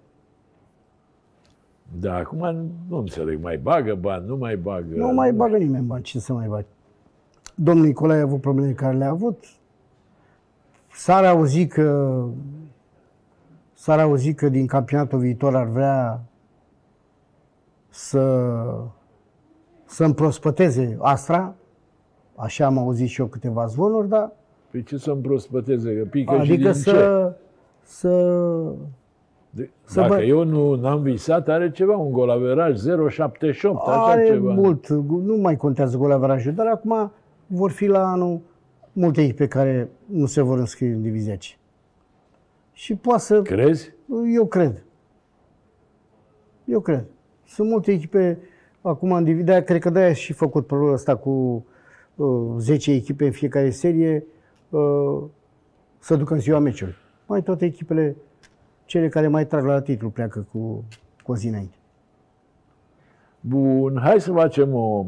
Da, 2.01 2.15
acum 2.15 2.71
nu 2.89 2.97
înțeleg, 2.97 3.43
mai 3.43 3.59
bagă 3.59 3.95
bani, 3.95 4.27
nu 4.27 4.37
mai 4.37 4.57
bagă... 4.57 4.95
Nu 4.95 5.13
mai 5.13 5.33
bagă 5.33 5.57
nimeni 5.57 5.85
bani, 5.85 6.03
ce 6.03 6.19
să 6.19 6.33
mai 6.33 6.47
bagi? 6.47 6.67
Domnul 7.55 7.87
Nicolae 7.87 8.19
a 8.19 8.23
avut 8.23 8.41
probleme 8.41 8.73
care 8.73 8.97
le-a 8.97 9.09
avut. 9.09 9.45
S-ar 10.93 11.25
auzi 11.25 11.67
că 11.67 12.25
s-ar 13.73 13.99
auzi 13.99 14.35
că 14.35 14.49
din 14.49 14.67
campionatul 14.67 15.19
viitor 15.19 15.57
ar 15.57 15.67
vrea 15.67 16.21
să 17.89 18.55
să 19.85 20.05
împrospăteze 20.05 20.97
Astra, 21.01 21.55
așa 22.39 22.67
am 22.67 22.79
auzit 22.79 23.09
și 23.09 23.21
eu 23.21 23.27
câteva 23.27 23.67
zvonuri, 23.67 24.09
dar... 24.09 24.33
Păi 24.71 24.83
ce 24.83 24.97
să 24.97 25.11
împrospăteze? 25.11 25.97
Că 25.97 26.05
pică 26.05 26.33
adică 26.33 26.53
și 26.53 26.61
din 26.61 26.73
să, 26.73 26.91
ce? 26.91 27.45
să 27.83 28.09
De, 29.51 29.71
Să 29.85 30.01
dacă 30.01 30.21
bă- 30.21 30.27
eu 30.27 30.45
nu 30.45 30.75
n-am 30.75 31.03
visat, 31.03 31.49
are 31.49 31.71
ceva, 31.71 31.97
un 31.97 32.13
golaveraj 32.13 32.79
0,78, 32.79 32.81
așa 33.87 34.05
are 34.05 34.27
ceva. 34.27 34.53
mult, 34.53 34.89
nu 34.89 35.37
mai 35.37 35.57
contează 35.57 35.97
golaverajul, 35.97 36.53
dar 36.53 36.67
acum 36.67 37.13
vor 37.47 37.71
fi 37.71 37.87
la 37.87 38.11
anul 38.11 38.41
multe 38.93 39.23
echipe 39.23 39.49
care 39.49 39.89
nu 40.07 40.27
se 40.27 40.41
vor 40.41 40.59
înscrie 40.59 40.93
în 40.93 41.03
divizia 41.03 41.37
C. 41.37 41.43
Și 42.73 42.95
poate 42.95 43.21
să... 43.21 43.43
Crezi? 43.43 43.93
Eu 44.35 44.47
cred. 44.47 44.85
Eu 46.65 46.81
cred. 46.81 47.05
Sunt 47.47 47.69
multe 47.69 47.93
echipe 47.93 48.39
acum 48.81 49.13
în 49.13 49.25
divizia, 49.25 49.63
cred 49.63 49.81
că 49.81 49.91
de-aia 49.91 50.13
și 50.13 50.33
făcut 50.33 50.67
proiectul 50.67 50.95
ăsta 50.95 51.17
cu 51.17 51.31
uh, 51.31 51.63
10 52.59 52.93
echipe 52.93 53.25
în 53.25 53.33
fiecare 53.33 53.71
serie 53.71 54.27
uh, 54.69 55.23
să 55.99 56.17
ducă 56.17 56.35
în 56.35 56.41
ziua 56.41 56.59
meciului. 56.59 56.95
Mai 57.27 57.43
toate 57.43 57.65
echipele, 57.65 58.17
cele 58.85 59.09
care 59.09 59.29
mai 59.29 59.47
trag 59.47 59.65
la 59.65 59.81
titlu, 59.81 60.11
pleacă 60.11 60.47
cu, 60.53 60.85
cu 61.23 61.33
o 61.33 61.37
zi 61.37 61.49
înainte. 61.49 61.77
Bun, 63.41 63.99
hai 64.03 64.21
să 64.21 64.33
facem 64.33 64.75
o, 64.75 65.07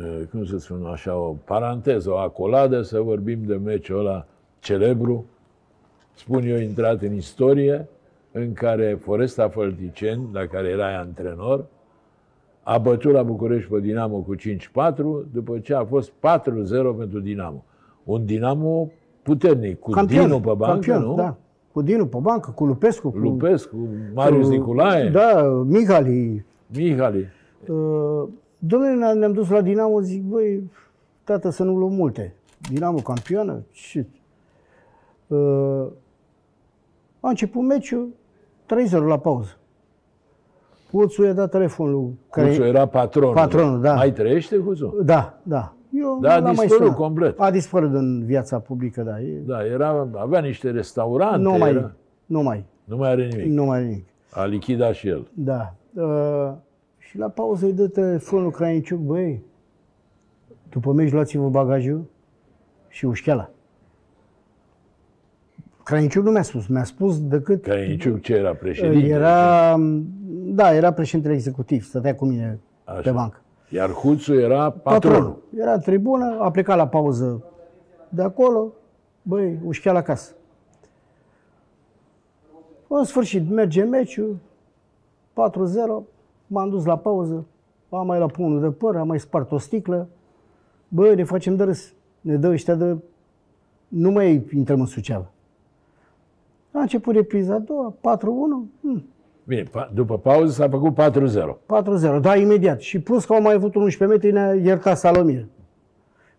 eh, 0.00 0.26
cum 0.30 0.44
să 0.44 0.58
spun 0.58 0.86
așa, 0.86 1.16
o 1.16 1.36
paranteză, 1.44 2.10
o 2.10 2.16
acoladă, 2.16 2.82
să 2.82 3.00
vorbim 3.00 3.44
de 3.44 3.54
meciul 3.54 3.98
ăla 3.98 4.26
celebru, 4.60 5.24
spun 6.14 6.42
eu, 6.42 6.58
intrat 6.58 7.02
în 7.02 7.14
istorie, 7.14 7.88
în 8.32 8.52
care 8.52 8.98
Foresta 9.00 9.48
Fălticeni, 9.48 10.28
la 10.32 10.46
care 10.46 10.68
erai 10.68 10.94
antrenor, 10.94 11.66
a 12.68 12.78
bătut 12.78 13.12
la 13.12 13.22
București 13.22 13.70
pe 13.70 13.80
Dinamo 13.80 14.16
cu 14.18 14.34
5-4, 14.36 14.38
după 15.32 15.58
ce 15.58 15.74
a 15.74 15.84
fost 15.84 16.10
4-0 16.10 16.14
pentru 16.98 17.20
Dinamo. 17.20 17.64
Un 18.04 18.24
Dinamo 18.24 18.90
puternic, 19.22 19.78
cu 19.78 20.04
Dinu 20.04 20.40
pe 20.40 20.52
bancă, 20.56 20.64
campion, 20.64 21.02
nu? 21.02 21.14
Da. 21.14 21.36
Cu 21.72 21.82
Dinu 21.82 22.06
pe 22.06 22.18
bancă, 22.20 22.50
cu 22.50 22.64
Lupescu, 22.64 23.10
cu, 23.10 23.18
Lupescu, 23.18 23.76
Marius 24.14 24.46
cu, 24.46 24.52
Nicolae, 24.52 25.08
Da, 25.10 25.42
Mihali. 25.66 26.44
Mihali. 26.66 27.26
Uh, 27.68 28.28
domnule, 28.58 28.94
ne- 28.94 29.12
ne-am 29.12 29.32
dus 29.32 29.48
la 29.50 29.60
Dinamo, 29.60 30.00
zic, 30.00 30.22
băi, 30.22 30.70
tată, 31.24 31.50
să 31.50 31.64
nu 31.64 31.76
luăm 31.76 31.92
multe. 31.92 32.34
Dinamo 32.70 32.98
campioană? 32.98 33.62
Ce? 33.70 34.06
Uh, 35.26 35.86
a 37.20 37.28
început 37.28 37.62
meciul, 37.62 38.08
3-0 38.66 39.06
la 39.06 39.18
pauză. 39.18 39.56
Puțu 40.90 41.24
i-a 41.24 41.32
dat 41.32 41.50
telefonul. 41.50 42.12
Care... 42.30 42.48
Cuțu 42.48 42.62
era 42.62 42.86
patronul. 42.86 43.34
Patronul, 43.34 43.80
da. 43.80 43.94
Mai 43.94 44.12
trăiește 44.12 44.56
Cuțu? 44.56 45.02
Da, 45.04 45.38
da. 45.42 45.72
Eu 45.92 46.18
Da, 46.20 46.32
a 46.34 46.38
nu 46.38 46.44
l-am 46.44 46.54
mai 46.54 46.66
dispărut 46.66 46.76
sunat. 46.82 46.96
complet. 46.96 47.40
A 47.40 47.50
dispărut 47.50 47.94
în 47.94 48.24
viața 48.24 48.58
publică, 48.58 49.02
da. 49.02 49.20
E... 49.20 49.42
Da, 49.46 49.64
era, 49.64 50.08
avea 50.14 50.40
niște 50.40 50.70
restaurante. 50.70 51.42
nu 51.42 51.56
mai, 51.56 51.70
era, 51.70 51.92
nu 52.26 52.42
mai, 52.42 52.64
nu 52.84 52.96
mai 52.96 53.10
are 53.10 53.26
nimic. 53.26 53.46
nu 53.52 53.64
mai 53.64 53.78
are 53.78 53.86
nimic. 53.86 54.04
A 54.30 54.44
lichidat 54.44 54.94
și 54.94 55.08
el. 55.08 55.28
Da. 55.34 55.74
Uh, 55.94 56.52
și 56.98 57.18
la 57.18 57.28
pauză 57.28 57.66
îi 57.66 57.72
dă 57.72 57.88
telefonul 57.88 58.50
Crainiciuc, 58.50 58.98
băi, 58.98 59.42
după 60.70 60.92
meci 60.92 61.12
luați-vă 61.12 61.48
bagajul 61.48 62.04
și 62.88 63.04
ușcheala. 63.04 63.50
Crainiciuc 65.84 66.24
nu 66.24 66.30
mi-a 66.30 66.42
spus, 66.42 66.66
mi-a 66.66 66.84
spus 66.84 67.26
decât... 67.26 67.62
Crainiciuc 67.62 68.20
ce 68.20 68.34
era 68.34 68.54
președinte? 68.54 69.08
Era, 69.08 69.74
da, 70.58 70.74
era 70.74 70.92
președintele 70.92 71.34
executiv, 71.34 71.84
stătea 71.84 72.14
cu 72.14 72.24
mine 72.24 72.58
Așa. 72.84 73.00
pe 73.00 73.10
bancă. 73.10 73.40
Iar 73.68 73.90
Huțu 73.90 74.34
era 74.34 74.70
patronul. 74.70 75.42
Era 75.56 75.72
în 75.72 75.80
tribună, 75.80 76.36
a 76.40 76.50
plecat 76.50 76.76
la 76.76 76.88
pauză 76.88 77.44
de 78.08 78.22
acolo, 78.22 78.72
băi, 79.22 79.58
ușcheala 79.64 79.98
acasă. 79.98 80.32
În 82.88 83.04
sfârșit, 83.04 83.50
merge 83.50 83.82
meciul, 83.82 84.36
4-0, 85.32 85.36
m-am 86.46 86.70
dus 86.70 86.84
la 86.84 86.98
pauză, 86.98 87.46
am 87.88 88.06
mai 88.06 88.18
luat 88.18 88.30
punul 88.30 88.60
de 88.60 88.70
păr, 88.70 88.96
am 88.96 89.06
mai 89.06 89.20
spart 89.20 89.52
o 89.52 89.58
sticlă, 89.58 90.08
băi, 90.88 91.14
ne 91.14 91.24
facem 91.24 91.56
de 91.56 91.64
râs, 91.64 91.92
ne 92.20 92.36
dă 92.36 92.48
ăștia 92.48 92.74
de... 92.74 92.96
Nu 93.88 94.10
mai 94.10 94.46
intrăm 94.54 94.80
în 94.80 94.86
Suceava. 94.86 95.30
A 96.72 96.80
început 96.80 97.14
repriza 97.14 97.54
a 97.54 97.58
doua, 97.58 97.94
4-1, 97.94 98.00
hm, 98.80 99.04
Bine, 99.48 99.62
pa- 99.62 99.90
după 99.94 100.18
pauză 100.18 100.52
s-a 100.52 100.68
făcut 100.68 100.94
4-0. 100.94 101.56
4-0, 101.66 102.20
da, 102.20 102.36
imediat. 102.36 102.80
Și 102.80 103.00
plus 103.00 103.24
că 103.24 103.32
au 103.32 103.42
mai 103.42 103.54
avut 103.54 103.74
un 103.74 103.82
11 103.82 104.16
metri, 104.18 104.32
ne-a 104.38 104.54
iertat 104.54 104.98
Salomir. 104.98 105.46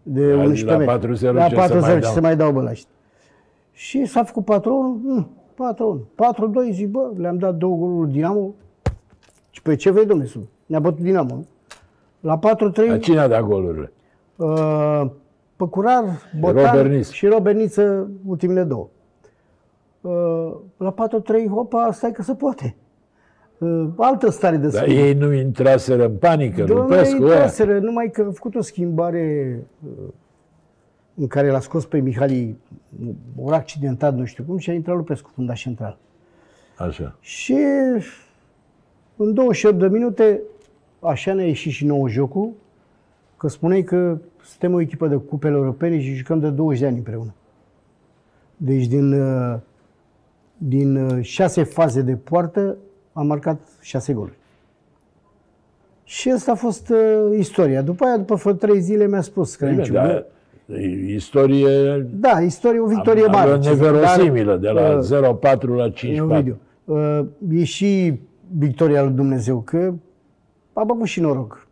De 0.03 0.33
La 0.33 0.41
11 0.43 0.65
la 0.65 0.77
metri. 0.77 1.17
4-0 1.17 1.31
la 1.33 1.47
ce 1.47 1.55
4-0 1.55 1.67
să 1.67 1.73
mai 1.79 1.93
ce 1.93 1.99
dau? 1.99 2.11
se 2.13 2.19
mai 2.19 2.35
dau 2.35 2.51
bă 2.51 2.61
la 2.61 2.69
ăștia. 2.69 2.89
Și 3.71 4.05
s-a 4.05 4.23
făcut 4.23 4.43
4-1, 4.45 4.99
mm, 5.03 5.29
4-1. 5.55 6.07
4-2, 6.15 6.71
zic, 6.71 6.87
bă, 6.89 7.09
le-am 7.17 7.37
dat 7.37 7.55
două 7.55 7.75
goluri 7.77 8.01
lui 8.03 8.11
Dinamo. 8.11 8.53
Și 9.49 9.61
pe 9.61 9.75
ce 9.75 9.91
vrei, 9.91 10.05
domnule, 10.05 10.29
sunt? 10.29 10.47
Ne-a 10.65 10.79
bătut 10.79 10.99
Dinamo. 11.03 11.35
nu? 11.35 11.45
La 12.19 12.37
4-3, 12.39 12.87
Dar 12.87 12.99
cine 12.99 13.19
a 13.19 13.27
dat 13.27 13.41
golurile? 13.41 13.91
uh, 14.35 15.01
Păcurar, 15.55 16.03
Botan 16.39 16.65
Robert 16.65 16.89
Niță. 16.89 17.11
și 17.13 17.25
Robert 17.27 17.57
Niță, 17.57 18.09
ultimele 18.25 18.63
două. 18.63 18.87
Uh, 20.01 20.51
la 20.77 20.91
4-3, 20.93 21.47
hopa, 21.49 21.91
stai 21.91 22.11
că 22.11 22.21
se 22.21 22.33
poate. 22.33 22.75
Uh, 23.59 23.87
altă 23.97 24.29
stare 24.29 24.57
de 24.57 24.67
Dar 24.67 24.81
spirit. 24.83 24.97
ei 24.97 25.13
nu 25.13 25.33
intraseră 25.33 26.05
în 26.05 26.15
panică, 26.15 26.63
Domnule, 26.63 26.95
Lupescu 26.95 27.23
ăia. 27.23 27.33
intraseră, 27.33 27.79
numai 27.79 28.09
că 28.11 28.25
a 28.29 28.31
făcut 28.31 28.55
o 28.55 28.61
schimbare 28.61 29.59
uh, 29.83 30.07
în 31.15 31.27
care 31.27 31.51
l-a 31.51 31.59
scos 31.59 31.85
pe 31.85 31.99
Mihali, 31.99 32.55
ori 33.41 33.55
accidentat, 33.55 34.15
nu 34.15 34.25
știu 34.25 34.43
cum, 34.43 34.57
și 34.57 34.69
a 34.69 34.73
intrat 34.73 34.95
Lupescu, 34.95 35.31
fundaș 35.33 35.61
central. 35.61 35.97
Așa. 36.77 37.15
Și 37.19 37.57
în 39.15 39.33
28 39.33 39.79
de 39.79 39.87
minute, 39.87 40.41
așa 40.99 41.33
ne-a 41.33 41.45
ieșit 41.45 41.71
și 41.71 41.85
nouă 41.85 42.09
jocul, 42.09 42.51
că 43.37 43.47
spuneai 43.47 43.83
că 43.83 44.17
suntem 44.43 44.73
o 44.73 44.81
echipă 44.81 45.07
de 45.07 45.15
cupele 45.15 45.55
europene 45.55 46.01
și 46.01 46.13
jucăm 46.13 46.39
de 46.39 46.49
20 46.49 46.79
de 46.79 46.87
ani 46.87 46.97
împreună. 46.97 47.33
Deci 48.57 48.85
din, 48.85 49.11
uh, 49.11 49.59
din 50.57 50.95
uh, 50.95 51.23
șase 51.23 51.63
faze 51.63 52.01
de 52.01 52.15
poartă 52.15 52.77
am 53.13 53.27
marcat 53.27 53.59
șase 53.81 54.13
goluri. 54.13 54.37
Și 56.03 56.29
asta 56.31 56.51
a 56.51 56.55
fost 56.55 56.89
uh, 56.89 57.37
istoria. 57.37 57.81
După 57.81 58.05
aia, 58.05 58.17
după 58.17 58.35
vreo 58.35 58.53
trei 58.53 58.79
zile, 58.79 59.07
mi-a 59.07 59.21
spus 59.21 59.55
că 59.55 59.65
Bine, 59.65 59.87
dar 59.91 60.25
e 60.67 61.13
istorie 61.13 62.07
Da, 62.13 62.39
istorie, 62.41 62.79
o 62.79 62.85
victorie 62.85 63.23
am- 63.25 63.31
mare. 63.31 63.51
am 63.51 63.61
ce- 63.61 63.69
neverosimilă, 63.69 64.57
de 64.57 64.69
la 64.69 64.97
uh, 64.97 65.37
0-4 65.59 65.75
la 65.75 65.85
E 65.85 65.91
5-4. 66.17 66.19
Ovidiu, 66.21 66.57
uh, 66.85 67.21
e 67.51 67.63
și 67.63 68.19
victoria 68.57 69.03
lui 69.03 69.13
Dumnezeu, 69.13 69.59
că 69.59 69.93
am 70.73 70.91
avut 70.91 71.07
și 71.07 71.19
noroc. 71.19 71.67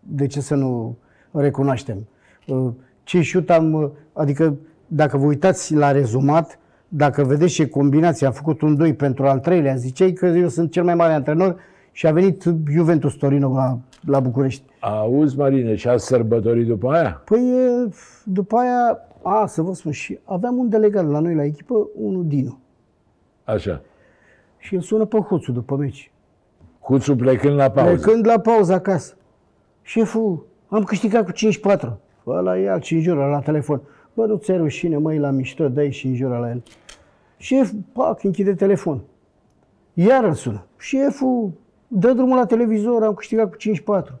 De 0.00 0.26
ce 0.26 0.40
să 0.40 0.54
nu 0.54 0.96
recunoaștem? 1.30 2.06
Uh, 2.46 2.68
Ce 3.04 3.20
șut 3.22 3.50
am, 3.50 3.72
uh, 3.72 3.88
adică 4.12 4.56
dacă 4.86 5.16
vă 5.16 5.24
uitați 5.26 5.74
la 5.74 5.90
rezumat, 5.92 6.58
dacă 6.94 7.24
vedeți 7.24 7.52
ce 7.52 7.68
combinație, 7.68 8.26
am 8.26 8.32
făcut 8.32 8.60
un 8.60 8.76
2 8.76 8.94
pentru 8.94 9.26
al 9.26 9.38
treilea, 9.38 9.74
ziceai 9.74 10.12
că 10.12 10.26
eu 10.26 10.48
sunt 10.48 10.70
cel 10.70 10.84
mai 10.84 10.94
mare 10.94 11.12
antrenor 11.12 11.56
și 11.92 12.06
a 12.06 12.12
venit 12.12 12.44
Juventus 12.70 13.14
Torino 13.14 13.54
la, 13.54 13.78
la 14.06 14.20
București. 14.20 14.62
Auzi, 14.80 15.36
Marine, 15.36 15.74
și 15.74 15.88
ați 15.88 16.06
sărbătorit 16.06 16.66
după 16.66 16.92
aia? 16.92 17.22
Păi 17.24 17.40
e, 17.40 17.88
după 18.24 18.56
aia, 18.56 18.98
a, 19.22 19.46
să 19.46 19.62
vă 19.62 19.74
spun, 19.74 19.92
și 19.92 20.18
aveam 20.24 20.56
un 20.56 20.68
delegat 20.68 21.10
la 21.10 21.18
noi 21.18 21.34
la 21.34 21.44
echipă, 21.44 21.88
unul 21.94 22.26
Dinu. 22.26 22.58
Așa. 23.44 23.82
Și 24.58 24.74
îl 24.74 24.80
sună 24.80 25.04
pe 25.04 25.18
Huțu 25.18 25.52
după 25.52 25.76
meci. 25.76 26.12
Huțu 26.80 27.16
plecând 27.16 27.56
la 27.56 27.70
pauză. 27.70 27.92
Plecând 27.92 28.26
la 28.26 28.38
pauză 28.38 28.72
acasă. 28.72 29.16
Șeful, 29.82 30.46
Am 30.68 30.84
câștigat 30.84 31.24
cu 31.24 31.32
5-4. 31.32 31.96
Ăla 32.26 32.58
e 32.58 32.70
alt 32.70 32.82
și 32.82 32.94
înjură 32.94 33.26
la 33.26 33.40
telefon. 33.40 33.80
Bă, 34.14 34.26
nu 34.26 34.36
ți 34.36 34.52
rușine, 34.52 34.96
măi, 34.96 35.18
la 35.18 35.30
mișto, 35.30 35.68
dai 35.68 35.90
și 35.90 36.06
înjură 36.06 36.38
la 36.38 36.48
el. 36.48 36.62
Șef, 37.42 37.72
pac, 37.92 38.24
închide 38.24 38.54
telefon. 38.54 39.02
Iar 39.94 40.24
îl 40.24 40.34
sună. 40.34 40.66
Șeful, 40.78 41.52
dă 41.88 42.12
drumul 42.12 42.36
la 42.36 42.46
televizor, 42.46 43.02
am 43.02 43.14
câștigat 43.14 43.50
cu 43.50 43.56
5-4. 44.02 44.12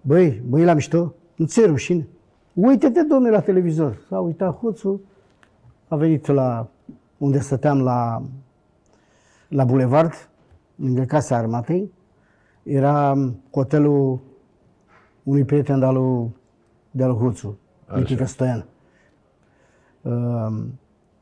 Băi, 0.00 0.42
băi, 0.48 0.64
la 0.64 0.74
mișto, 0.74 1.14
nu 1.36 1.46
ți 1.46 1.64
rușine. 1.64 2.08
Uite-te, 2.54 3.02
domnule, 3.02 3.30
la 3.32 3.40
televizor. 3.40 4.04
S-a 4.08 4.18
uitat 4.18 4.54
hoțul, 4.54 5.00
a 5.88 5.96
venit 5.96 6.26
la 6.26 6.68
unde 7.16 7.38
stăteam 7.38 7.82
la, 7.82 8.22
la 9.48 9.64
bulevard, 9.64 10.12
lângă 10.74 11.02
Casa 11.02 11.36
Armatei. 11.36 11.92
Era 12.62 13.14
hotelul 13.50 14.20
unui 15.22 15.44
prieten 15.44 15.78
de-al 15.78 15.94
lui, 15.94 16.36
de-al 16.90 17.10
lui 17.10 17.18
Huțu, 17.18 17.58
Nichica 17.94 18.26
Stoian. 18.26 18.64
Uh, 20.02 20.64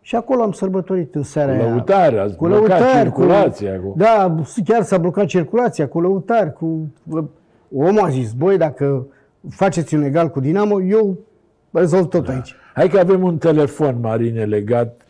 și 0.07 0.17
acolo 0.17 0.43
am 0.43 0.53
sărbătorit 0.53 1.15
în 1.15 1.23
seara 1.23 1.57
Cu 1.57 1.63
aia. 1.63 1.69
lăutare, 1.69 2.19
ați 2.19 2.37
Cu 2.37 2.47
blocat 2.47 2.69
lăutari, 2.69 3.03
circulația. 3.03 3.81
Cu, 3.81 3.89
Cu... 3.89 3.95
da, 3.97 4.35
chiar 4.65 4.83
s-a 4.83 4.99
blocat 4.99 5.27
circulația 5.27 5.89
cu 5.89 6.01
lăutari, 6.01 6.53
cu... 6.53 6.93
Omul 7.77 8.05
a 8.05 8.09
zis, 8.09 8.33
băi, 8.33 8.57
dacă 8.57 9.07
faceți 9.51 9.95
un 9.95 10.03
egal 10.03 10.29
cu 10.29 10.41
Dinamo, 10.41 10.83
eu 10.83 11.19
rezolv 11.71 12.07
tot 12.07 12.29
aici. 12.29 12.55
Hai 12.75 12.89
că 12.89 12.99
avem 12.99 13.23
un 13.23 13.39
telefon, 13.39 14.01
Marine, 14.01 14.45
legat 14.45 15.03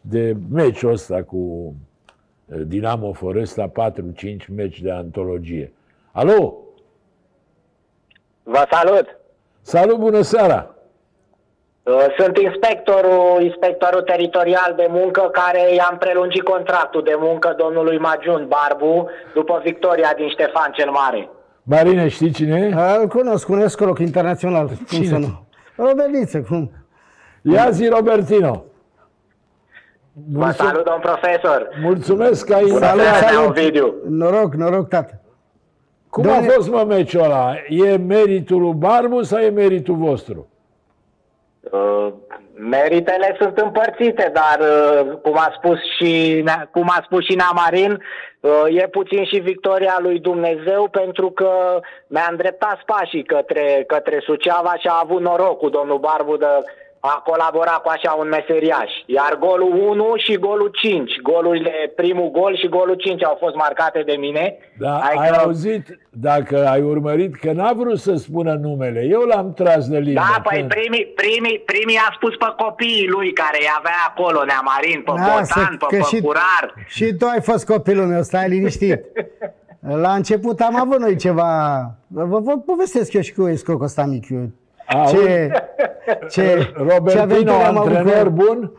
de 0.00 0.36
meciul 0.50 0.92
ăsta 0.92 1.22
cu 1.22 1.74
eh, 2.46 2.62
Dinamo 2.66 3.12
Foresta, 3.12 3.70
4-5 3.70 4.46
meci 4.54 4.80
de 4.80 4.90
antologie. 4.90 5.72
Alo? 6.12 6.54
Vă 8.42 8.66
salut! 8.70 9.20
Salut, 9.60 9.98
bună 9.98 10.20
seara! 10.20 10.73
Uh, 11.86 12.06
Sunt 12.18 12.36
inspectorul, 12.38 13.42
inspectorul 13.42 14.02
teritorial 14.02 14.72
de 14.76 14.86
muncă 14.90 15.28
care 15.32 15.74
i-am 15.74 15.96
prelungit 15.98 16.42
contractul 16.42 17.02
de 17.02 17.16
muncă 17.18 17.54
domnului 17.58 17.98
Magiun 17.98 18.46
Barbu 18.48 19.08
după 19.34 19.60
victoria 19.64 20.12
din 20.16 20.28
Ștefan 20.28 20.70
cel 20.72 20.90
Mare. 20.90 21.28
Marine, 21.62 22.08
știi 22.08 22.30
cine 22.30 22.58
e? 22.60 22.98
Îl 23.00 23.06
cunosc, 23.08 23.48
un 23.48 23.60
escroc 23.60 23.98
internațional. 23.98 24.66
Cum 24.66 24.76
Cine? 24.86 25.06
să 25.06 25.16
nu? 25.18 25.46
Roberniță, 25.76 26.40
cum? 26.40 26.70
Ia 27.42 27.70
zi, 27.70 27.88
Robertino! 27.88 28.64
Vă 30.32 30.50
salut, 30.50 30.84
domn 30.84 31.00
profesor! 31.00 31.68
Mulțumesc 31.82 32.46
că 32.46 32.54
ai 32.54 32.62
Bună 32.62 32.72
intrat. 32.74 32.96
seara, 32.98 33.30
Nea 33.30 33.44
Ovidiu! 33.48 33.94
Noroc, 34.08 34.54
noroc, 34.54 34.88
tată. 34.88 35.20
Cum 36.10 36.22
Doamne- 36.22 36.48
a 36.48 36.50
fost, 36.52 36.70
mă, 36.70 36.84
meciul 36.88 37.22
ăla? 37.22 37.52
E 37.68 37.96
meritul 37.96 38.60
lui 38.60 38.72
Barbu 38.72 39.22
sau 39.22 39.38
e 39.38 39.48
meritul 39.50 39.94
vostru? 39.96 40.48
Uh, 41.70 42.12
Meritele 42.56 43.36
sunt 43.40 43.58
împărțite, 43.58 44.32
dar 44.32 44.58
uh, 44.60 45.12
cum 45.22 45.36
a 45.36 45.52
spus 45.56 45.78
și, 45.98 46.44
cum 46.70 46.88
a 46.88 47.02
spus 47.04 47.24
și 47.24 47.34
Namarin, 47.34 48.02
uh, 48.40 48.82
e 48.82 48.88
puțin 48.88 49.24
și 49.24 49.38
victoria 49.38 49.96
lui 50.00 50.18
Dumnezeu 50.18 50.88
pentru 50.88 51.30
că 51.30 51.80
mi-a 52.06 52.26
îndreptat 52.30 52.82
pașii 52.86 53.24
către, 53.24 53.84
către 53.86 54.18
Suceava 54.20 54.74
și 54.78 54.86
a 54.86 55.00
avut 55.02 55.20
noroc 55.20 55.58
cu 55.58 55.68
domnul 55.68 55.98
Barbu 55.98 56.36
de 56.36 56.46
a 57.12 57.22
colabora 57.24 57.70
cu 57.84 57.88
așa 57.88 58.12
un 58.12 58.28
meseriaș. 58.28 58.90
Iar 59.06 59.36
golul 59.46 59.72
1 59.88 60.12
și 60.16 60.34
golul 60.36 60.70
5, 60.82 61.20
golurile, 61.22 61.92
primul 61.96 62.30
gol 62.30 62.56
și 62.56 62.68
golul 62.68 62.94
5 62.94 63.24
au 63.24 63.36
fost 63.40 63.54
marcate 63.54 64.02
de 64.06 64.16
mine. 64.18 64.56
Da, 64.78 64.94
Adică- 64.98 65.20
ai 65.22 65.28
auzit, 65.28 65.98
dacă 66.10 66.68
ai 66.68 66.82
urmărit, 66.82 67.34
că 67.34 67.52
n-a 67.52 67.72
vrut 67.72 67.98
să 67.98 68.14
spună 68.14 68.52
numele. 68.52 69.00
Eu 69.10 69.20
l-am 69.20 69.52
tras 69.52 69.88
de 69.88 69.98
limbă. 69.98 70.20
Da, 70.20 70.40
păi 70.42 70.60
Că- 70.60 70.66
primii, 70.66 71.06
primii, 71.22 71.58
primii 71.72 71.96
a 72.08 72.12
spus 72.16 72.36
pe 72.36 72.46
copiii 72.64 73.08
lui 73.08 73.32
care 73.32 73.58
îi 73.60 73.68
avea 73.78 73.98
acolo, 74.08 74.44
Neamarin, 74.44 75.02
pe 75.04 75.10
Lasă, 75.10 75.52
Botan, 75.56 75.76
pe 75.76 75.96
că 75.96 76.02
și- 76.02 76.20
Păcurar. 76.20 76.74
Și 76.86 77.14
tu 77.18 77.26
ai 77.26 77.40
fost 77.40 77.66
copilul 77.66 78.06
meu, 78.06 78.22
stai 78.22 78.48
liniștit. 78.48 79.00
La 80.04 80.12
început 80.14 80.60
am 80.60 80.80
avut 80.80 80.98
noi 81.00 81.16
ceva... 81.16 81.50
Vă, 82.06 82.38
vă 82.40 82.58
povestesc 82.58 83.12
eu 83.12 83.20
și 83.20 83.32
cu 83.34 83.48
escrocul 83.48 83.84
ăsta 83.84 84.04
mic. 84.04 84.26
Eu. 84.92 85.00
Auzi? 85.00 85.16
Ce, 85.16 85.50
ce, 86.28 86.28
ce 86.28 86.72
Robertino, 86.76 87.20
aventuri 87.22 87.50
am 87.50 87.76
avut 87.76 87.90
cu 87.90 87.96
antrenor 87.96 88.26
el. 88.26 88.30
bun? 88.30 88.70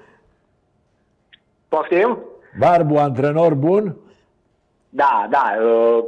Poftim? 1.69 2.17
Barbu, 2.59 2.97
antrenor 2.97 3.53
bun? 3.53 3.95
Da, 4.89 5.27
da. 5.29 5.53
uh, 5.63 6.03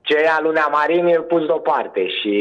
Ceea 0.00 0.38
lui 0.42 0.52
Neamarin 0.52 1.06
e 1.06 1.12
pus 1.20 1.46
deoparte 1.46 2.06
și 2.08 2.34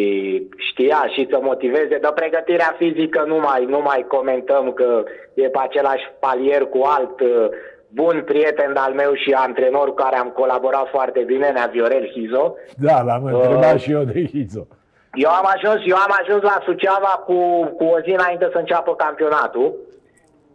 știa 0.58 1.06
și 1.14 1.28
să 1.30 1.40
motiveze. 1.42 1.98
De 2.02 2.10
pregătirea 2.16 2.76
fizică 2.78 3.24
nu 3.28 3.36
mai, 3.40 3.66
nu 3.66 3.82
mai 3.82 4.06
comentăm 4.08 4.72
că 4.72 5.04
e 5.34 5.48
pe 5.50 5.60
același 5.62 6.04
palier 6.20 6.62
cu 6.62 6.82
alt 6.86 7.20
uh, 7.20 7.48
bun 7.88 8.22
prieten 8.26 8.76
al 8.76 8.94
meu 8.94 9.14
și 9.14 9.32
antrenor 9.32 9.88
cu 9.88 9.94
care 9.94 10.16
am 10.16 10.30
colaborat 10.30 10.88
foarte 10.90 11.20
bine, 11.20 11.50
Nea 11.50 11.70
Viorel 11.72 12.10
Hizo. 12.14 12.56
Da, 12.78 13.02
l-am 13.02 13.24
Uh. 13.24 13.32
întrebat 13.34 13.80
și 13.80 13.92
eu 13.92 14.04
de 14.04 14.26
Hizo. 14.26 14.68
Eu 15.16 15.30
am 15.30 15.48
ajuns, 15.56 15.82
eu 15.86 15.96
am 15.96 16.14
ajuns 16.22 16.42
la 16.42 16.58
Suceava 16.64 17.24
cu, 17.26 17.38
cu 17.78 17.84
o 17.84 18.00
zi 18.00 18.10
înainte 18.10 18.50
să 18.52 18.58
înceapă 18.58 18.96
campionatul 18.96 19.76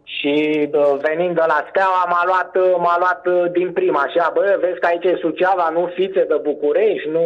și 0.03 0.33
uh, 0.73 0.93
venind 1.01 1.35
de 1.35 1.43
la 1.47 1.65
Steaua 1.69 2.03
m-a 2.09 2.23
luat, 2.25 2.55
uh, 2.55 2.75
m-a 2.77 2.97
luat 2.99 3.27
uh, 3.27 3.51
din 3.51 3.71
prima 3.73 4.01
așa, 4.01 4.31
bă, 4.33 4.57
vezi 4.59 4.79
că 4.79 4.85
aici 4.85 5.05
e 5.05 5.23
Suceava, 5.25 5.69
nu 5.69 5.91
fițe 5.93 6.23
de 6.23 6.39
București, 6.41 7.09
nu... 7.09 7.23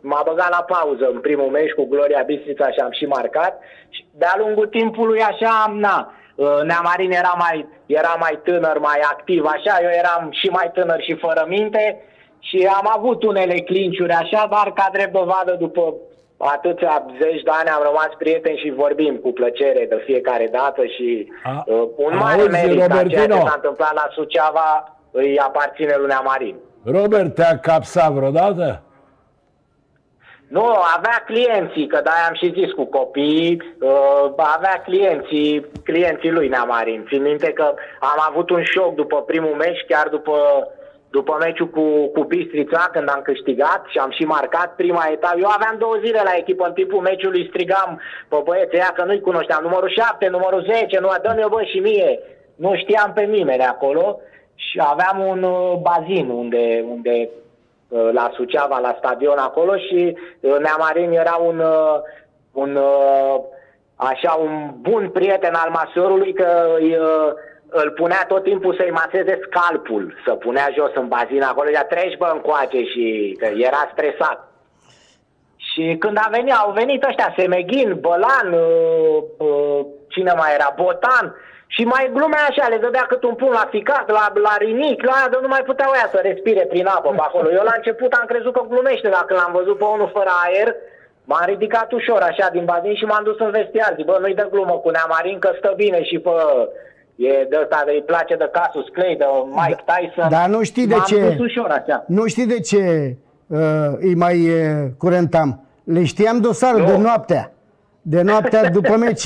M-a 0.00 0.22
băgat 0.24 0.50
la 0.50 0.62
pauză 0.62 1.08
în 1.12 1.20
primul 1.20 1.50
meci 1.50 1.72
cu 1.72 1.84
Gloria 1.84 2.22
Bistrița 2.26 2.70
și 2.70 2.80
am 2.80 2.90
și 2.90 3.04
marcat 3.04 3.58
și 3.88 4.04
de-a 4.18 4.34
lungul 4.38 4.66
timpului 4.66 5.20
așa, 5.22 5.74
na, 5.76 6.14
uh, 6.34 6.60
Neamarin 6.62 7.10
era 7.10 7.34
mai, 7.38 7.66
era 7.86 8.16
mai 8.18 8.40
tânăr, 8.44 8.78
mai 8.78 9.00
activ, 9.12 9.44
așa, 9.44 9.78
eu 9.82 9.90
eram 10.02 10.28
și 10.30 10.48
mai 10.48 10.70
tânăr 10.74 11.00
și 11.02 11.14
fără 11.14 11.44
minte 11.48 12.02
și 12.38 12.70
am 12.78 12.90
avut 12.96 13.22
unele 13.22 13.60
clinciuri 13.60 14.12
așa, 14.12 14.46
dar 14.50 14.72
ca 14.72 14.88
drept 14.92 15.12
dovadă 15.12 15.56
după 15.58 15.94
atâția 16.38 17.06
zeci 17.20 17.42
de 17.42 17.50
ani 17.52 17.68
am 17.68 17.82
rămas 17.82 18.08
prieteni 18.18 18.56
și 18.58 18.70
vorbim 18.70 19.16
cu 19.16 19.32
plăcere 19.32 19.86
de 19.88 20.02
fiecare 20.04 20.48
dată 20.52 20.84
și 20.84 21.32
A- 21.44 21.62
uh, 21.66 21.88
un 21.96 22.16
mare 22.16 22.40
auzi, 22.40 22.50
merit 22.50 22.80
a 22.82 22.86
ceea 22.86 22.88
ce 22.88 23.02
Robertino? 23.02 23.46
s-a 23.46 23.52
întâmplat 23.54 23.94
la 23.94 24.08
Suceava 24.10 24.98
îi 25.10 25.38
aparține 25.38 25.94
lui 25.98 26.06
Neamarin. 26.06 26.56
Robert, 26.84 27.34
te-a 27.34 27.58
capsat 27.58 28.10
vreodată? 28.12 28.82
Nu, 30.48 30.64
avea 30.96 31.22
clienții, 31.26 31.86
că 31.86 32.00
de 32.02 32.10
am 32.28 32.34
și 32.34 32.52
zis 32.56 32.72
cu 32.72 32.84
copiii, 32.84 33.62
uh, 33.80 34.32
avea 34.36 34.82
clienții, 34.84 35.66
clienții 35.84 36.30
lui 36.30 36.48
Neamarin. 36.48 37.04
Țin 37.08 37.22
minte 37.22 37.52
că 37.52 37.74
am 38.00 38.24
avut 38.30 38.50
un 38.50 38.62
șoc 38.62 38.94
după 38.94 39.22
primul 39.22 39.54
meci, 39.54 39.84
chiar 39.88 40.08
după, 40.08 40.32
după 41.10 41.36
meciul 41.40 41.68
cu, 41.68 42.06
cu 42.06 42.22
Bistrița, 42.24 42.88
când 42.92 43.08
am 43.08 43.20
câștigat 43.22 43.84
și 43.88 43.98
am 43.98 44.10
și 44.10 44.24
marcat 44.24 44.74
prima 44.74 45.08
etapă. 45.12 45.38
Eu 45.38 45.48
aveam 45.48 45.76
două 45.78 45.96
zile 46.04 46.20
la 46.24 46.34
echipă, 46.36 46.66
în 46.66 46.72
timpul 46.72 47.00
meciului 47.00 47.46
strigam 47.48 48.00
pe 48.28 48.36
băieții 48.44 48.78
ăia 48.78 48.92
că 48.94 49.04
nu-i 49.04 49.20
cunoșteam. 49.20 49.62
Numărul 49.62 49.88
7, 49.88 50.28
numărul 50.28 50.62
10, 50.62 50.98
nu, 50.98 51.08
dă-mi 51.22 51.46
bă 51.48 51.62
și 51.62 51.78
mie. 51.78 52.20
Nu 52.54 52.76
știam 52.76 53.12
pe 53.14 53.22
nimeni 53.22 53.62
acolo 53.62 54.20
și 54.54 54.80
aveam 54.82 55.26
un 55.26 55.42
uh, 55.42 55.78
bazin 55.80 56.28
unde, 56.28 56.84
unde 56.88 57.28
uh, 57.88 58.08
la 58.12 58.30
Suceava, 58.34 58.78
la 58.78 58.94
stadion 58.98 59.38
acolo 59.38 59.76
și 59.76 60.16
uh, 60.40 60.56
Neamarin 60.58 61.10
era 61.10 61.36
un, 61.44 61.58
uh, 61.58 61.98
un 62.52 62.76
uh, 62.76 63.40
așa 63.96 64.32
un 64.32 64.70
bun 64.80 65.10
prieten 65.10 65.54
al 65.54 65.70
masorului 65.70 66.32
că 66.32 66.76
îi, 66.78 66.96
uh, 66.96 67.32
îl 67.70 67.90
punea 67.90 68.24
tot 68.28 68.42
timpul 68.42 68.74
să-i 68.74 68.90
maseze 68.90 69.40
scalpul, 69.46 70.14
să 70.26 70.32
punea 70.32 70.68
jos 70.74 70.90
în 70.94 71.08
bazin 71.08 71.42
acolo, 71.42 71.70
ia 71.70 71.84
treci 71.84 72.16
bă 72.16 72.30
încoace 72.32 72.82
și 72.84 73.36
că 73.38 73.46
era 73.56 73.88
stresat. 73.92 74.48
Și 75.56 75.96
când 75.98 76.16
a 76.16 76.28
venit, 76.30 76.54
au 76.54 76.70
venit 76.72 77.04
ăștia, 77.04 77.34
Semeghin, 77.36 77.96
Bălan, 78.00 78.52
uh, 78.52 79.22
uh, 79.38 79.80
cine 80.08 80.32
mai 80.36 80.54
era, 80.54 80.72
Botan, 80.76 81.36
și 81.66 81.84
mai 81.84 82.10
glumea 82.12 82.44
așa, 82.48 82.68
le 82.68 82.76
dădea 82.76 83.04
cât 83.08 83.22
un 83.22 83.34
pun 83.34 83.50
la 83.50 83.66
ficat, 83.70 84.10
la, 84.10 84.32
la 84.34 84.54
rinic, 84.58 85.02
la 85.02 85.12
aia, 85.12 85.28
de 85.30 85.38
nu 85.42 85.48
mai 85.48 85.62
puteau 85.62 85.92
ea 85.94 86.08
să 86.12 86.20
respire 86.22 86.60
prin 86.60 86.86
apă 86.86 87.10
pe 87.10 87.20
acolo. 87.20 87.48
Eu 87.50 87.62
la 87.62 87.74
început 87.76 88.12
am 88.12 88.26
crezut 88.26 88.52
că 88.52 88.62
glumește, 88.68 89.08
dacă 89.08 89.34
l-am 89.34 89.52
văzut 89.52 89.78
pe 89.78 89.84
unul 89.84 90.10
fără 90.14 90.30
aer, 90.44 90.74
m-am 91.24 91.44
ridicat 91.44 91.92
ușor 91.92 92.22
așa 92.22 92.48
din 92.52 92.64
bazin 92.64 92.94
și 92.94 93.04
m-am 93.04 93.24
dus 93.24 93.38
în 93.38 93.50
vestiar. 93.50 93.92
Zic, 93.96 94.04
bă, 94.04 94.16
nu-i 94.20 94.34
de 94.34 94.48
glumă 94.50 94.72
cu 94.72 94.90
Neamarin 94.90 95.38
că 95.38 95.50
stă 95.58 95.72
bine 95.76 96.02
și 96.04 96.18
pe... 96.18 96.30
E 97.18 97.46
de 97.50 97.58
ăsta, 97.62 97.82
de, 97.86 97.90
îi 97.92 98.02
place 98.06 98.36
de 98.36 98.48
Casus 98.52 98.88
Clay, 98.92 99.16
de 99.16 99.24
Mike 99.50 99.84
Tyson. 99.86 100.28
Dar 100.30 100.48
nu 100.48 100.62
știi 100.62 100.86
de 100.86 100.94
M-am 100.94 101.04
ce. 101.06 101.20
dus 101.36 101.46
ușor 101.46 101.70
așa. 101.70 102.04
Nu 102.06 102.26
știi 102.26 102.46
de 102.46 102.60
ce 102.60 103.16
uh, 103.46 103.58
îi 103.98 104.14
mai 104.14 104.48
uh, 104.48 104.86
curentam. 104.98 105.64
Le 105.84 106.04
știam 106.04 106.40
dosarul 106.40 106.80
Nu. 106.80 106.86
de 106.86 106.96
noaptea. 106.96 107.52
De 108.02 108.22
noaptea 108.22 108.70
după 108.70 108.96
meci. 109.04 109.24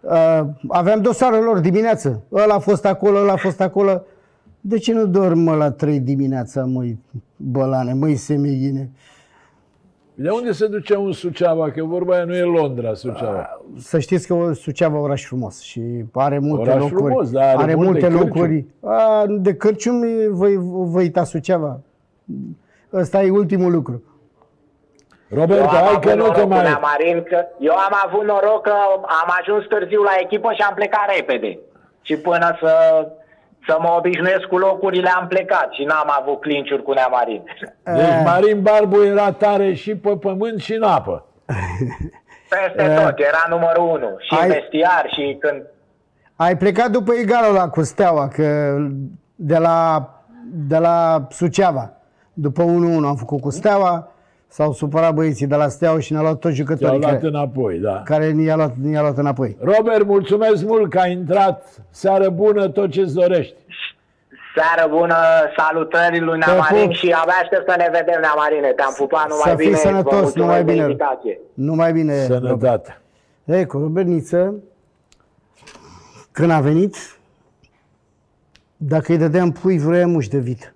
Uh, 0.00 0.40
aveam 0.68 1.00
dosarul 1.00 1.44
lor 1.44 1.58
dimineață. 1.58 2.22
Ăla 2.32 2.54
a 2.54 2.58
fost 2.58 2.86
acolo, 2.86 3.18
ăla 3.18 3.32
a 3.32 3.36
fost 3.36 3.60
acolo. 3.60 4.02
De 4.60 4.78
ce 4.78 4.92
nu 4.92 5.06
dorm 5.06 5.38
mă, 5.38 5.54
la 5.54 5.70
3 5.70 6.00
dimineața, 6.00 6.64
măi, 6.64 6.98
bălane, 7.36 7.92
măi, 7.92 8.16
semeghine? 8.16 8.90
De 10.22 10.30
unde 10.30 10.52
se 10.52 10.66
duce 10.66 10.96
un 10.96 11.12
Suceava? 11.12 11.70
Că 11.70 11.84
vorba 11.84 12.14
aia 12.14 12.24
nu 12.24 12.34
e 12.34 12.42
Londra, 12.42 12.94
Suceava. 12.94 13.60
Să 13.78 13.98
știți 13.98 14.26
că 14.26 14.52
Suceava 14.52 14.96
e 14.96 15.00
oraș 15.00 15.24
frumos 15.24 15.60
și 15.60 16.04
are 16.12 16.38
multe 16.38 16.70
Oraș 16.70 16.82
locuri. 16.82 17.02
frumos, 17.02 17.30
dar 17.30 17.56
are 17.56 17.74
multe 17.74 17.90
multe 17.90 18.06
cârciumi. 18.06 18.24
locuri. 18.28 18.66
A, 18.80 19.24
de 19.28 19.54
cărciumi 19.54 20.28
voi, 20.28 20.56
voi 20.62 21.02
uita 21.02 21.24
Suceava. 21.24 21.80
Ăsta 22.92 23.22
e 23.22 23.30
ultimul 23.30 23.72
lucru. 23.72 24.02
Roberto, 25.28 25.54
Eu 25.62 25.68
am 25.68 25.74
hai 25.74 25.88
avut 25.88 26.00
că 26.00 26.14
nu 26.14 26.16
noroc 26.16 26.34
te 26.34 26.40
cu 26.40 26.48
mai... 26.48 26.62
Neamarin, 26.62 27.22
că 27.22 27.44
eu 27.58 27.72
am 27.72 27.94
avut 28.06 28.24
noroc 28.26 28.62
că 28.62 28.72
am 29.02 29.34
ajuns 29.40 29.66
târziu 29.66 30.02
la 30.02 30.12
echipă 30.20 30.52
și 30.52 30.62
am 30.68 30.74
plecat 30.74 31.14
repede. 31.16 31.58
Și 32.02 32.16
până 32.16 32.56
să, 32.60 32.72
să 33.66 33.76
mă 33.80 33.94
obișnuiesc 33.98 34.44
cu 34.48 34.58
locurile 34.58 35.08
am 35.08 35.26
plecat 35.26 35.72
și 35.72 35.82
n-am 35.84 36.12
avut 36.20 36.40
clinciuri 36.40 36.82
cu 36.82 36.92
Neamarin. 36.92 37.42
Deci 37.84 38.24
Marin 38.24 38.62
Barbu 38.62 39.02
era 39.04 39.32
tare 39.32 39.74
și 39.74 39.96
pe 39.96 40.16
pământ 40.16 40.60
și 40.60 40.74
în 40.74 40.82
apă. 40.82 41.24
Peste 42.54 42.94
tot, 42.94 43.18
era 43.18 43.44
numărul 43.48 43.88
unu. 43.88 44.16
Și 44.18 44.34
Ai- 44.34 44.46
în 44.46 44.52
vestiar 44.52 45.06
și 45.14 45.36
când... 45.40 45.62
Ai 46.36 46.56
plecat 46.56 46.90
după 46.90 47.12
egalul 47.12 47.56
ăla 47.56 47.68
cu 47.68 47.82
Steaua, 47.82 48.28
că 48.28 48.76
de 49.34 49.58
la, 49.58 50.08
de 50.52 50.78
la 50.78 51.26
Suceava. 51.30 51.92
După 52.32 52.62
1-1 52.62 52.66
am 53.04 53.16
făcut 53.16 53.40
cu 53.40 53.50
Steaua, 53.50 54.12
s-au 54.52 54.72
supărat 54.72 55.14
băieții 55.14 55.46
de 55.46 55.54
la 55.56 55.68
Steaua 55.68 55.98
și 56.00 56.12
ne-au 56.12 56.24
luat 56.24 56.38
toți 56.38 56.54
Te-au 56.54 56.66
jucătorii 56.66 57.00
luat 57.00 57.12
care, 57.12 57.26
înapoi, 57.26 57.78
da. 57.78 58.02
care 58.04 58.32
ne-a 58.32 58.56
luat, 58.56 58.74
ne-a 58.82 59.00
luat 59.00 59.18
înapoi. 59.18 59.56
Robert, 59.60 60.06
mulțumesc 60.06 60.64
mult 60.64 60.90
că 60.90 60.98
ai 60.98 61.12
intrat. 61.12 61.82
Seară 61.90 62.28
bună, 62.30 62.68
tot 62.68 62.90
ce-ți 62.90 63.14
dorești. 63.14 63.54
Seară 64.56 64.90
bună, 64.90 65.14
salutări 65.56 66.20
lui 66.20 66.38
Te 66.40 66.46
Neamarin 66.46 66.84
pup. 66.84 66.92
și 66.94 67.10
abia 67.20 67.34
aștept 67.42 67.68
să 67.70 67.74
ne 67.78 67.88
vedem, 67.92 68.20
Neamarine. 68.20 68.72
Te-am 68.76 68.94
pupat 68.96 69.28
numai 69.28 69.42
Să 69.50 69.54
fii 69.56 69.66
bine. 69.66 69.76
sănătos, 69.76 70.12
Vă 70.12 70.20
mulțumesc 70.20 70.36
numai 70.36 70.64
de 70.64 70.72
bine. 70.72 70.84
invitație. 70.84 71.38
Numai 71.54 71.92
bine. 71.92 72.26
Robert. 72.26 72.42
Sănătate. 72.42 73.00
Ei, 73.44 73.66
cu 73.66 73.78
Roberniță, 73.78 74.54
când 76.32 76.50
a 76.50 76.60
venit, 76.60 76.96
dacă 78.76 79.12
îi 79.12 79.18
dădeam 79.18 79.52
pui, 79.52 79.78
vrea 79.78 80.06
muș 80.06 80.28
de 80.28 80.38
vită. 80.38 80.74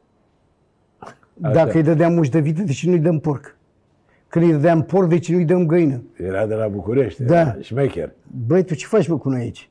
Dacă 1.34 1.76
îi 1.76 1.82
dădeam 1.82 2.12
muș 2.12 2.28
de 2.28 2.38
vită, 2.40 2.62
de 2.62 2.72
ce 2.72 2.88
nu-i 2.88 2.98
dăm 2.98 3.18
porc? 3.18 3.56
Când 4.34 4.46
îi 4.46 4.52
dădeam 4.52 4.82
porc, 4.82 5.08
de 5.08 5.18
ce 5.18 5.32
nu-i 5.32 5.44
dăm 5.44 5.66
găină? 5.66 6.02
Era 6.16 6.46
de 6.46 6.54
la 6.54 6.68
București, 6.68 7.22
Da. 7.22 7.40
era 7.40 7.56
șmecher. 7.60 8.12
Băi, 8.46 8.64
tu 8.64 8.74
ce 8.74 8.86
faci 8.86 9.08
bă 9.08 9.18
cu 9.18 9.28
noi 9.28 9.40
aici? 9.40 9.70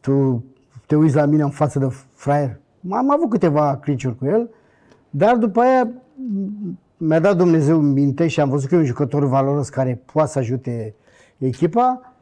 Tu 0.00 0.44
te 0.86 0.96
uiți 0.96 1.14
la 1.14 1.24
mine 1.26 1.42
în 1.42 1.50
față 1.50 1.78
de 1.78 1.86
fraier? 2.14 2.58
Am 2.90 3.10
avut 3.10 3.30
câteva 3.30 3.76
cliciuri 3.76 4.16
cu 4.18 4.26
el, 4.26 4.50
dar 5.10 5.36
după 5.36 5.60
aia 5.60 5.88
m- 5.88 6.74
mi-a 6.96 7.20
dat 7.20 7.36
Dumnezeu 7.36 7.80
minte 7.80 8.26
și 8.26 8.40
am 8.40 8.48
văzut 8.48 8.68
că 8.68 8.74
e 8.74 8.78
un 8.78 8.84
jucător 8.84 9.24
valoros 9.26 9.68
care 9.68 10.02
poate 10.12 10.30
să 10.30 10.38
ajute 10.38 10.94
echipa 11.38 12.12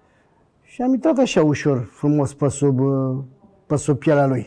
și 0.62 0.82
am 0.82 0.92
intrat 0.92 1.18
așa 1.18 1.42
ușor, 1.42 1.88
frumos 1.92 2.34
pe 2.34 2.48
sub, 2.48 2.80
uh, 2.80 3.16
pe 3.66 3.76
sub 3.76 3.98
pielea 3.98 4.26
lui. 4.26 4.46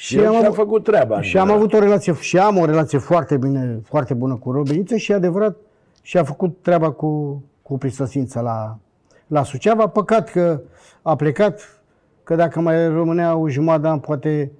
Și 0.00 0.16
el 0.18 0.26
am 0.26 0.32
și-a 0.32 0.40
avut- 0.42 0.54
făcut 0.54 0.84
treaba. 0.84 1.20
și 1.20 1.38
am 1.38 1.50
avut 1.50 1.72
o 1.72 1.78
relație, 1.78 2.12
și 2.14 2.38
am 2.38 2.56
o 2.56 2.64
relație 2.64 2.98
foarte 2.98 3.36
bine, 3.36 3.80
foarte 3.84 4.14
bună 4.14 4.34
cu 4.36 4.50
Robeniță 4.50 4.96
și 4.96 5.12
adevărat 5.12 5.56
și 6.02 6.18
a 6.18 6.24
făcut 6.24 6.56
treaba 6.62 6.90
cu, 6.90 7.42
cu 7.62 7.78
prisosință 7.78 8.40
la, 8.40 8.78
la 9.26 9.42
Suceava. 9.42 9.86
Păcat 9.86 10.30
că 10.30 10.60
a 11.02 11.16
plecat, 11.16 11.82
că 12.24 12.34
dacă 12.34 12.60
mai 12.60 12.88
rămânea 12.88 13.36
o 13.36 13.48
jumătate 13.48 13.82
de 13.82 13.88
an, 13.88 13.98
poate, 13.98 14.52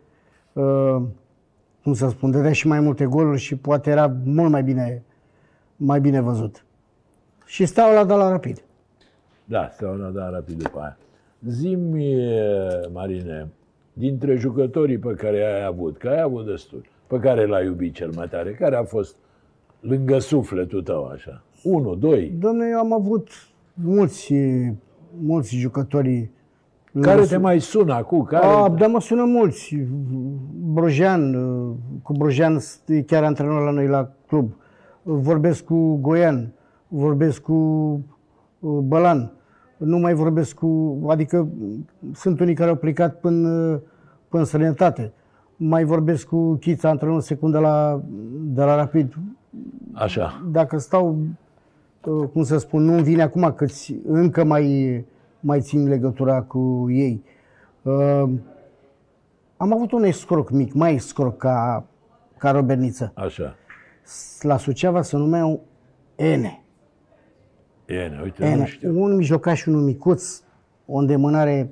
uh, 0.53 0.97
cum 1.83 1.93
să 1.95 2.09
spun, 2.09 2.31
dădea 2.31 2.53
și 2.53 2.67
mai 2.67 2.81
multe 2.81 3.05
goluri 3.05 3.39
și 3.41 3.57
poate 3.57 3.91
era 3.91 4.13
mult 4.25 4.51
mai 4.51 4.63
bine, 4.63 5.03
mai 5.77 6.01
bine 6.01 6.21
văzut. 6.21 6.65
Și 7.45 7.67
stau 7.67 7.95
la 7.95 8.05
de 8.05 8.15
la 8.15 8.29
rapid. 8.29 8.63
Da, 9.45 9.71
stau 9.75 9.95
la 9.95 10.09
da 10.09 10.31
rapid 10.31 10.63
după 10.63 10.79
aia. 10.81 10.97
Zimi, 11.49 12.15
Marine, 12.93 13.49
dintre 13.99 14.35
jucătorii 14.37 14.99
pe 14.99 15.15
care 15.15 15.45
ai 15.45 15.65
avut, 15.65 15.97
că 15.97 16.09
ai 16.09 16.21
avut 16.21 16.47
destul, 16.47 16.83
pe 17.07 17.19
care 17.19 17.47
l-ai 17.47 17.65
iubit 17.65 17.95
cel 17.95 18.11
mai 18.15 18.29
tare, 18.29 18.53
care 18.53 18.77
a 18.77 18.85
fost 18.85 19.17
lângă 19.81 20.19
sufletul 20.19 20.83
tău, 20.83 21.05
așa? 21.05 21.43
Unu, 21.63 21.95
doi, 21.95 22.33
Domnule, 22.39 22.69
eu 22.71 22.79
am 22.79 22.93
avut 22.93 23.29
mulți, 23.75 24.35
mulți 25.21 25.57
jucători 25.57 26.31
care 27.01 27.25
te 27.25 27.37
mai 27.37 27.61
sună 27.61 27.95
acum? 27.95 28.25
Care... 28.25 28.47
A, 28.47 28.69
dar 28.69 28.89
mă 28.89 29.01
sună 29.01 29.25
mulți. 29.25 29.77
Brojean, 30.73 31.35
uh, 31.35 31.75
cu 32.03 32.13
Brojean 32.13 32.59
e 32.87 33.03
chiar 33.03 33.25
antrenor 33.25 33.63
la 33.63 33.71
noi 33.71 33.87
la 33.87 34.11
club. 34.27 34.53
Vorbesc 35.03 35.65
cu 35.65 35.97
Goian, 35.97 36.53
vorbesc 36.89 37.41
cu 37.41 37.53
uh, 38.59 38.79
Bălan, 38.83 39.33
nu 39.79 39.99
mai 39.99 40.15
vorbesc 40.15 40.55
cu... 40.55 40.99
Adică 41.09 41.49
sunt 42.15 42.41
unii 42.41 42.55
care 42.55 42.71
au 42.71 42.77
plecat 42.77 43.21
până, 43.21 43.49
până 44.29 44.43
în 44.43 44.45
străinătate. 44.45 45.13
Mai 45.57 45.85
vorbesc 45.85 46.27
cu 46.27 46.55
Chița, 46.55 46.89
antrenor 46.89 47.21
secund 47.21 47.53
de 47.53 47.59
la, 47.59 48.03
de 48.43 48.63
la 48.63 48.75
Rapid. 48.75 49.15
Așa. 49.93 50.49
Dacă 50.51 50.79
stau, 50.79 51.19
uh, 52.05 52.29
cum 52.33 52.43
să 52.43 52.59
spun, 52.59 52.85
nu-mi 52.85 53.03
vine 53.03 53.23
acum 53.23 53.53
că 53.57 53.67
încă 54.07 54.45
mai, 54.45 55.05
mai 55.41 55.61
țin 55.61 55.89
legătura 55.89 56.43
cu 56.43 56.87
ei. 56.91 57.23
Uh, 57.83 58.31
am 59.57 59.73
avut 59.73 59.93
un 59.93 60.05
escroc 60.05 60.51
mic, 60.51 60.73
mai 60.73 60.95
escroc 60.95 61.37
ca, 61.37 61.85
ca 62.37 62.51
Roberniță. 62.51 63.13
Așa. 63.15 63.57
La 64.41 64.57
Suceava 64.57 65.03
se 65.03 65.17
numeau 65.17 65.61
Ene. 66.15 66.63
Bine, 67.89 68.21
uite, 68.23 68.45
nu 68.45 68.51
Ene. 68.51 68.67
știu. 68.67 69.03
Un 69.03 69.17
mijlocaș 69.17 69.61
și 69.61 69.69
unul 69.69 69.81
micuț, 69.81 70.41
o 70.87 70.97
îndemânare 70.97 71.71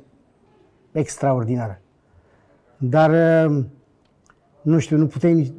extraordinară. 0.93 1.81
Dar, 2.77 3.11
uh, 3.51 3.65
nu 4.63 4.79
știu, 4.79 4.97
nu 4.97 5.07
puteai 5.07 5.35
nici... 5.35 5.53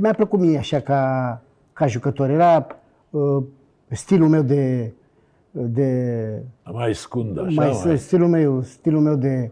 Mi-a 0.00 0.12
plăcut 0.12 0.38
mie 0.38 0.58
așa 0.58 0.80
ca, 0.80 1.42
ca 1.72 1.86
jucător. 1.86 2.30
Era 2.30 2.66
uh, 3.10 3.42
stilul 3.88 4.28
meu 4.28 4.42
de, 4.42 4.92
de 5.50 6.42
Mai 6.72 6.94
scund, 6.94 7.38
așa, 7.38 7.50
mai, 7.54 7.80
mai. 7.84 7.98
stilul 7.98 8.28
meu, 8.28 8.62
stilul 8.62 9.00
meu 9.00 9.14
de, 9.14 9.50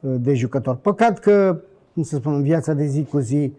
de 0.00 0.34
jucător. 0.34 0.76
Păcat 0.76 1.18
că, 1.18 1.60
cum 1.94 2.02
să 2.02 2.16
spun, 2.16 2.34
în 2.34 2.42
viața 2.42 2.72
de 2.72 2.84
zi 2.84 3.04
cu 3.04 3.18
zi 3.18 3.52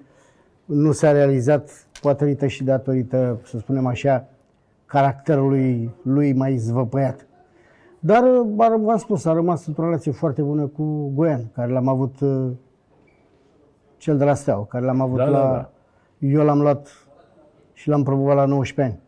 nu 0.66 0.92
s-a 0.92 1.12
realizat, 1.12 1.88
poate 2.02 2.48
și 2.48 2.64
datorită, 2.64 3.40
să 3.44 3.58
spunem 3.58 3.86
așa, 3.86 4.28
caracterului 4.86 5.94
lui 6.02 6.34
mai 6.34 6.58
zvăpăiat. 6.58 7.28
Dar, 8.00 8.24
ar- 8.58 8.76
v-am 8.80 8.98
spus, 8.98 9.26
a 9.26 9.34
rămas 9.34 9.66
într-o 9.68 9.84
relație 9.84 10.12
foarte 10.12 10.42
bună 10.42 10.66
cu 10.66 11.12
Goian, 11.16 11.50
care 11.54 11.72
l-am 11.72 11.88
avut 11.88 12.20
uh, 12.20 12.52
cel 13.98 14.18
de 14.18 14.24
la 14.24 14.34
Steaua, 14.34 14.66
care 14.66 14.86
l-am 14.86 15.02
avut 15.02 15.18
Da, 15.18 15.24
da, 15.24 15.30
la... 15.30 15.40
da. 15.52 15.70
Eu 16.28 16.44
l-am 16.44 16.62
luat 16.62 17.08
și 17.74 17.90
l-am 17.90 18.04
promovat 18.04 18.36
la 18.36 18.46
19 18.46 18.96
ani. 18.96 19.04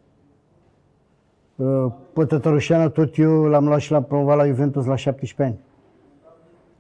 Uh, 1.86 1.92
Pe 2.14 2.26
Tătărușeanu 2.26 2.90
tot 2.90 3.18
eu 3.18 3.44
l-am 3.46 3.66
luat 3.68 3.80
și 3.80 3.92
l-am 3.92 4.04
promovat 4.04 4.38
la 4.38 4.46
Juventus 4.46 4.86
la 4.86 4.96
17 4.96 5.44
ani. 5.56 5.66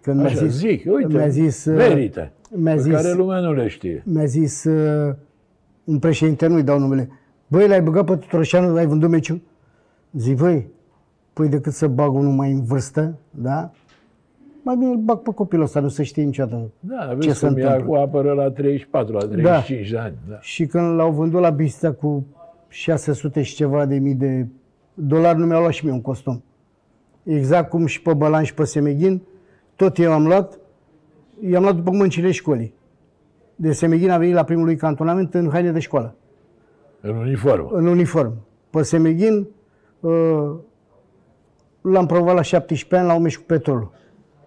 Când 0.01 0.17
mi-a 0.19 0.25
Așa, 0.29 0.45
zis, 0.45 0.55
zic, 0.57 0.85
uite, 0.93 1.13
mi-a 1.17 1.27
zis, 1.27 1.65
uh, 1.65 1.75
merită, 1.75 2.31
mi-a 2.51 2.73
pe 2.73 2.79
zis, 2.81 2.93
care 2.93 3.13
lumea 3.13 3.39
nu 3.39 3.53
le 3.53 3.67
știe. 3.67 4.03
mi-a 4.05 4.25
zis 4.25 4.63
uh, 4.63 5.15
un 5.83 5.99
președinte, 5.99 6.47
nu-i 6.47 6.63
dau 6.63 6.79
numele, 6.79 7.09
băi, 7.47 7.67
l-ai 7.67 7.81
băgat 7.81 8.05
pe 8.05 8.15
Tătărușeanu, 8.15 8.75
ai 8.77 8.85
vândut 8.85 9.09
meciul? 9.09 9.41
Zic, 10.11 10.37
băi, 10.37 10.67
păi 11.33 11.49
decât 11.49 11.73
să 11.73 11.87
bag 11.87 12.13
unul 12.13 12.33
mai 12.33 12.51
în 12.51 12.63
vârstă, 12.63 13.17
da? 13.31 13.71
Mai 14.63 14.75
bine 14.75 14.89
îl 14.91 14.97
bag 14.97 15.19
pe 15.19 15.31
copilul 15.33 15.63
ăsta, 15.63 15.79
nu 15.79 15.87
se 15.87 16.03
știe 16.03 16.23
niciodată 16.23 16.69
Da, 16.79 17.07
ce 17.09 17.15
vezi 17.15 17.39
se 17.39 17.47
cum 17.47 17.57
e 17.57 17.61
întâmplă. 17.61 17.83
acum 17.83 17.97
apără 18.07 18.33
la 18.33 18.49
34, 18.51 19.13
la 19.13 19.19
35 19.19 19.89
de 19.89 19.97
ani. 19.97 20.15
Da. 20.29 20.39
Și 20.39 20.65
când 20.65 20.95
l-au 20.95 21.11
vândut 21.11 21.41
la 21.41 21.49
Bistea 21.49 21.93
cu 21.93 22.25
600 22.67 23.41
și 23.41 23.55
ceva 23.55 23.85
de 23.85 23.97
mii 23.97 24.15
de 24.15 24.47
dolari, 24.93 25.37
nu 25.37 25.45
mi-au 25.45 25.59
luat 25.59 25.71
și 25.71 25.85
mie 25.85 25.93
un 25.93 26.01
costum. 26.01 26.43
Exact 27.23 27.69
cum 27.69 27.85
și 27.85 28.01
pe 28.01 28.13
Bălan 28.13 28.43
și 28.43 28.53
pe 28.53 28.63
Semeghin, 28.63 29.21
tot 29.75 29.97
eu 29.97 30.11
am 30.13 30.25
luat, 30.27 30.59
i-am 31.49 31.61
luat 31.61 31.75
după 31.75 31.91
mâncile 31.91 32.31
școlii. 32.31 32.73
De 33.55 33.71
Semeghin 33.71 34.09
a 34.09 34.17
venit 34.17 34.33
la 34.33 34.43
primul 34.43 34.65
lui 34.65 34.75
cantonament 34.75 35.33
în 35.33 35.49
haine 35.49 35.71
de 35.71 35.79
școală, 35.79 36.15
În 37.01 37.15
uniformă. 37.15 37.69
în 37.71 37.85
uniform. 37.85 38.33
Pe 38.69 38.81
Semeghin 38.81 39.47
uh, 39.99 40.55
l-am 41.81 42.05
promovat 42.05 42.35
la 42.35 42.41
17 42.41 42.95
ani 42.95 43.07
la 43.07 43.15
un 43.15 43.21
meci 43.21 43.37
cu 43.37 43.43
petrolul. 43.45 43.91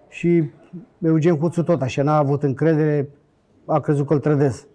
Și 0.08 0.50
Eugen 0.98 1.36
Cuțu 1.36 1.62
tot 1.62 1.82
așa, 1.82 2.02
n-a 2.02 2.16
avut 2.16 2.42
încredere, 2.42 3.08
a 3.64 3.80
crezut 3.80 4.06
că 4.06 4.12
îl 4.12 4.20
trădez. 4.20 4.66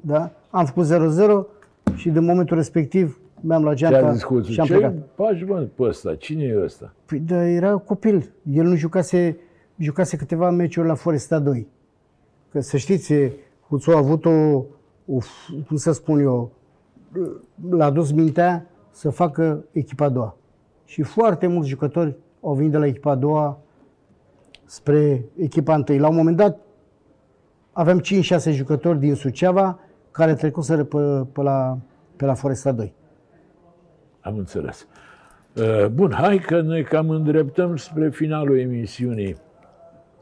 Da? 0.00 0.30
Am 0.50 0.64
făcut 0.64 0.86
0-0 0.86 1.94
și 1.94 2.10
din 2.10 2.24
momentul 2.24 2.56
respectiv 2.56 3.20
mi-am 3.40 3.62
luat 3.62 3.74
Ce 3.74 3.86
a 3.86 3.90
geanta 3.90 4.12
zis 4.12 4.22
Cuțu? 4.24 4.50
și 4.50 4.60
am 4.60 4.66
Ce 4.66 4.72
plecat. 4.72 4.94
faci, 5.14 5.44
mă, 5.46 5.68
pe 5.74 5.82
ăsta? 5.82 6.14
Cine 6.14 6.44
e 6.44 6.62
ăsta? 6.64 6.94
Păi, 7.06 7.18
da, 7.18 7.46
era 7.46 7.76
copil. 7.76 8.32
El 8.52 8.64
nu 8.64 8.74
jucase, 8.74 9.38
jucase 9.78 10.16
câteva 10.16 10.50
meciuri 10.50 10.86
la 10.86 10.94
Foresta 10.94 11.38
2. 11.38 11.66
Că 12.50 12.60
să 12.60 12.76
știți, 12.76 13.14
Cuțu 13.68 13.90
a 13.90 13.96
avut 13.96 14.24
o, 14.24 14.30
o, 15.06 15.18
cum 15.66 15.76
să 15.76 15.92
spun 15.92 16.20
eu, 16.20 16.52
l-a 17.70 17.90
dus 17.90 18.12
mintea 18.12 18.66
să 18.90 19.10
facă 19.10 19.64
echipa 19.72 20.04
a 20.04 20.08
doua. 20.08 20.36
Și 20.84 21.02
foarte 21.02 21.46
mulți 21.46 21.68
jucători 21.68 22.16
au 22.40 22.54
venit 22.54 22.70
de 22.70 22.78
la 22.78 22.86
echipa 22.86 23.10
a 23.10 23.14
doua 23.14 23.58
spre 24.64 25.24
echipa 25.36 25.74
întâi. 25.74 25.98
La 25.98 26.08
un 26.08 26.16
moment 26.16 26.36
dat 26.36 26.58
avem 27.72 28.00
5-6 28.00 28.02
jucători 28.50 28.98
din 28.98 29.14
Suceava 29.14 29.78
care 30.10 30.34
trecuseră 30.34 30.84
pe, 30.84 31.26
pe, 31.32 31.42
la, 31.42 31.78
pe 32.16 32.24
la 32.24 32.34
Foresta 32.34 32.72
2. 32.72 32.94
Am 34.20 34.36
înțeles. 34.38 34.86
Uh, 35.56 35.86
Bun, 35.86 36.12
hai 36.12 36.38
că 36.38 36.60
ne 36.62 36.82
cam 36.82 37.10
îndreptăm 37.10 37.76
spre 37.76 38.10
finalul 38.10 38.58
emisiunii. 38.58 39.36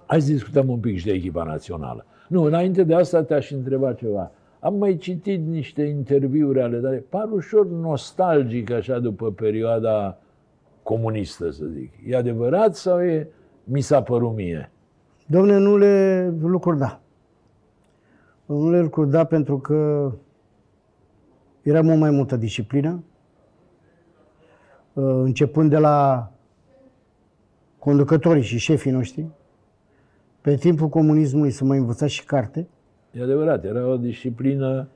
Hai 0.06 0.20
să 0.20 0.32
discutăm 0.32 0.68
un 0.68 0.78
pic 0.78 0.98
și 0.98 1.04
de 1.04 1.12
echipa 1.12 1.44
națională. 1.44 2.06
Nu, 2.28 2.42
înainte 2.42 2.82
de 2.82 2.94
asta 2.94 3.22
te-aș 3.22 3.50
întreba 3.50 3.92
ceva. 3.92 4.30
Am 4.60 4.74
mai 4.74 4.96
citit 4.96 5.46
niște 5.46 5.82
interviuri 5.82 6.60
ale 6.60 6.78
tale, 6.78 6.96
par 6.96 7.30
ușor 7.32 7.66
nostalgic 7.66 8.70
așa 8.70 8.98
după 8.98 9.32
perioada 9.32 10.18
comunistă, 10.82 11.50
să 11.50 11.64
zic. 11.64 11.92
E 12.06 12.16
adevărat 12.16 12.76
sau 12.76 13.00
e, 13.00 13.28
mi 13.64 13.80
s-a 13.80 14.02
părut 14.02 14.34
mie? 14.34 14.70
Domne, 15.26 15.58
nu 15.58 15.76
le 15.76 16.28
lucruri 16.40 16.78
da. 16.78 17.00
Nu 18.46 18.70
le 18.70 18.80
lucruri 18.80 19.10
da 19.10 19.24
pentru 19.24 19.58
că 19.58 20.12
era 21.62 21.82
mult 21.82 21.98
mai 21.98 22.10
multă 22.10 22.36
disciplină. 22.36 23.04
Uh, 24.92 25.04
Începând 25.04 25.70
de 25.70 25.78
la 25.78 26.30
conducătorii 27.78 28.42
și 28.42 28.58
șefii 28.58 28.90
noștri, 28.90 29.26
pe 30.40 30.54
timpul 30.54 30.88
comunismului 30.88 31.50
să 31.50 31.64
mai 31.64 31.78
învăța 31.78 32.06
și 32.06 32.24
carte. 32.24 32.68
E 33.10 33.22
adevărat, 33.22 33.64
era 33.64 33.86
o 33.86 33.96
disciplină, 33.96 34.88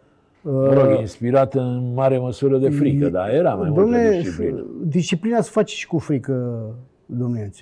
mă 0.43 0.73
rog, 0.73 0.99
inspirată 1.01 1.61
în 1.61 1.93
mare 1.95 2.19
măsură 2.19 2.59
de 2.59 2.71
frică, 2.71 3.09
dar 3.09 3.31
era 3.31 3.55
mai 3.55 3.69
multă 3.69 3.81
Domne, 3.81 4.21
disciplină. 4.21 4.67
disciplina 4.85 5.41
se 5.41 5.51
face 5.53 5.75
și 5.75 5.87
cu 5.87 5.99
frică, 5.99 6.65
domnule. 7.07 7.53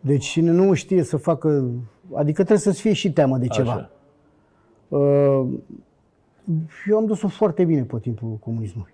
Deci 0.00 0.24
cine 0.24 0.50
nu 0.50 0.74
știe 0.74 1.02
să 1.02 1.16
facă, 1.16 1.70
adică 2.14 2.36
trebuie 2.36 2.58
să-ți 2.58 2.80
fie 2.80 2.92
și 2.92 3.12
teamă 3.12 3.38
de 3.38 3.46
ceva. 3.46 3.70
Așa. 3.70 3.90
Uh, 4.88 5.46
Eu 6.88 6.96
am 6.96 7.06
dus-o 7.06 7.28
foarte 7.28 7.64
bine 7.64 7.82
pe 7.82 7.98
timpul 8.00 8.28
comunismului. 8.40 8.92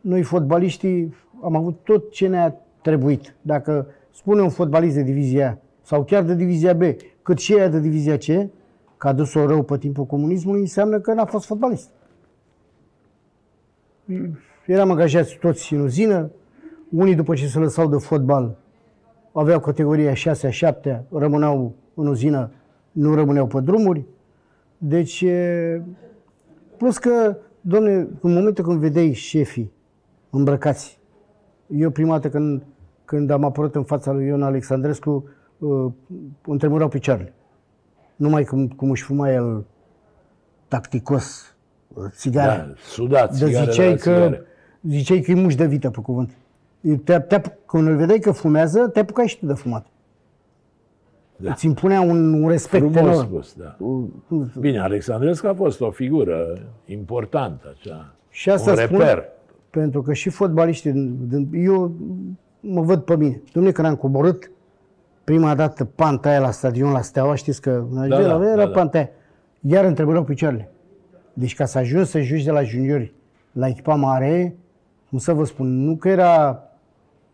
Noi, 0.00 0.22
fotbaliștii, 0.22 1.14
am 1.42 1.56
avut 1.56 1.76
tot 1.84 2.10
ce 2.10 2.28
ne-a 2.28 2.56
trebuit. 2.82 3.34
Dacă 3.42 3.86
spune 4.10 4.40
un 4.40 4.48
fotbalist 4.48 4.94
de 4.94 5.02
divizia 5.02 5.50
A 5.50 5.58
sau 5.82 6.04
chiar 6.04 6.22
de 6.22 6.34
divizia 6.34 6.74
B, 6.74 6.82
cât 7.22 7.38
și 7.38 7.54
aia 7.54 7.68
de 7.68 7.80
divizia 7.80 8.16
C, 8.16 8.50
că 8.96 9.08
a 9.08 9.12
dus-o 9.12 9.46
rău 9.46 9.62
pe 9.62 9.78
timpul 9.78 10.04
comunismului, 10.04 10.60
înseamnă 10.60 11.00
că 11.00 11.12
n-a 11.12 11.24
fost 11.24 11.46
fotbalist. 11.46 11.90
Eram 14.66 14.90
angajați 14.90 15.36
toți 15.40 15.74
în 15.74 15.80
uzină, 15.80 16.30
unii 16.90 17.14
după 17.14 17.34
ce 17.34 17.46
se 17.46 17.58
lăsau 17.58 17.88
de 17.88 17.96
fotbal 17.96 18.56
aveau 19.38 19.60
categoria 19.60 20.14
6 20.14 20.50
7 20.50 21.04
rămâneau 21.10 21.74
în 21.94 22.06
uzină, 22.06 22.50
nu 22.92 23.14
rămâneau 23.14 23.46
pe 23.46 23.60
drumuri. 23.60 24.04
Deci, 24.78 25.20
e, 25.20 25.82
plus 26.76 26.98
că, 26.98 27.36
domne, 27.60 27.92
în 28.20 28.32
momentul 28.32 28.64
când 28.64 28.80
vedeai 28.80 29.12
șefii 29.12 29.72
îmbrăcați, 30.30 31.00
eu 31.66 31.90
prima 31.90 32.12
dată 32.12 32.28
când, 32.28 32.62
când 33.04 33.30
am 33.30 33.44
apărut 33.44 33.74
în 33.74 33.84
fața 33.84 34.12
lui 34.12 34.26
Ion 34.26 34.42
Alexandrescu, 34.42 35.28
uh, 35.58 35.92
îmi 36.46 36.58
tremurau 36.58 36.88
picioarele. 36.88 37.34
Numai 38.16 38.44
cum, 38.44 38.68
cum 38.68 38.90
își 38.90 39.02
fuma 39.02 39.32
el 39.32 39.64
tacticos 40.68 41.54
uh, 41.94 42.04
țigara. 42.10 42.56
Da, 42.56 42.72
sudat, 42.76 43.38
Dar 43.38 43.48
țigare 43.48 43.70
ziceai 43.70 43.88
la 43.88 43.94
că, 43.94 44.00
țigare. 44.00 44.42
ziceai 44.88 45.20
că 45.20 45.30
e 45.30 45.34
muș 45.34 45.54
de 45.54 45.66
vită 45.66 45.90
pe 45.90 46.00
cuvânt. 46.00 46.30
Te, 47.04 47.18
te, 47.18 47.40
când 47.66 47.86
îl 47.88 47.96
vedeai 47.96 48.18
că 48.18 48.30
fumează, 48.32 48.88
te 48.88 49.00
apucai 49.00 49.26
și 49.26 49.38
tu 49.38 49.46
de 49.46 49.52
fumat. 49.52 49.86
Da. 51.36 51.50
Îți 51.50 51.66
impunea 51.66 52.00
un, 52.00 52.42
un 52.42 52.48
respect 52.48 52.82
Frumos 52.92 53.12
enorm. 53.12 53.26
spus, 53.26 53.54
da. 53.54 53.76
Bine, 54.58 54.78
Alexandrescu 54.78 55.46
a 55.46 55.54
fost 55.54 55.80
o 55.80 55.90
figură 55.90 56.58
importantă, 56.84 57.74
așa. 57.78 58.14
Și 58.30 58.50
asta 58.50 58.70
un 58.70 58.76
spun 58.76 58.98
reper. 58.98 59.24
pentru 59.70 60.02
că 60.02 60.12
și 60.12 60.28
fotbaliștii, 60.30 60.92
din- 60.92 61.28
din- 61.28 61.50
eu 61.64 61.94
mă 62.60 62.80
văd 62.82 63.00
pe 63.02 63.16
mine. 63.16 63.36
Dom'le, 63.48 63.72
când 63.72 63.86
am 63.86 63.96
coborât 63.96 64.50
prima 65.26 65.54
dată 65.54 65.84
panta 65.84 66.28
aia 66.28 66.40
la 66.40 66.50
stadion, 66.50 66.92
la 66.92 67.00
Steaua, 67.00 67.34
știți 67.34 67.60
că 67.60 67.84
în 67.90 68.08
Da, 68.08 68.16
da, 68.16 68.22
da, 68.22 68.44
era 68.46 68.54
da, 68.56 68.64
da. 68.64 68.68
panta 68.68 68.98
aia. 68.98 69.08
Iar 69.60 69.84
îmi 69.84 69.94
trebuiau 69.94 70.24
picioarele. 70.24 70.70
Deci 71.32 71.54
ca 71.54 71.64
să 71.64 71.78
ajungi 71.78 72.10
să 72.10 72.20
joci 72.20 72.42
de 72.42 72.50
la 72.50 72.62
juniori 72.62 73.12
la 73.52 73.66
echipa 73.68 73.94
mare, 73.94 74.56
cum 75.08 75.18
să 75.18 75.32
vă 75.32 75.44
spun, 75.44 75.84
nu 75.84 75.96
că 75.96 76.08
era, 76.08 76.62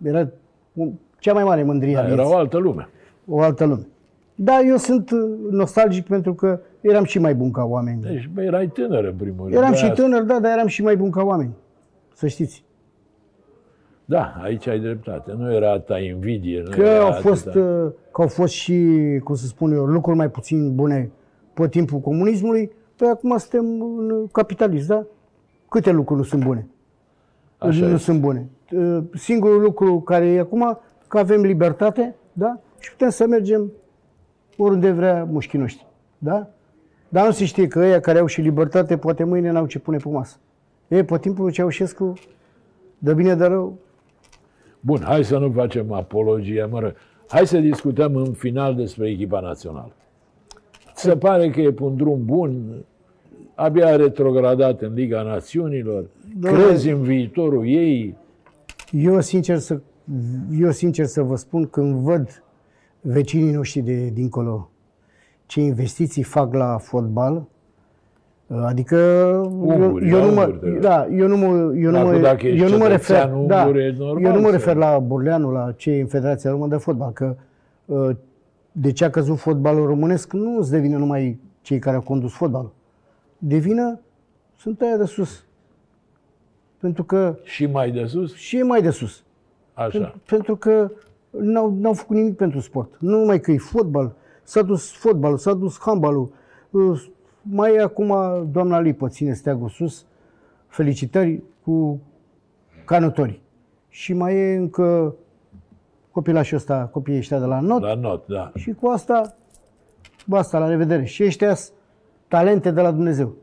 era 0.05 0.29
un- 0.73 0.93
cea 1.19 1.33
mai 1.33 1.45
mare 1.45 1.63
mândrie 1.63 1.97
a 1.97 2.01
Da, 2.01 2.07
vieții 2.07 2.25
era 2.25 2.33
o 2.35 2.37
altă 2.37 2.57
lume. 2.59 2.89
o 3.27 3.41
altă 3.41 3.65
lume. 3.65 3.87
Da, 4.35 4.61
eu 4.61 4.77
sunt 4.77 5.11
uh, 5.11 5.19
nostalgic 5.51 6.07
pentru 6.07 6.35
că 6.35 6.61
eram 6.81 7.05
și 7.05 7.19
mai 7.19 7.35
bun 7.35 7.51
ca 7.51 7.65
oameni. 7.65 8.03
Deci, 8.03 8.29
bă, 8.35 8.43
erai 8.43 8.67
tânăr 8.67 9.05
în 9.05 9.15
primul 9.15 9.43
rând. 9.45 9.55
Eram 9.57 9.71
de 9.71 9.77
și 9.77 9.85
aia- 9.85 9.93
tânăr, 9.95 10.23
da, 10.23 10.39
dar 10.41 10.53
eram 10.53 10.67
și 10.67 10.83
mai 10.83 10.97
bun 10.97 11.11
ca 11.11 11.23
oameni. 11.23 11.51
Să 12.15 12.27
știți. 12.27 12.65
Da, 14.05 14.35
aici 14.43 14.67
ai 14.67 14.79
dreptate. 14.81 15.33
Nu 15.39 15.53
era 15.55 15.79
ta 15.79 15.99
invidie. 15.99 16.63
Nu 16.65 16.71
Că 16.71 16.81
era 16.83 17.05
au 17.05 17.13
fost, 17.13 17.47
atâta- 17.49 17.59
uh, 17.59 17.91
că 18.13 18.21
au 18.23 18.29
fost 18.29 18.53
și, 18.53 18.89
cum 19.25 19.35
să 19.35 19.47
spun 19.47 19.73
eu, 19.73 19.85
lucruri 19.85 20.17
mai 20.17 20.31
puțin 20.31 20.75
bune 20.75 21.11
pe 21.55 21.69
timpul 21.69 21.99
comunismului. 21.99 22.71
Păi 22.97 23.09
acum 23.09 23.37
suntem 23.39 23.81
în 23.99 24.27
capitalism, 24.33 24.87
da? 24.87 25.07
Câte 25.69 25.91
lucruri 25.91 26.21
nu 26.21 26.27
sunt 26.27 26.45
bune? 26.45 26.67
Așa 27.59 27.79
nu 27.81 27.85
este. 27.87 27.97
sunt 27.97 28.21
bune. 28.21 28.49
Uh, 28.73 28.99
Singurul 29.15 29.61
lucru 29.61 30.01
care 30.01 30.27
e 30.27 30.39
acum, 30.41 30.79
că 31.09 31.19
avem 31.19 31.41
libertate, 31.43 32.15
da? 32.33 32.61
Și 32.79 32.91
putem 32.91 33.09
să 33.09 33.27
mergem 33.27 33.73
oriunde 34.57 34.91
vrea 34.91 35.25
mușchii 35.31 35.59
noștri, 35.59 35.87
da? 36.19 36.49
Dar 37.09 37.27
nu 37.27 37.33
se 37.33 37.45
știe 37.45 37.67
că 37.67 37.79
ăia 37.79 38.01
care 38.01 38.19
au 38.19 38.27
și 38.27 38.41
libertate, 38.41 38.97
poate 38.97 39.25
mâine 39.25 39.51
n-au 39.51 39.67
ce 39.67 39.79
pune 39.79 39.97
pe 39.97 40.09
masă. 40.09 40.37
E, 40.89 41.05
pe 41.05 41.19
timpul 41.19 41.45
lui 41.45 41.53
Ceaușescu, 41.53 42.13
de 42.99 43.15
bine 43.15 43.35
de 43.35 43.45
rău, 43.45 43.79
Bun, 44.85 45.01
hai 45.03 45.25
să 45.25 45.39
nu 45.39 45.51
facem 45.51 45.93
apologie, 45.93 46.65
mă 46.65 46.79
rog. 46.81 46.95
Hai 47.29 47.47
să 47.47 47.59
discutăm 47.59 48.17
în 48.17 48.33
final 48.33 48.75
despre 48.75 49.09
echipa 49.11 49.41
națională. 49.41 49.93
Se 50.95 51.17
pare 51.17 51.51
că 51.51 51.61
e 51.61 51.73
pe 51.73 51.83
un 51.83 51.97
drum 51.97 52.25
bun, 52.25 52.85
abia 53.55 53.87
a 53.87 53.97
retrogradat 53.97 54.81
în 54.83 54.95
Liga 54.95 55.23
Națiunilor, 55.23 56.05
Domnule- 56.39 56.65
crezi 56.65 56.91
în 56.91 57.03
viitorul 57.03 57.67
ei, 57.67 58.17
Eu 58.91 59.21
sincer 59.21 59.59
să, 59.59 59.81
eu 60.59 60.71
sincer 60.71 61.05
să 61.05 61.23
vă 61.23 61.37
spun, 61.37 61.67
când 61.67 61.95
văd 61.95 62.43
vecinii 63.01 63.53
noștri 63.53 63.81
de 63.81 64.09
dincolo 64.09 64.71
ce 65.47 65.61
investiții 65.61 66.23
fac 66.23 66.55
la 66.55 66.79
fotbal, 66.79 67.49
adică 68.65 68.97
eu, 68.97 69.61
Unguri, 69.61 70.09
eu, 70.09 70.25
nu 70.25 70.33
mă, 70.35 70.41
unguri, 70.43 70.73
de- 70.73 70.79
da, 70.79 71.07
eu 71.07 71.27
nu 71.29 71.37
mă, 71.37 71.47
eu 71.77 71.91
nu 71.91 71.91
Dacă- 71.91 72.07
mă, 72.11 72.19
dacă 72.19 72.47
ești 72.47 72.63
eu 72.63 72.69
nu 72.69 72.77
mă 72.77 72.87
refer, 72.87 73.17
cetățean 73.17 73.47
da, 73.47 73.63
ungur, 73.65 73.77
e 73.81 73.95
normal 73.99 74.23
eu 74.25 74.33
nu 74.35 74.41
mă 74.41 74.47
să- 74.47 74.53
refer 74.53 74.77
la 74.77 74.99
Burleanu, 74.99 75.51
la 75.51 75.73
cei 75.77 76.01
în 76.01 76.07
Federația 76.07 76.51
Română 76.51 76.71
de 76.71 76.77
Fotbal, 76.77 77.11
că 77.13 77.35
uh, 77.87 78.11
de 78.73 78.93
ce 78.93 79.05
a 79.05 79.11
căzut 79.11 79.39
fotbalul 79.39 79.87
românesc 79.87 80.33
nu 80.33 80.59
îți 80.59 80.71
devine 80.71 80.97
numai 80.97 81.39
cei 81.63 81.79
care 81.79 81.97
au 81.97 82.03
condus 82.03 82.33
fotbalul. 82.33 82.73
Devină, 83.39 84.01
sunt 84.57 84.81
aia 84.81 84.97
de 84.97 85.05
sus. 85.05 85.45
Pentru 86.79 87.05
că 87.05 87.37
și 87.43 87.67
mai 87.67 87.91
de 87.91 88.05
sus, 88.07 88.35
și 88.35 88.57
e 88.59 88.63
mai 88.63 88.83
de 88.83 88.91
sus. 88.91 89.23
așa. 89.75 89.89
Pentru, 89.99 90.21
pentru 90.27 90.57
că 90.57 90.91
n-au, 91.31 91.77
n-au 91.81 91.93
făcut 91.93 92.17
nimic 92.17 92.37
pentru 92.37 92.61
sport. 92.61 92.95
Nu 92.99 93.19
numai 93.19 93.41
că 93.41 93.51
e 93.51 93.57
fotbal, 93.59 94.13
s-a 94.43 94.63
dus 94.63 94.91
fotbalul, 94.93 95.37
s-a 95.39 95.53
dus 95.55 95.79
handbalul. 95.81 96.31
Uh, 97.45 97.53
Mai 97.55 97.75
e 97.75 97.81
acum 97.81 98.15
doamna 98.51 98.81
Lipă, 98.81 99.09
ține 99.09 99.33
steagul 99.35 99.69
sus. 99.69 100.07
Felicitări 100.67 101.43
cu 101.65 102.01
canotorii. 102.85 103.43
Și 103.89 104.13
mai 104.13 104.37
e 104.37 104.57
încă 104.57 105.15
copilașul 106.11 106.57
ăsta, 106.57 106.89
copiii 106.93 107.19
ăștia 107.19 107.39
de 107.39 107.45
la 107.45 107.61
not. 107.61 107.83
La 107.83 107.95
not, 107.95 108.27
da. 108.27 108.53
Și 108.55 108.73
cu 108.73 108.87
asta, 108.87 109.37
basta, 110.27 110.59
la 110.59 110.69
revedere. 110.69 111.05
Și 111.05 111.25
ăștia 111.25 111.55
sunt 111.55 111.77
talente 112.29 112.71
de 112.71 112.81
la 112.81 112.91
Dumnezeu. 112.91 113.35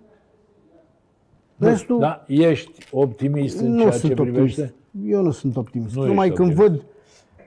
Restul, 1.58 2.00
Da, 2.00 2.24
ești 2.28 2.88
optimist 2.91 3.60
în 3.60 3.72
nu 3.72 3.80
ceea 3.80 3.91
sunt 3.91 4.16
ce 4.16 4.22
privește? 4.22 4.62
optimist. 4.62 5.12
Eu 5.14 5.22
nu 5.22 5.32
sunt 5.32 5.56
optimist. 5.58 5.95
Nu 5.95 6.06
Numai 6.06 6.26
ești 6.28 6.38
când 6.39 6.60
optimist. 6.60 6.82
văd, 6.82 6.86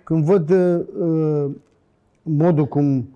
când 0.05 0.25
văd 0.25 0.51
uh, 0.51 0.87
uh, 0.99 1.51
modul 2.23 2.65
cum, 2.67 3.09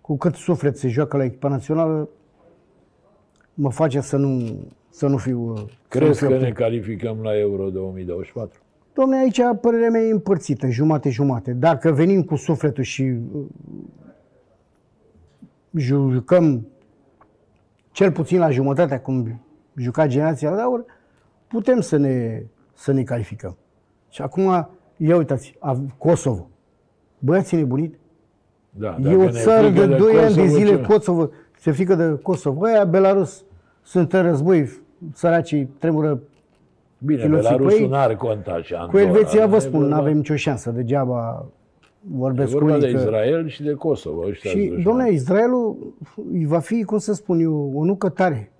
cu 0.00 0.16
cât 0.16 0.34
suflet 0.34 0.76
se 0.78 0.88
joacă 0.88 1.16
la 1.16 1.24
echipa 1.24 1.48
națională, 1.48 2.08
mă 3.54 3.70
face 3.70 4.00
să 4.00 4.16
nu, 4.16 4.56
să 4.90 5.06
nu 5.06 5.16
fiu... 5.16 5.50
uh, 5.50 5.56
să 5.58 5.62
nu 5.62 5.68
Crezi 5.88 6.18
fiu 6.18 6.26
că 6.26 6.32
ne 6.32 6.38
optimist. 6.38 6.58
calificăm 6.60 7.18
la 7.22 7.38
Euro 7.38 7.68
2024? 7.70 8.60
Domne, 8.94 9.16
aici 9.18 9.40
părerea 9.60 9.88
mea 9.90 10.00
e 10.00 10.10
împărțită, 10.12 10.66
jumate-jumate. 10.68 11.52
Dacă 11.52 11.92
venim 11.92 12.22
cu 12.22 12.36
sufletul 12.36 12.82
și 12.82 13.02
uh, 13.32 13.44
jucăm 15.76 16.66
cel 17.92 18.12
puțin 18.12 18.38
la 18.38 18.50
jumătatea 18.50 19.00
cum 19.00 19.40
jucat 19.76 20.08
generația 20.08 20.54
de 20.54 20.60
aur, 20.60 20.84
putem 21.46 21.80
să 21.80 21.96
ne, 21.96 22.42
să 22.74 22.92
ne 22.92 23.02
calificăm. 23.02 23.56
Și 24.08 24.22
acum, 24.22 24.68
ia 24.96 25.16
uitați, 25.16 25.54
Kosovo. 25.98 26.48
Băiații 27.18 27.56
nebunit. 27.56 27.98
Da, 28.70 28.96
E 29.02 29.14
o 29.14 29.18
dacă 29.18 29.30
ne 29.30 29.40
țară 29.40 29.66
frică 29.66 29.86
de 29.86 29.96
2 29.96 30.16
ani 30.18 30.34
de 30.34 30.40
Kosovo, 30.40 30.46
zile, 30.58 30.70
ce- 30.76 30.80
Kosovo, 30.82 31.30
se 31.64 31.70
frică 31.70 31.94
de 31.94 32.18
Kosovo. 32.22 32.64
Aia, 32.64 32.84
Belarus, 32.84 33.44
sunt 33.82 34.12
în 34.12 34.22
război, 34.22 34.68
săracii 35.12 35.68
tremură 35.78 36.20
Bine, 36.98 37.20
Filoții 37.22 37.46
cu 37.50 37.56
Belarusul 37.56 37.80
ei- 37.82 37.88
n-are 37.88 38.14
conta 38.14 38.62
și 38.62 38.72
Cu 38.72 38.78
Andorra. 38.80 39.00
Elveția, 39.06 39.46
vă 39.46 39.56
E 39.56 39.58
spun, 39.58 39.80
vorba- 39.80 39.88
nu 39.88 39.94
avem 40.00 40.16
nicio 40.16 40.34
șansă, 40.36 40.70
degeaba 40.70 41.46
E 41.46 42.16
vorbesc 42.16 42.52
cu 42.52 42.58
vorba 42.58 42.74
unii 42.74 42.86
de 42.86 42.92
că... 42.92 42.98
Israel 43.00 43.48
și 43.48 43.62
de 43.62 43.72
Kosovo. 43.72 44.20
ăștia 44.28 44.50
Și, 44.50 44.56
sunt 44.56 44.62
dușmani. 44.68 44.84
domnule, 44.84 45.10
Israelul 45.12 45.76
îi 46.32 46.46
va 46.46 46.58
fi, 46.58 46.82
cum 46.82 46.98
să 46.98 47.12
spun 47.14 47.40
eu, 47.40 47.72
o 47.74 47.84
nucă 47.84 48.08
tare. 48.08 48.50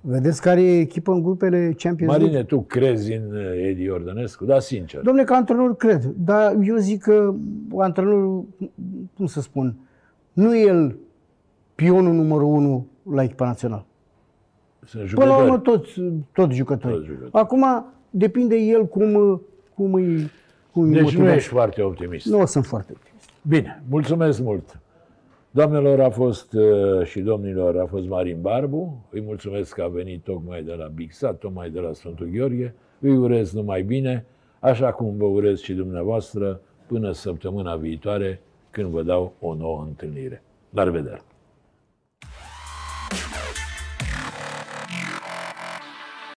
Vedeți 0.00 0.42
care 0.42 0.62
e 0.62 0.78
echipă 0.80 1.12
în 1.12 1.22
grupele 1.22 1.74
Champions 1.78 2.12
League? 2.12 2.26
Marine, 2.26 2.44
tu 2.44 2.60
crezi 2.60 3.12
în 3.12 3.36
uh, 3.36 3.66
Edi 3.68 3.88
Ordănescu? 3.90 4.44
Da, 4.44 4.58
sincer. 4.58 5.00
Domnule, 5.00 5.26
ca 5.26 5.34
antrenor 5.34 5.76
cred, 5.76 6.04
dar 6.04 6.56
eu 6.62 6.76
zic 6.76 7.02
că 7.02 7.34
antrenorul, 7.76 8.44
cum 9.16 9.26
să 9.26 9.40
spun, 9.40 9.74
nu 10.32 10.54
e 10.56 10.66
el 10.66 10.96
pionul 11.74 12.12
numărul 12.12 12.46
unu 12.46 12.86
la 13.14 13.22
echipa 13.22 13.46
națională. 13.46 13.84
Sunt 14.84 15.10
Până 15.10 15.26
la 15.26 15.36
urmă, 15.36 15.46
jucători. 15.54 15.80
toți, 15.80 16.00
toți 16.32 16.54
jucători. 16.54 16.94
Toți 16.94 17.06
jucători. 17.06 17.30
Acum, 17.32 17.64
depinde 18.10 18.56
el 18.56 18.86
cum, 18.86 19.40
cum 19.74 19.94
îi, 19.94 20.30
cum 20.72 20.82
îi 20.82 20.88
Deci 20.88 20.98
nu 20.98 21.02
motivează. 21.04 21.34
ești 21.34 21.48
foarte 21.48 21.82
optimist. 21.82 22.26
Nu 22.26 22.44
sunt 22.46 22.64
foarte 22.66 22.92
optimist. 22.94 23.28
Bine, 23.42 23.82
mulțumesc 23.88 24.40
mult. 24.40 24.78
Doamnelor 25.50 26.00
a 26.00 26.10
fost 26.10 26.52
uh, 26.52 27.04
și 27.06 27.20
domnilor 27.20 27.78
a 27.78 27.86
fost 27.86 28.06
Marin 28.06 28.38
Barbu. 28.40 29.04
Îi 29.10 29.20
mulțumesc 29.20 29.74
că 29.74 29.82
a 29.82 29.88
venit 29.88 30.22
tocmai 30.24 30.62
de 30.62 30.72
la 30.72 30.86
Bixat, 30.86 31.38
tocmai 31.38 31.70
de 31.70 31.80
la 31.80 31.92
Sfântul 31.92 32.28
Gheorghe. 32.32 32.74
Îi 33.00 33.16
urez 33.16 33.52
numai 33.52 33.82
bine, 33.82 34.26
așa 34.60 34.92
cum 34.92 35.16
vă 35.16 35.24
urez 35.24 35.58
și 35.60 35.72
dumneavoastră, 35.72 36.60
până 36.86 37.12
săptămâna 37.12 37.76
viitoare, 37.76 38.40
când 38.70 38.88
vă 38.90 39.02
dau 39.02 39.32
o 39.40 39.54
nouă 39.54 39.84
întâlnire. 39.88 40.42
La 40.70 40.82
revedere! 40.82 41.20